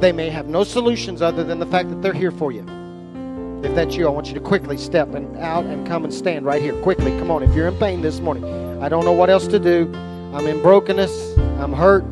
They 0.01 0.13
may 0.13 0.31
have 0.31 0.47
no 0.47 0.65
solutions 0.65 1.21
other 1.21 1.45
than 1.45 1.59
the 1.59 1.67
fact 1.67 1.91
that 1.91 2.01
they're 2.01 2.15
here 2.15 2.33
for 2.33 2.51
you. 2.51 2.65
If 3.63 3.75
that's 3.75 3.97
you, 3.97 4.07
I 4.07 4.11
want 4.11 4.29
you 4.29 4.35
to 4.35 4.41
quickly 4.41 4.79
step 4.79 5.15
and 5.15 5.37
out 5.37 5.67
and 5.67 5.87
come 5.87 6.05
and 6.05 6.15
stand 6.15 6.47
right 6.47 6.63
here. 6.63 6.73
Quickly, 6.81 7.11
come 7.19 7.31
on. 7.31 7.43
If 7.43 7.55
you're 7.55 7.69
in 7.69 7.77
pain 7.77 8.01
this 8.01 8.21
morning, 8.21 8.47
I 8.83 8.89
don't 8.89 9.05
know 9.05 9.13
what 9.13 9.29
else 9.29 9.47
to 9.49 9.59
do. 9.59 9.93
I'm 10.33 10.47
in 10.47 10.63
brokenness. 10.63 11.37
I'm 11.37 11.75
hurt. 11.75 12.03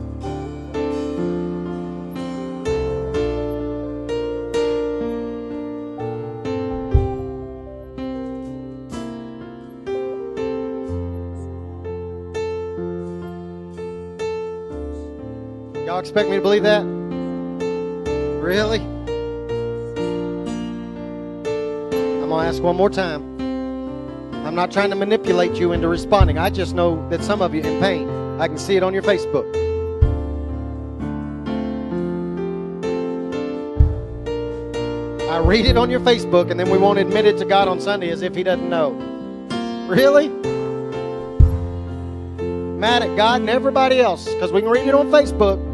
Expect 16.09 16.31
me 16.31 16.37
to 16.37 16.43
believe 16.43 16.63
that? 16.63 16.81
Really? 18.41 18.79
I'm 18.79 19.05
going 22.31 22.31
to 22.31 22.49
ask 22.49 22.63
one 22.63 22.77
more 22.77 22.89
time. 22.89 23.23
I'm 24.47 24.55
not 24.55 24.73
trying 24.73 24.89
to 24.89 24.97
manipulate 24.97 25.57
you 25.57 25.73
into 25.73 25.87
responding. 25.87 26.39
I 26.39 26.49
just 26.49 26.75
know 26.75 27.07
that 27.11 27.23
some 27.23 27.43
of 27.43 27.55
you 27.55 27.61
in 27.61 27.79
pain. 27.79 28.09
I 28.41 28.49
can 28.49 28.57
see 28.57 28.75
it 28.75 28.83
on 28.83 28.95
your 28.95 29.03
Facebook. 29.03 29.45
I 35.31 35.41
read 35.41 35.67
it 35.67 35.77
on 35.77 35.91
your 35.91 36.01
Facebook, 36.01 36.51
and 36.51 36.59
then 36.59 36.71
we 36.71 36.79
won't 36.79 36.99
admit 36.99 37.27
it 37.27 37.37
to 37.37 37.45
God 37.45 37.69
on 37.69 37.83
Sunday 37.83 38.09
as 38.09 38.23
if 38.23 38.35
He 38.35 38.43
doesn't 38.43 38.71
know. 38.71 38.93
Really? 39.91 40.29
Mad 42.79 43.03
at 43.03 43.15
God 43.15 43.43
and 43.43 43.51
everybody 43.51 44.01
else 44.01 44.27
because 44.33 44.53
we 44.53 44.63
can 44.63 44.71
read 44.71 44.89
it 44.89 44.95
on 44.95 45.11
Facebook. 45.11 45.68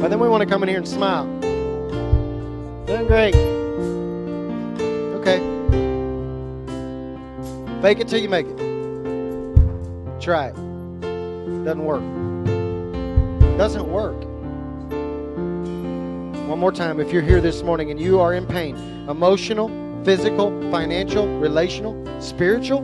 But 0.00 0.10
then 0.10 0.20
we 0.20 0.28
want 0.28 0.42
to 0.42 0.48
come 0.48 0.62
in 0.62 0.68
here 0.68 0.78
and 0.78 0.86
smile. 0.86 1.26
Doing 2.86 3.06
great. 3.08 3.34
Okay. 5.16 5.40
Fake 7.82 7.98
it 7.98 8.06
till 8.06 8.20
you 8.20 8.28
make 8.28 8.46
it. 8.46 8.56
Try 10.20 10.46
it. 10.46 10.54
Doesn't 11.64 11.84
work. 11.84 12.02
Doesn't 13.58 13.90
work. 13.90 14.24
One 16.48 16.60
more 16.60 16.72
time. 16.72 17.00
If 17.00 17.12
you're 17.12 17.20
here 17.20 17.40
this 17.40 17.64
morning 17.64 17.90
and 17.90 18.00
you 18.00 18.20
are 18.20 18.34
in 18.34 18.46
pain, 18.46 18.76
emotional, 19.08 19.68
physical, 20.04 20.50
financial, 20.70 21.26
relational, 21.40 21.94
spiritual, 22.22 22.82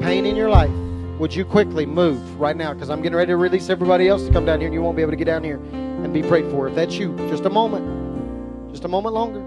pain 0.00 0.26
in 0.26 0.36
your 0.36 0.50
life, 0.50 0.70
would 1.18 1.34
you 1.34 1.44
quickly 1.44 1.86
move 1.86 2.40
right 2.40 2.56
now? 2.56 2.74
Because 2.74 2.90
I'm 2.90 3.00
getting 3.00 3.16
ready 3.16 3.30
to 3.30 3.36
release 3.36 3.70
everybody 3.70 4.08
else 4.08 4.24
to 4.26 4.32
come 4.32 4.44
down 4.44 4.60
here, 4.60 4.66
and 4.66 4.74
you 4.74 4.82
won't 4.82 4.96
be 4.96 5.02
able 5.02 5.12
to 5.12 5.16
get 5.16 5.26
down 5.26 5.44
here 5.44 5.58
and 5.72 6.12
be 6.12 6.22
prayed 6.22 6.50
for. 6.50 6.68
If 6.68 6.74
that's 6.74 6.96
you, 6.96 7.14
just 7.28 7.44
a 7.44 7.50
moment. 7.50 8.70
Just 8.70 8.84
a 8.84 8.88
moment 8.88 9.14
longer. 9.14 9.40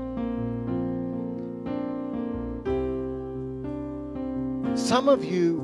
Some 4.77 5.09
of 5.09 5.25
you 5.25 5.61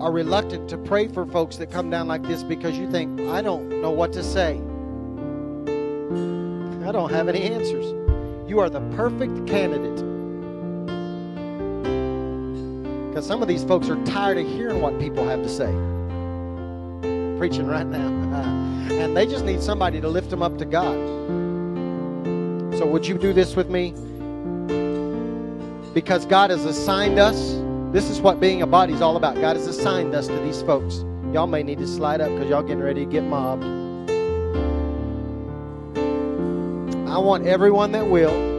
are 0.00 0.12
reluctant 0.12 0.68
to 0.68 0.76
pray 0.76 1.08
for 1.08 1.24
folks 1.24 1.56
that 1.56 1.70
come 1.70 1.88
down 1.88 2.08
like 2.08 2.22
this 2.22 2.42
because 2.42 2.76
you 2.76 2.90
think, 2.90 3.20
I 3.22 3.40
don't 3.40 3.80
know 3.80 3.90
what 3.90 4.12
to 4.14 4.22
say. 4.22 4.60
I 6.86 6.92
don't 6.92 7.10
have 7.10 7.28
any 7.28 7.42
answers. 7.42 7.86
You 8.48 8.58
are 8.58 8.68
the 8.68 8.80
perfect 8.96 9.46
candidate 9.46 10.09
because 13.10 13.26
some 13.26 13.42
of 13.42 13.48
these 13.48 13.64
folks 13.64 13.88
are 13.88 14.02
tired 14.04 14.38
of 14.38 14.46
hearing 14.46 14.80
what 14.80 14.96
people 15.00 15.26
have 15.26 15.42
to 15.42 15.48
say. 15.48 15.66
Preaching 17.38 17.66
right 17.66 17.86
now. 17.86 18.06
and 18.92 19.16
they 19.16 19.26
just 19.26 19.44
need 19.44 19.60
somebody 19.60 20.00
to 20.00 20.08
lift 20.08 20.30
them 20.30 20.42
up 20.42 20.58
to 20.58 20.64
God. 20.64 20.94
So, 22.78 22.86
would 22.86 23.04
you 23.04 23.18
do 23.18 23.32
this 23.32 23.56
with 23.56 23.68
me? 23.68 23.90
Because 25.92 26.24
God 26.24 26.50
has 26.50 26.64
assigned 26.64 27.18
us. 27.18 27.56
This 27.92 28.08
is 28.08 28.20
what 28.20 28.38
being 28.38 28.62
a 28.62 28.66
body 28.66 28.92
is 28.92 29.02
all 29.02 29.16
about. 29.16 29.34
God 29.40 29.56
has 29.56 29.66
assigned 29.66 30.14
us 30.14 30.28
to 30.28 30.38
these 30.38 30.62
folks. 30.62 31.04
Y'all 31.32 31.48
may 31.48 31.64
need 31.64 31.78
to 31.80 31.88
slide 31.88 32.20
up 32.20 32.30
because 32.30 32.48
y'all 32.48 32.62
getting 32.62 32.82
ready 32.82 33.04
to 33.04 33.10
get 33.10 33.24
mobbed. 33.24 33.64
I 37.08 37.18
want 37.18 37.44
everyone 37.44 37.90
that 37.90 38.06
will. 38.06 38.49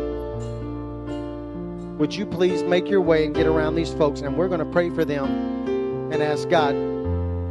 Would 2.01 2.15
you 2.15 2.25
please 2.25 2.63
make 2.63 2.89
your 2.89 2.99
way 2.99 3.27
and 3.27 3.35
get 3.35 3.45
around 3.45 3.75
these 3.75 3.93
folks? 3.93 4.21
And 4.21 4.35
we're 4.35 4.47
going 4.47 4.57
to 4.57 4.65
pray 4.65 4.89
for 4.89 5.05
them 5.05 6.11
and 6.11 6.23
ask 6.23 6.49
God 6.49 6.71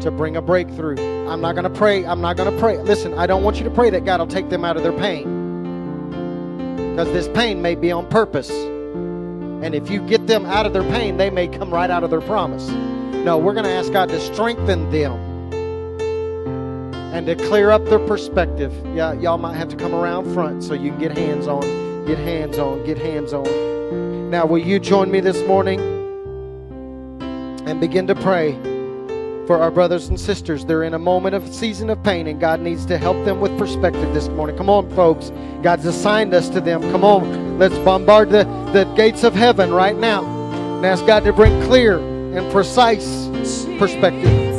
to 0.00 0.10
bring 0.10 0.34
a 0.34 0.42
breakthrough. 0.42 0.96
I'm 1.28 1.40
not 1.40 1.52
going 1.52 1.70
to 1.72 1.78
pray. 1.78 2.04
I'm 2.04 2.20
not 2.20 2.36
going 2.36 2.52
to 2.52 2.58
pray. 2.58 2.76
Listen, 2.78 3.14
I 3.14 3.28
don't 3.28 3.44
want 3.44 3.58
you 3.58 3.64
to 3.64 3.70
pray 3.70 3.90
that 3.90 4.04
God 4.04 4.18
will 4.18 4.26
take 4.26 4.50
them 4.50 4.64
out 4.64 4.76
of 4.76 4.82
their 4.82 4.92
pain. 4.92 5.22
Because 6.90 7.12
this 7.12 7.28
pain 7.28 7.62
may 7.62 7.76
be 7.76 7.92
on 7.92 8.08
purpose. 8.08 8.50
And 8.50 9.72
if 9.72 9.88
you 9.88 10.04
get 10.08 10.26
them 10.26 10.44
out 10.46 10.66
of 10.66 10.72
their 10.72 10.82
pain, 10.82 11.16
they 11.16 11.30
may 11.30 11.46
come 11.46 11.72
right 11.72 11.88
out 11.88 12.02
of 12.02 12.10
their 12.10 12.20
promise. 12.20 12.66
No, 12.70 13.38
we're 13.38 13.54
going 13.54 13.66
to 13.66 13.70
ask 13.70 13.92
God 13.92 14.08
to 14.08 14.18
strengthen 14.18 14.90
them 14.90 15.12
and 17.14 17.24
to 17.24 17.36
clear 17.36 17.70
up 17.70 17.84
their 17.84 18.04
perspective. 18.04 18.74
Yeah, 18.96 19.12
y'all 19.12 19.38
might 19.38 19.54
have 19.54 19.68
to 19.68 19.76
come 19.76 19.94
around 19.94 20.34
front 20.34 20.64
so 20.64 20.74
you 20.74 20.90
can 20.90 20.98
get 20.98 21.16
hands 21.16 21.46
on, 21.46 21.60
get 22.04 22.18
hands 22.18 22.58
on, 22.58 22.84
get 22.84 22.98
hands 22.98 23.32
on. 23.32 23.69
Now, 24.30 24.46
will 24.46 24.58
you 24.58 24.78
join 24.78 25.10
me 25.10 25.18
this 25.18 25.44
morning 25.48 25.80
and 27.66 27.80
begin 27.80 28.06
to 28.06 28.14
pray 28.14 28.52
for 29.48 29.58
our 29.58 29.72
brothers 29.72 30.06
and 30.06 30.20
sisters? 30.20 30.64
They're 30.64 30.84
in 30.84 30.94
a 30.94 31.00
moment 31.00 31.34
of 31.34 31.52
season 31.52 31.90
of 31.90 32.00
pain, 32.04 32.28
and 32.28 32.40
God 32.40 32.60
needs 32.60 32.86
to 32.86 32.96
help 32.96 33.24
them 33.24 33.40
with 33.40 33.58
perspective 33.58 34.14
this 34.14 34.28
morning. 34.28 34.56
Come 34.56 34.70
on, 34.70 34.88
folks. 34.94 35.32
God's 35.62 35.84
assigned 35.84 36.32
us 36.32 36.48
to 36.50 36.60
them. 36.60 36.80
Come 36.92 37.02
on, 37.02 37.58
let's 37.58 37.76
bombard 37.78 38.30
the, 38.30 38.44
the 38.72 38.84
gates 38.96 39.24
of 39.24 39.34
heaven 39.34 39.72
right 39.72 39.96
now 39.96 40.24
and 40.76 40.86
ask 40.86 41.04
God 41.06 41.24
to 41.24 41.32
bring 41.32 41.60
clear 41.64 41.98
and 41.98 42.52
precise 42.52 43.26
perspective. 43.80 44.49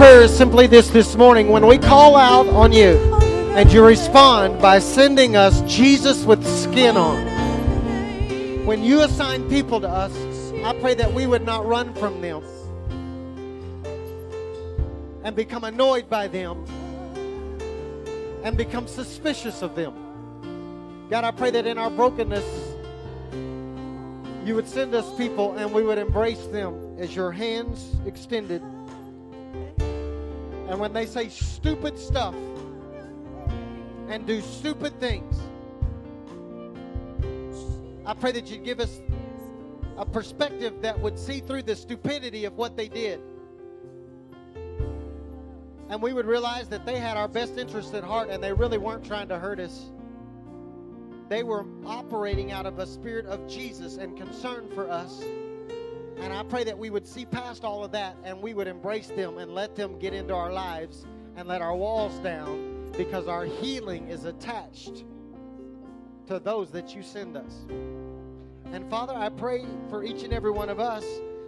Prayer 0.00 0.22
is 0.22 0.34
simply 0.34 0.66
this 0.66 0.88
this 0.88 1.14
morning. 1.14 1.48
When 1.48 1.66
we 1.66 1.76
call 1.76 2.16
out 2.16 2.48
on 2.48 2.72
you 2.72 2.96
and 3.54 3.70
you 3.70 3.84
respond 3.84 4.58
by 4.58 4.78
sending 4.78 5.36
us 5.36 5.60
Jesus 5.70 6.24
with 6.24 6.42
skin 6.46 6.96
on, 6.96 7.26
when 8.64 8.82
you 8.82 9.02
assign 9.02 9.46
people 9.50 9.78
to 9.82 9.86
us, 9.86 10.10
I 10.64 10.72
pray 10.80 10.94
that 10.94 11.12
we 11.12 11.26
would 11.26 11.44
not 11.44 11.66
run 11.66 11.92
from 11.92 12.22
them 12.22 12.42
and 15.22 15.36
become 15.36 15.64
annoyed 15.64 16.08
by 16.08 16.28
them 16.28 16.64
and 18.42 18.56
become 18.56 18.88
suspicious 18.88 19.60
of 19.60 19.74
them. 19.74 19.92
God, 21.10 21.24
I 21.24 21.30
pray 21.30 21.50
that 21.50 21.66
in 21.66 21.76
our 21.76 21.90
brokenness, 21.90 22.46
you 24.46 24.54
would 24.54 24.66
send 24.66 24.94
us 24.94 25.14
people 25.18 25.58
and 25.58 25.70
we 25.74 25.82
would 25.82 25.98
embrace 25.98 26.46
them 26.46 26.96
as 26.98 27.14
your 27.14 27.32
hands 27.32 27.96
extended. 28.06 28.62
And 30.70 30.78
when 30.78 30.92
they 30.92 31.04
say 31.04 31.28
stupid 31.28 31.98
stuff 31.98 32.34
and 34.08 34.24
do 34.24 34.40
stupid 34.40 35.00
things, 35.00 35.36
I 38.06 38.14
pray 38.14 38.30
that 38.30 38.48
you'd 38.48 38.64
give 38.64 38.78
us 38.78 39.00
a 39.98 40.06
perspective 40.06 40.80
that 40.82 41.00
would 41.00 41.18
see 41.18 41.40
through 41.40 41.62
the 41.62 41.74
stupidity 41.74 42.44
of 42.44 42.56
what 42.56 42.76
they 42.76 42.88
did. 42.88 43.20
And 45.88 46.00
we 46.00 46.12
would 46.12 46.26
realize 46.26 46.68
that 46.68 46.86
they 46.86 47.00
had 47.00 47.16
our 47.16 47.26
best 47.26 47.58
interest 47.58 47.92
at 47.94 48.04
heart 48.04 48.30
and 48.30 48.40
they 48.40 48.52
really 48.52 48.78
weren't 48.78 49.04
trying 49.04 49.26
to 49.28 49.40
hurt 49.40 49.58
us. 49.58 49.90
They 51.28 51.42
were 51.42 51.66
operating 51.84 52.52
out 52.52 52.66
of 52.66 52.78
a 52.78 52.86
spirit 52.86 53.26
of 53.26 53.48
Jesus 53.48 53.96
and 53.96 54.16
concern 54.16 54.70
for 54.72 54.88
us. 54.88 55.20
And 56.20 56.32
I 56.32 56.42
pray 56.42 56.64
that 56.64 56.78
we 56.78 56.90
would 56.90 57.06
see 57.06 57.24
past 57.24 57.64
all 57.64 57.82
of 57.82 57.92
that 57.92 58.16
and 58.24 58.40
we 58.42 58.52
would 58.52 58.66
embrace 58.66 59.08
them 59.08 59.38
and 59.38 59.54
let 59.54 59.74
them 59.74 59.98
get 59.98 60.12
into 60.12 60.34
our 60.34 60.52
lives 60.52 61.06
and 61.36 61.48
let 61.48 61.62
our 61.62 61.74
walls 61.74 62.18
down 62.18 62.92
because 62.96 63.26
our 63.26 63.46
healing 63.46 64.08
is 64.08 64.26
attached 64.26 65.04
to 66.26 66.38
those 66.38 66.70
that 66.70 66.94
you 66.94 67.02
send 67.02 67.36
us. 67.36 67.64
And 68.72 68.88
Father, 68.90 69.14
I 69.14 69.30
pray 69.30 69.64
for 69.88 70.04
each 70.04 70.22
and 70.22 70.32
every 70.32 70.50
one 70.50 70.68
of 70.68 70.78
us 70.78 71.04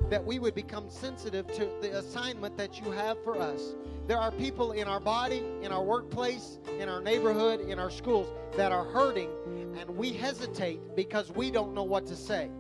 that 0.08 0.24
we 0.24 0.38
would 0.38 0.54
become 0.54 0.88
sensitive 0.88 1.46
to 1.48 1.68
the 1.80 1.98
assignment 1.98 2.56
that 2.56 2.80
you 2.80 2.90
have 2.90 3.22
for 3.22 3.40
us. 3.40 3.74
There 4.06 4.18
are 4.18 4.32
people 4.32 4.72
in 4.72 4.88
our 4.88 5.00
body, 5.00 5.44
in 5.62 5.70
our 5.70 5.82
workplace, 5.82 6.58
in 6.78 6.88
our 6.88 7.00
neighborhood, 7.00 7.60
in 7.60 7.78
our 7.78 7.90
schools 7.90 8.26
that 8.56 8.72
are 8.72 8.84
hurting, 8.84 9.30
and 9.78 9.88
we 9.90 10.12
hesitate 10.12 10.96
because 10.96 11.30
we 11.30 11.50
don't 11.50 11.74
know 11.74 11.84
what 11.84 12.06
to 12.06 12.16
say. 12.16 12.50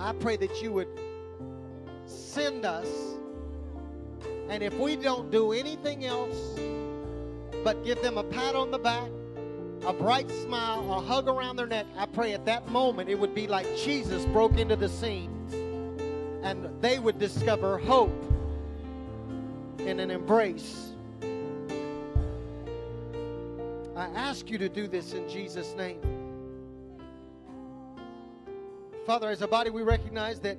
I 0.00 0.12
pray 0.14 0.38
that 0.38 0.62
you 0.62 0.72
would 0.72 0.88
send 2.06 2.64
us, 2.64 2.88
and 4.48 4.62
if 4.62 4.72
we 4.78 4.96
don't 4.96 5.30
do 5.30 5.52
anything 5.52 6.06
else 6.06 6.58
but 7.62 7.84
give 7.84 8.00
them 8.00 8.16
a 8.16 8.24
pat 8.24 8.54
on 8.54 8.70
the 8.70 8.78
back, 8.78 9.10
a 9.86 9.92
bright 9.92 10.30
smile, 10.30 10.90
a 10.90 11.00
hug 11.02 11.28
around 11.28 11.56
their 11.56 11.66
neck, 11.66 11.84
I 11.98 12.06
pray 12.06 12.32
at 12.32 12.46
that 12.46 12.70
moment 12.70 13.10
it 13.10 13.18
would 13.18 13.34
be 13.34 13.46
like 13.46 13.66
Jesus 13.76 14.24
broke 14.26 14.56
into 14.56 14.74
the 14.74 14.88
scene 14.88 15.30
and 16.42 16.70
they 16.80 16.98
would 16.98 17.18
discover 17.18 17.76
hope 17.76 18.24
in 19.80 20.00
an 20.00 20.10
embrace. 20.10 20.92
I 23.94 24.06
ask 24.14 24.48
you 24.48 24.56
to 24.56 24.68
do 24.70 24.86
this 24.86 25.12
in 25.12 25.28
Jesus' 25.28 25.74
name. 25.76 26.19
Father, 29.10 29.28
as 29.28 29.42
a 29.42 29.48
body, 29.48 29.70
we 29.70 29.82
recognize 29.82 30.38
that 30.38 30.56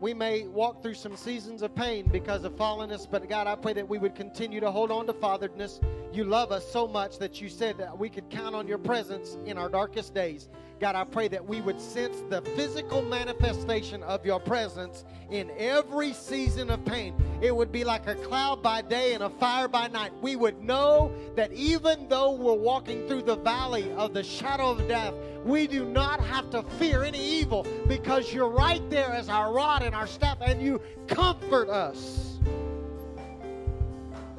we 0.00 0.12
may 0.12 0.48
walk 0.48 0.82
through 0.82 0.94
some 0.94 1.14
seasons 1.14 1.62
of 1.62 1.72
pain 1.76 2.08
because 2.10 2.42
of 2.42 2.56
fallenness, 2.56 3.08
but 3.08 3.28
God, 3.28 3.46
I 3.46 3.54
pray 3.54 3.72
that 3.74 3.88
we 3.88 3.98
would 3.98 4.16
continue 4.16 4.58
to 4.58 4.68
hold 4.68 4.90
on 4.90 5.06
to 5.06 5.12
fatheredness. 5.12 5.80
You 6.12 6.24
love 6.24 6.50
us 6.50 6.68
so 6.68 6.88
much 6.88 7.20
that 7.20 7.40
you 7.40 7.48
said 7.48 7.78
that 7.78 7.96
we 7.96 8.08
could 8.08 8.28
count 8.30 8.56
on 8.56 8.66
your 8.66 8.78
presence 8.78 9.38
in 9.44 9.58
our 9.58 9.68
darkest 9.68 10.12
days. 10.12 10.48
God, 10.78 10.94
I 10.94 11.04
pray 11.04 11.28
that 11.28 11.46
we 11.46 11.62
would 11.62 11.80
sense 11.80 12.22
the 12.28 12.42
physical 12.54 13.00
manifestation 13.00 14.02
of 14.02 14.26
your 14.26 14.38
presence 14.38 15.06
in 15.30 15.50
every 15.56 16.12
season 16.12 16.68
of 16.68 16.84
pain. 16.84 17.14
It 17.40 17.54
would 17.54 17.72
be 17.72 17.82
like 17.82 18.06
a 18.06 18.14
cloud 18.14 18.62
by 18.62 18.82
day 18.82 19.14
and 19.14 19.22
a 19.22 19.30
fire 19.30 19.68
by 19.68 19.88
night. 19.88 20.12
We 20.20 20.36
would 20.36 20.62
know 20.62 21.12
that 21.34 21.50
even 21.52 22.08
though 22.08 22.32
we're 22.32 22.52
walking 22.52 23.08
through 23.08 23.22
the 23.22 23.36
valley 23.36 23.90
of 23.92 24.12
the 24.12 24.22
shadow 24.22 24.70
of 24.72 24.86
death, 24.86 25.14
we 25.44 25.66
do 25.66 25.86
not 25.86 26.20
have 26.20 26.50
to 26.50 26.62
fear 26.78 27.04
any 27.04 27.24
evil 27.24 27.66
because 27.88 28.30
you're 28.32 28.50
right 28.50 28.82
there 28.90 29.12
as 29.12 29.30
our 29.30 29.54
rod 29.54 29.82
and 29.82 29.94
our 29.94 30.06
staff, 30.06 30.36
and 30.42 30.60
you 30.60 30.82
comfort 31.06 31.70
us 31.70 32.38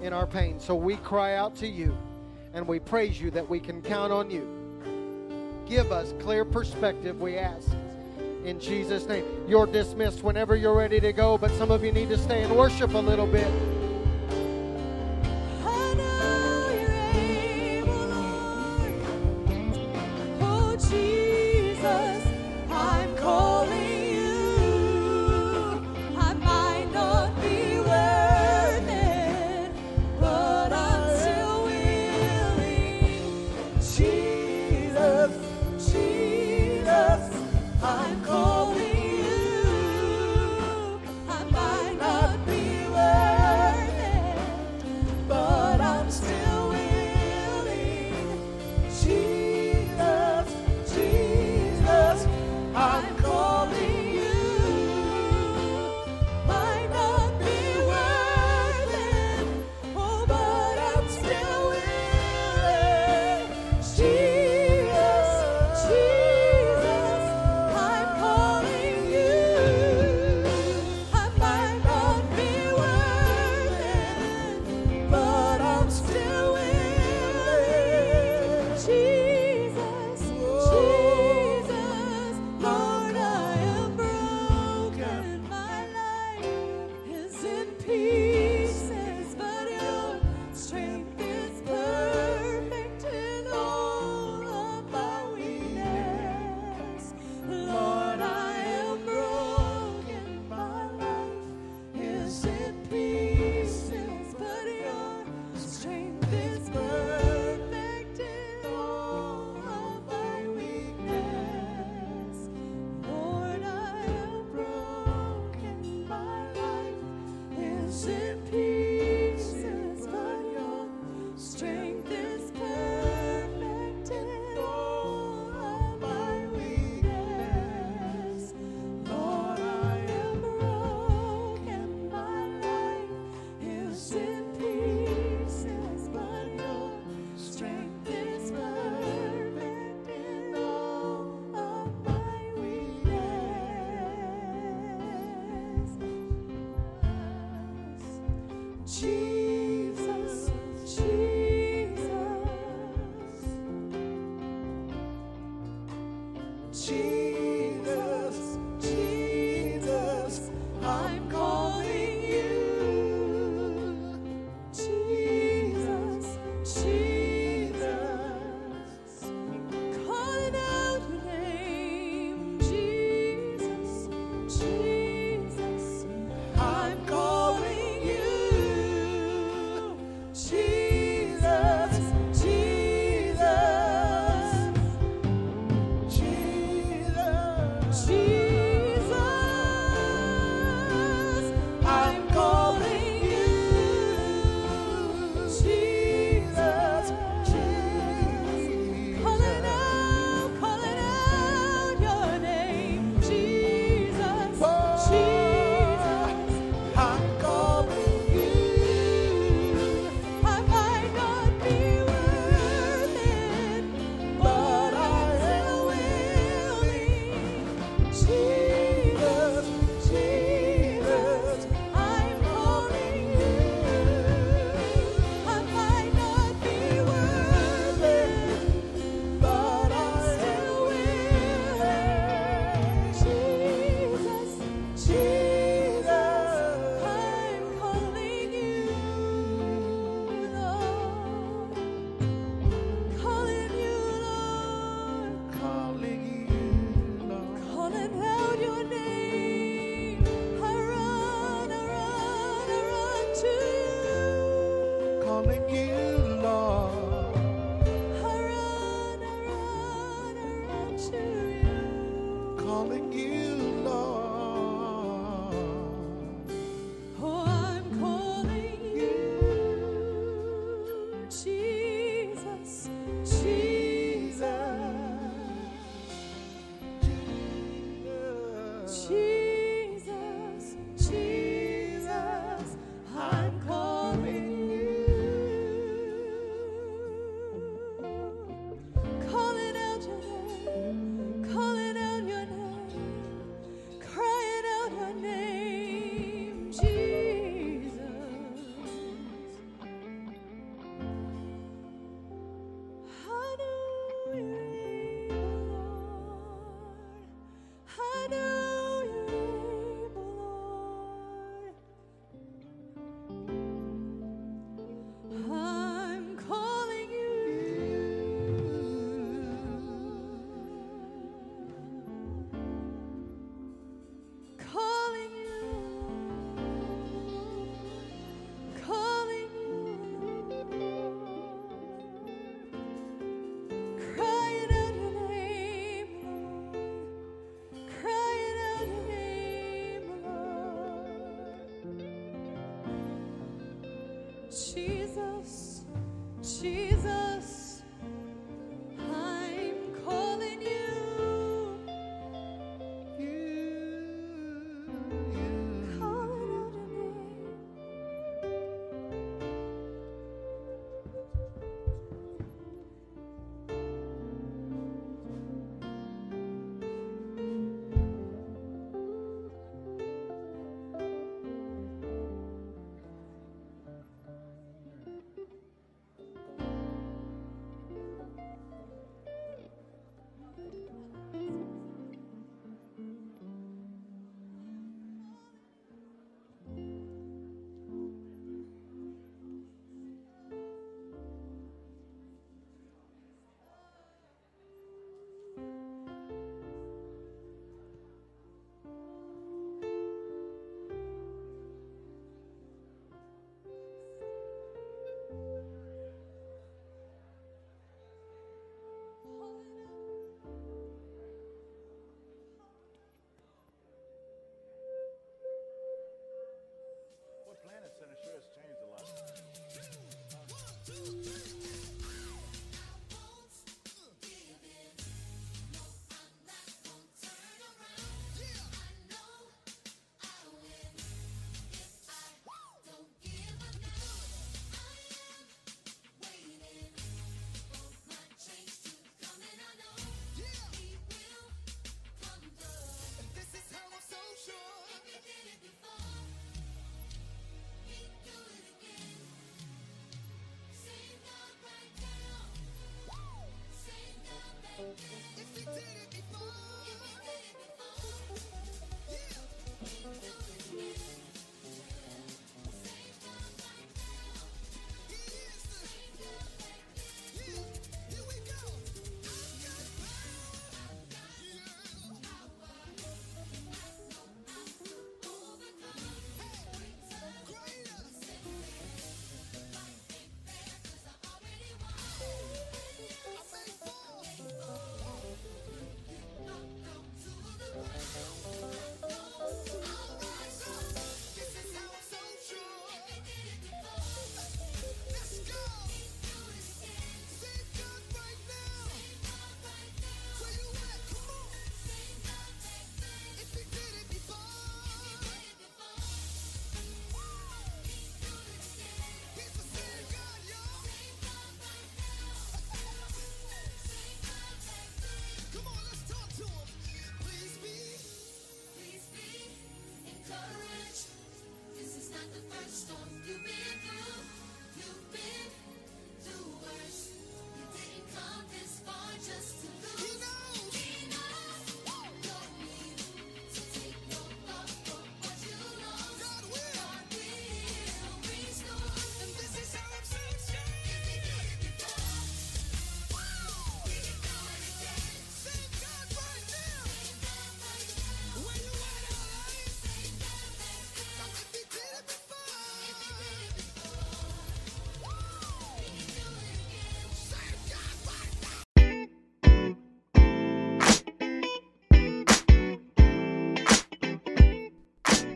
in 0.02 0.14
our 0.14 0.28
pain. 0.28 0.60
So 0.60 0.76
we 0.76 0.98
cry 0.98 1.34
out 1.36 1.56
to 1.58 1.68
you 1.68 1.98
and 2.54 2.68
we 2.68 2.80
praise 2.80 3.20
you 3.20 3.32
that 3.32 3.50
we 3.50 3.60
can 3.60 3.82
count 3.82 4.12
on 4.12 4.30
you. 4.30 4.57
Give 5.70 5.92
us 5.92 6.14
clear 6.20 6.46
perspective, 6.46 7.20
we 7.20 7.38
ask. 7.38 7.70
In 8.46 8.60
Jesus' 8.60 9.06
name. 9.06 9.26
You're 9.48 9.66
dismissed 9.66 10.24
whenever 10.24 10.56
you're 10.56 10.76
ready 10.76 11.02
to 11.02 11.12
go, 11.12 11.38
but 11.38 11.52
some 11.52 11.72
of 11.72 11.84
you 11.84 11.92
need 11.92 12.08
to 12.10 12.18
stay 12.18 12.44
and 12.44 12.56
worship 12.56 12.94
a 12.94 12.98
little 12.98 13.28
bit. 13.28 13.52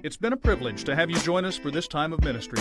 It's 0.03 0.17
been 0.17 0.33
a 0.33 0.37
privilege 0.37 0.83
to 0.85 0.95
have 0.95 1.11
you 1.11 1.19
join 1.19 1.45
us 1.45 1.57
for 1.57 1.69
this 1.69 1.87
time 1.87 2.11
of 2.11 2.23
ministry. 2.23 2.57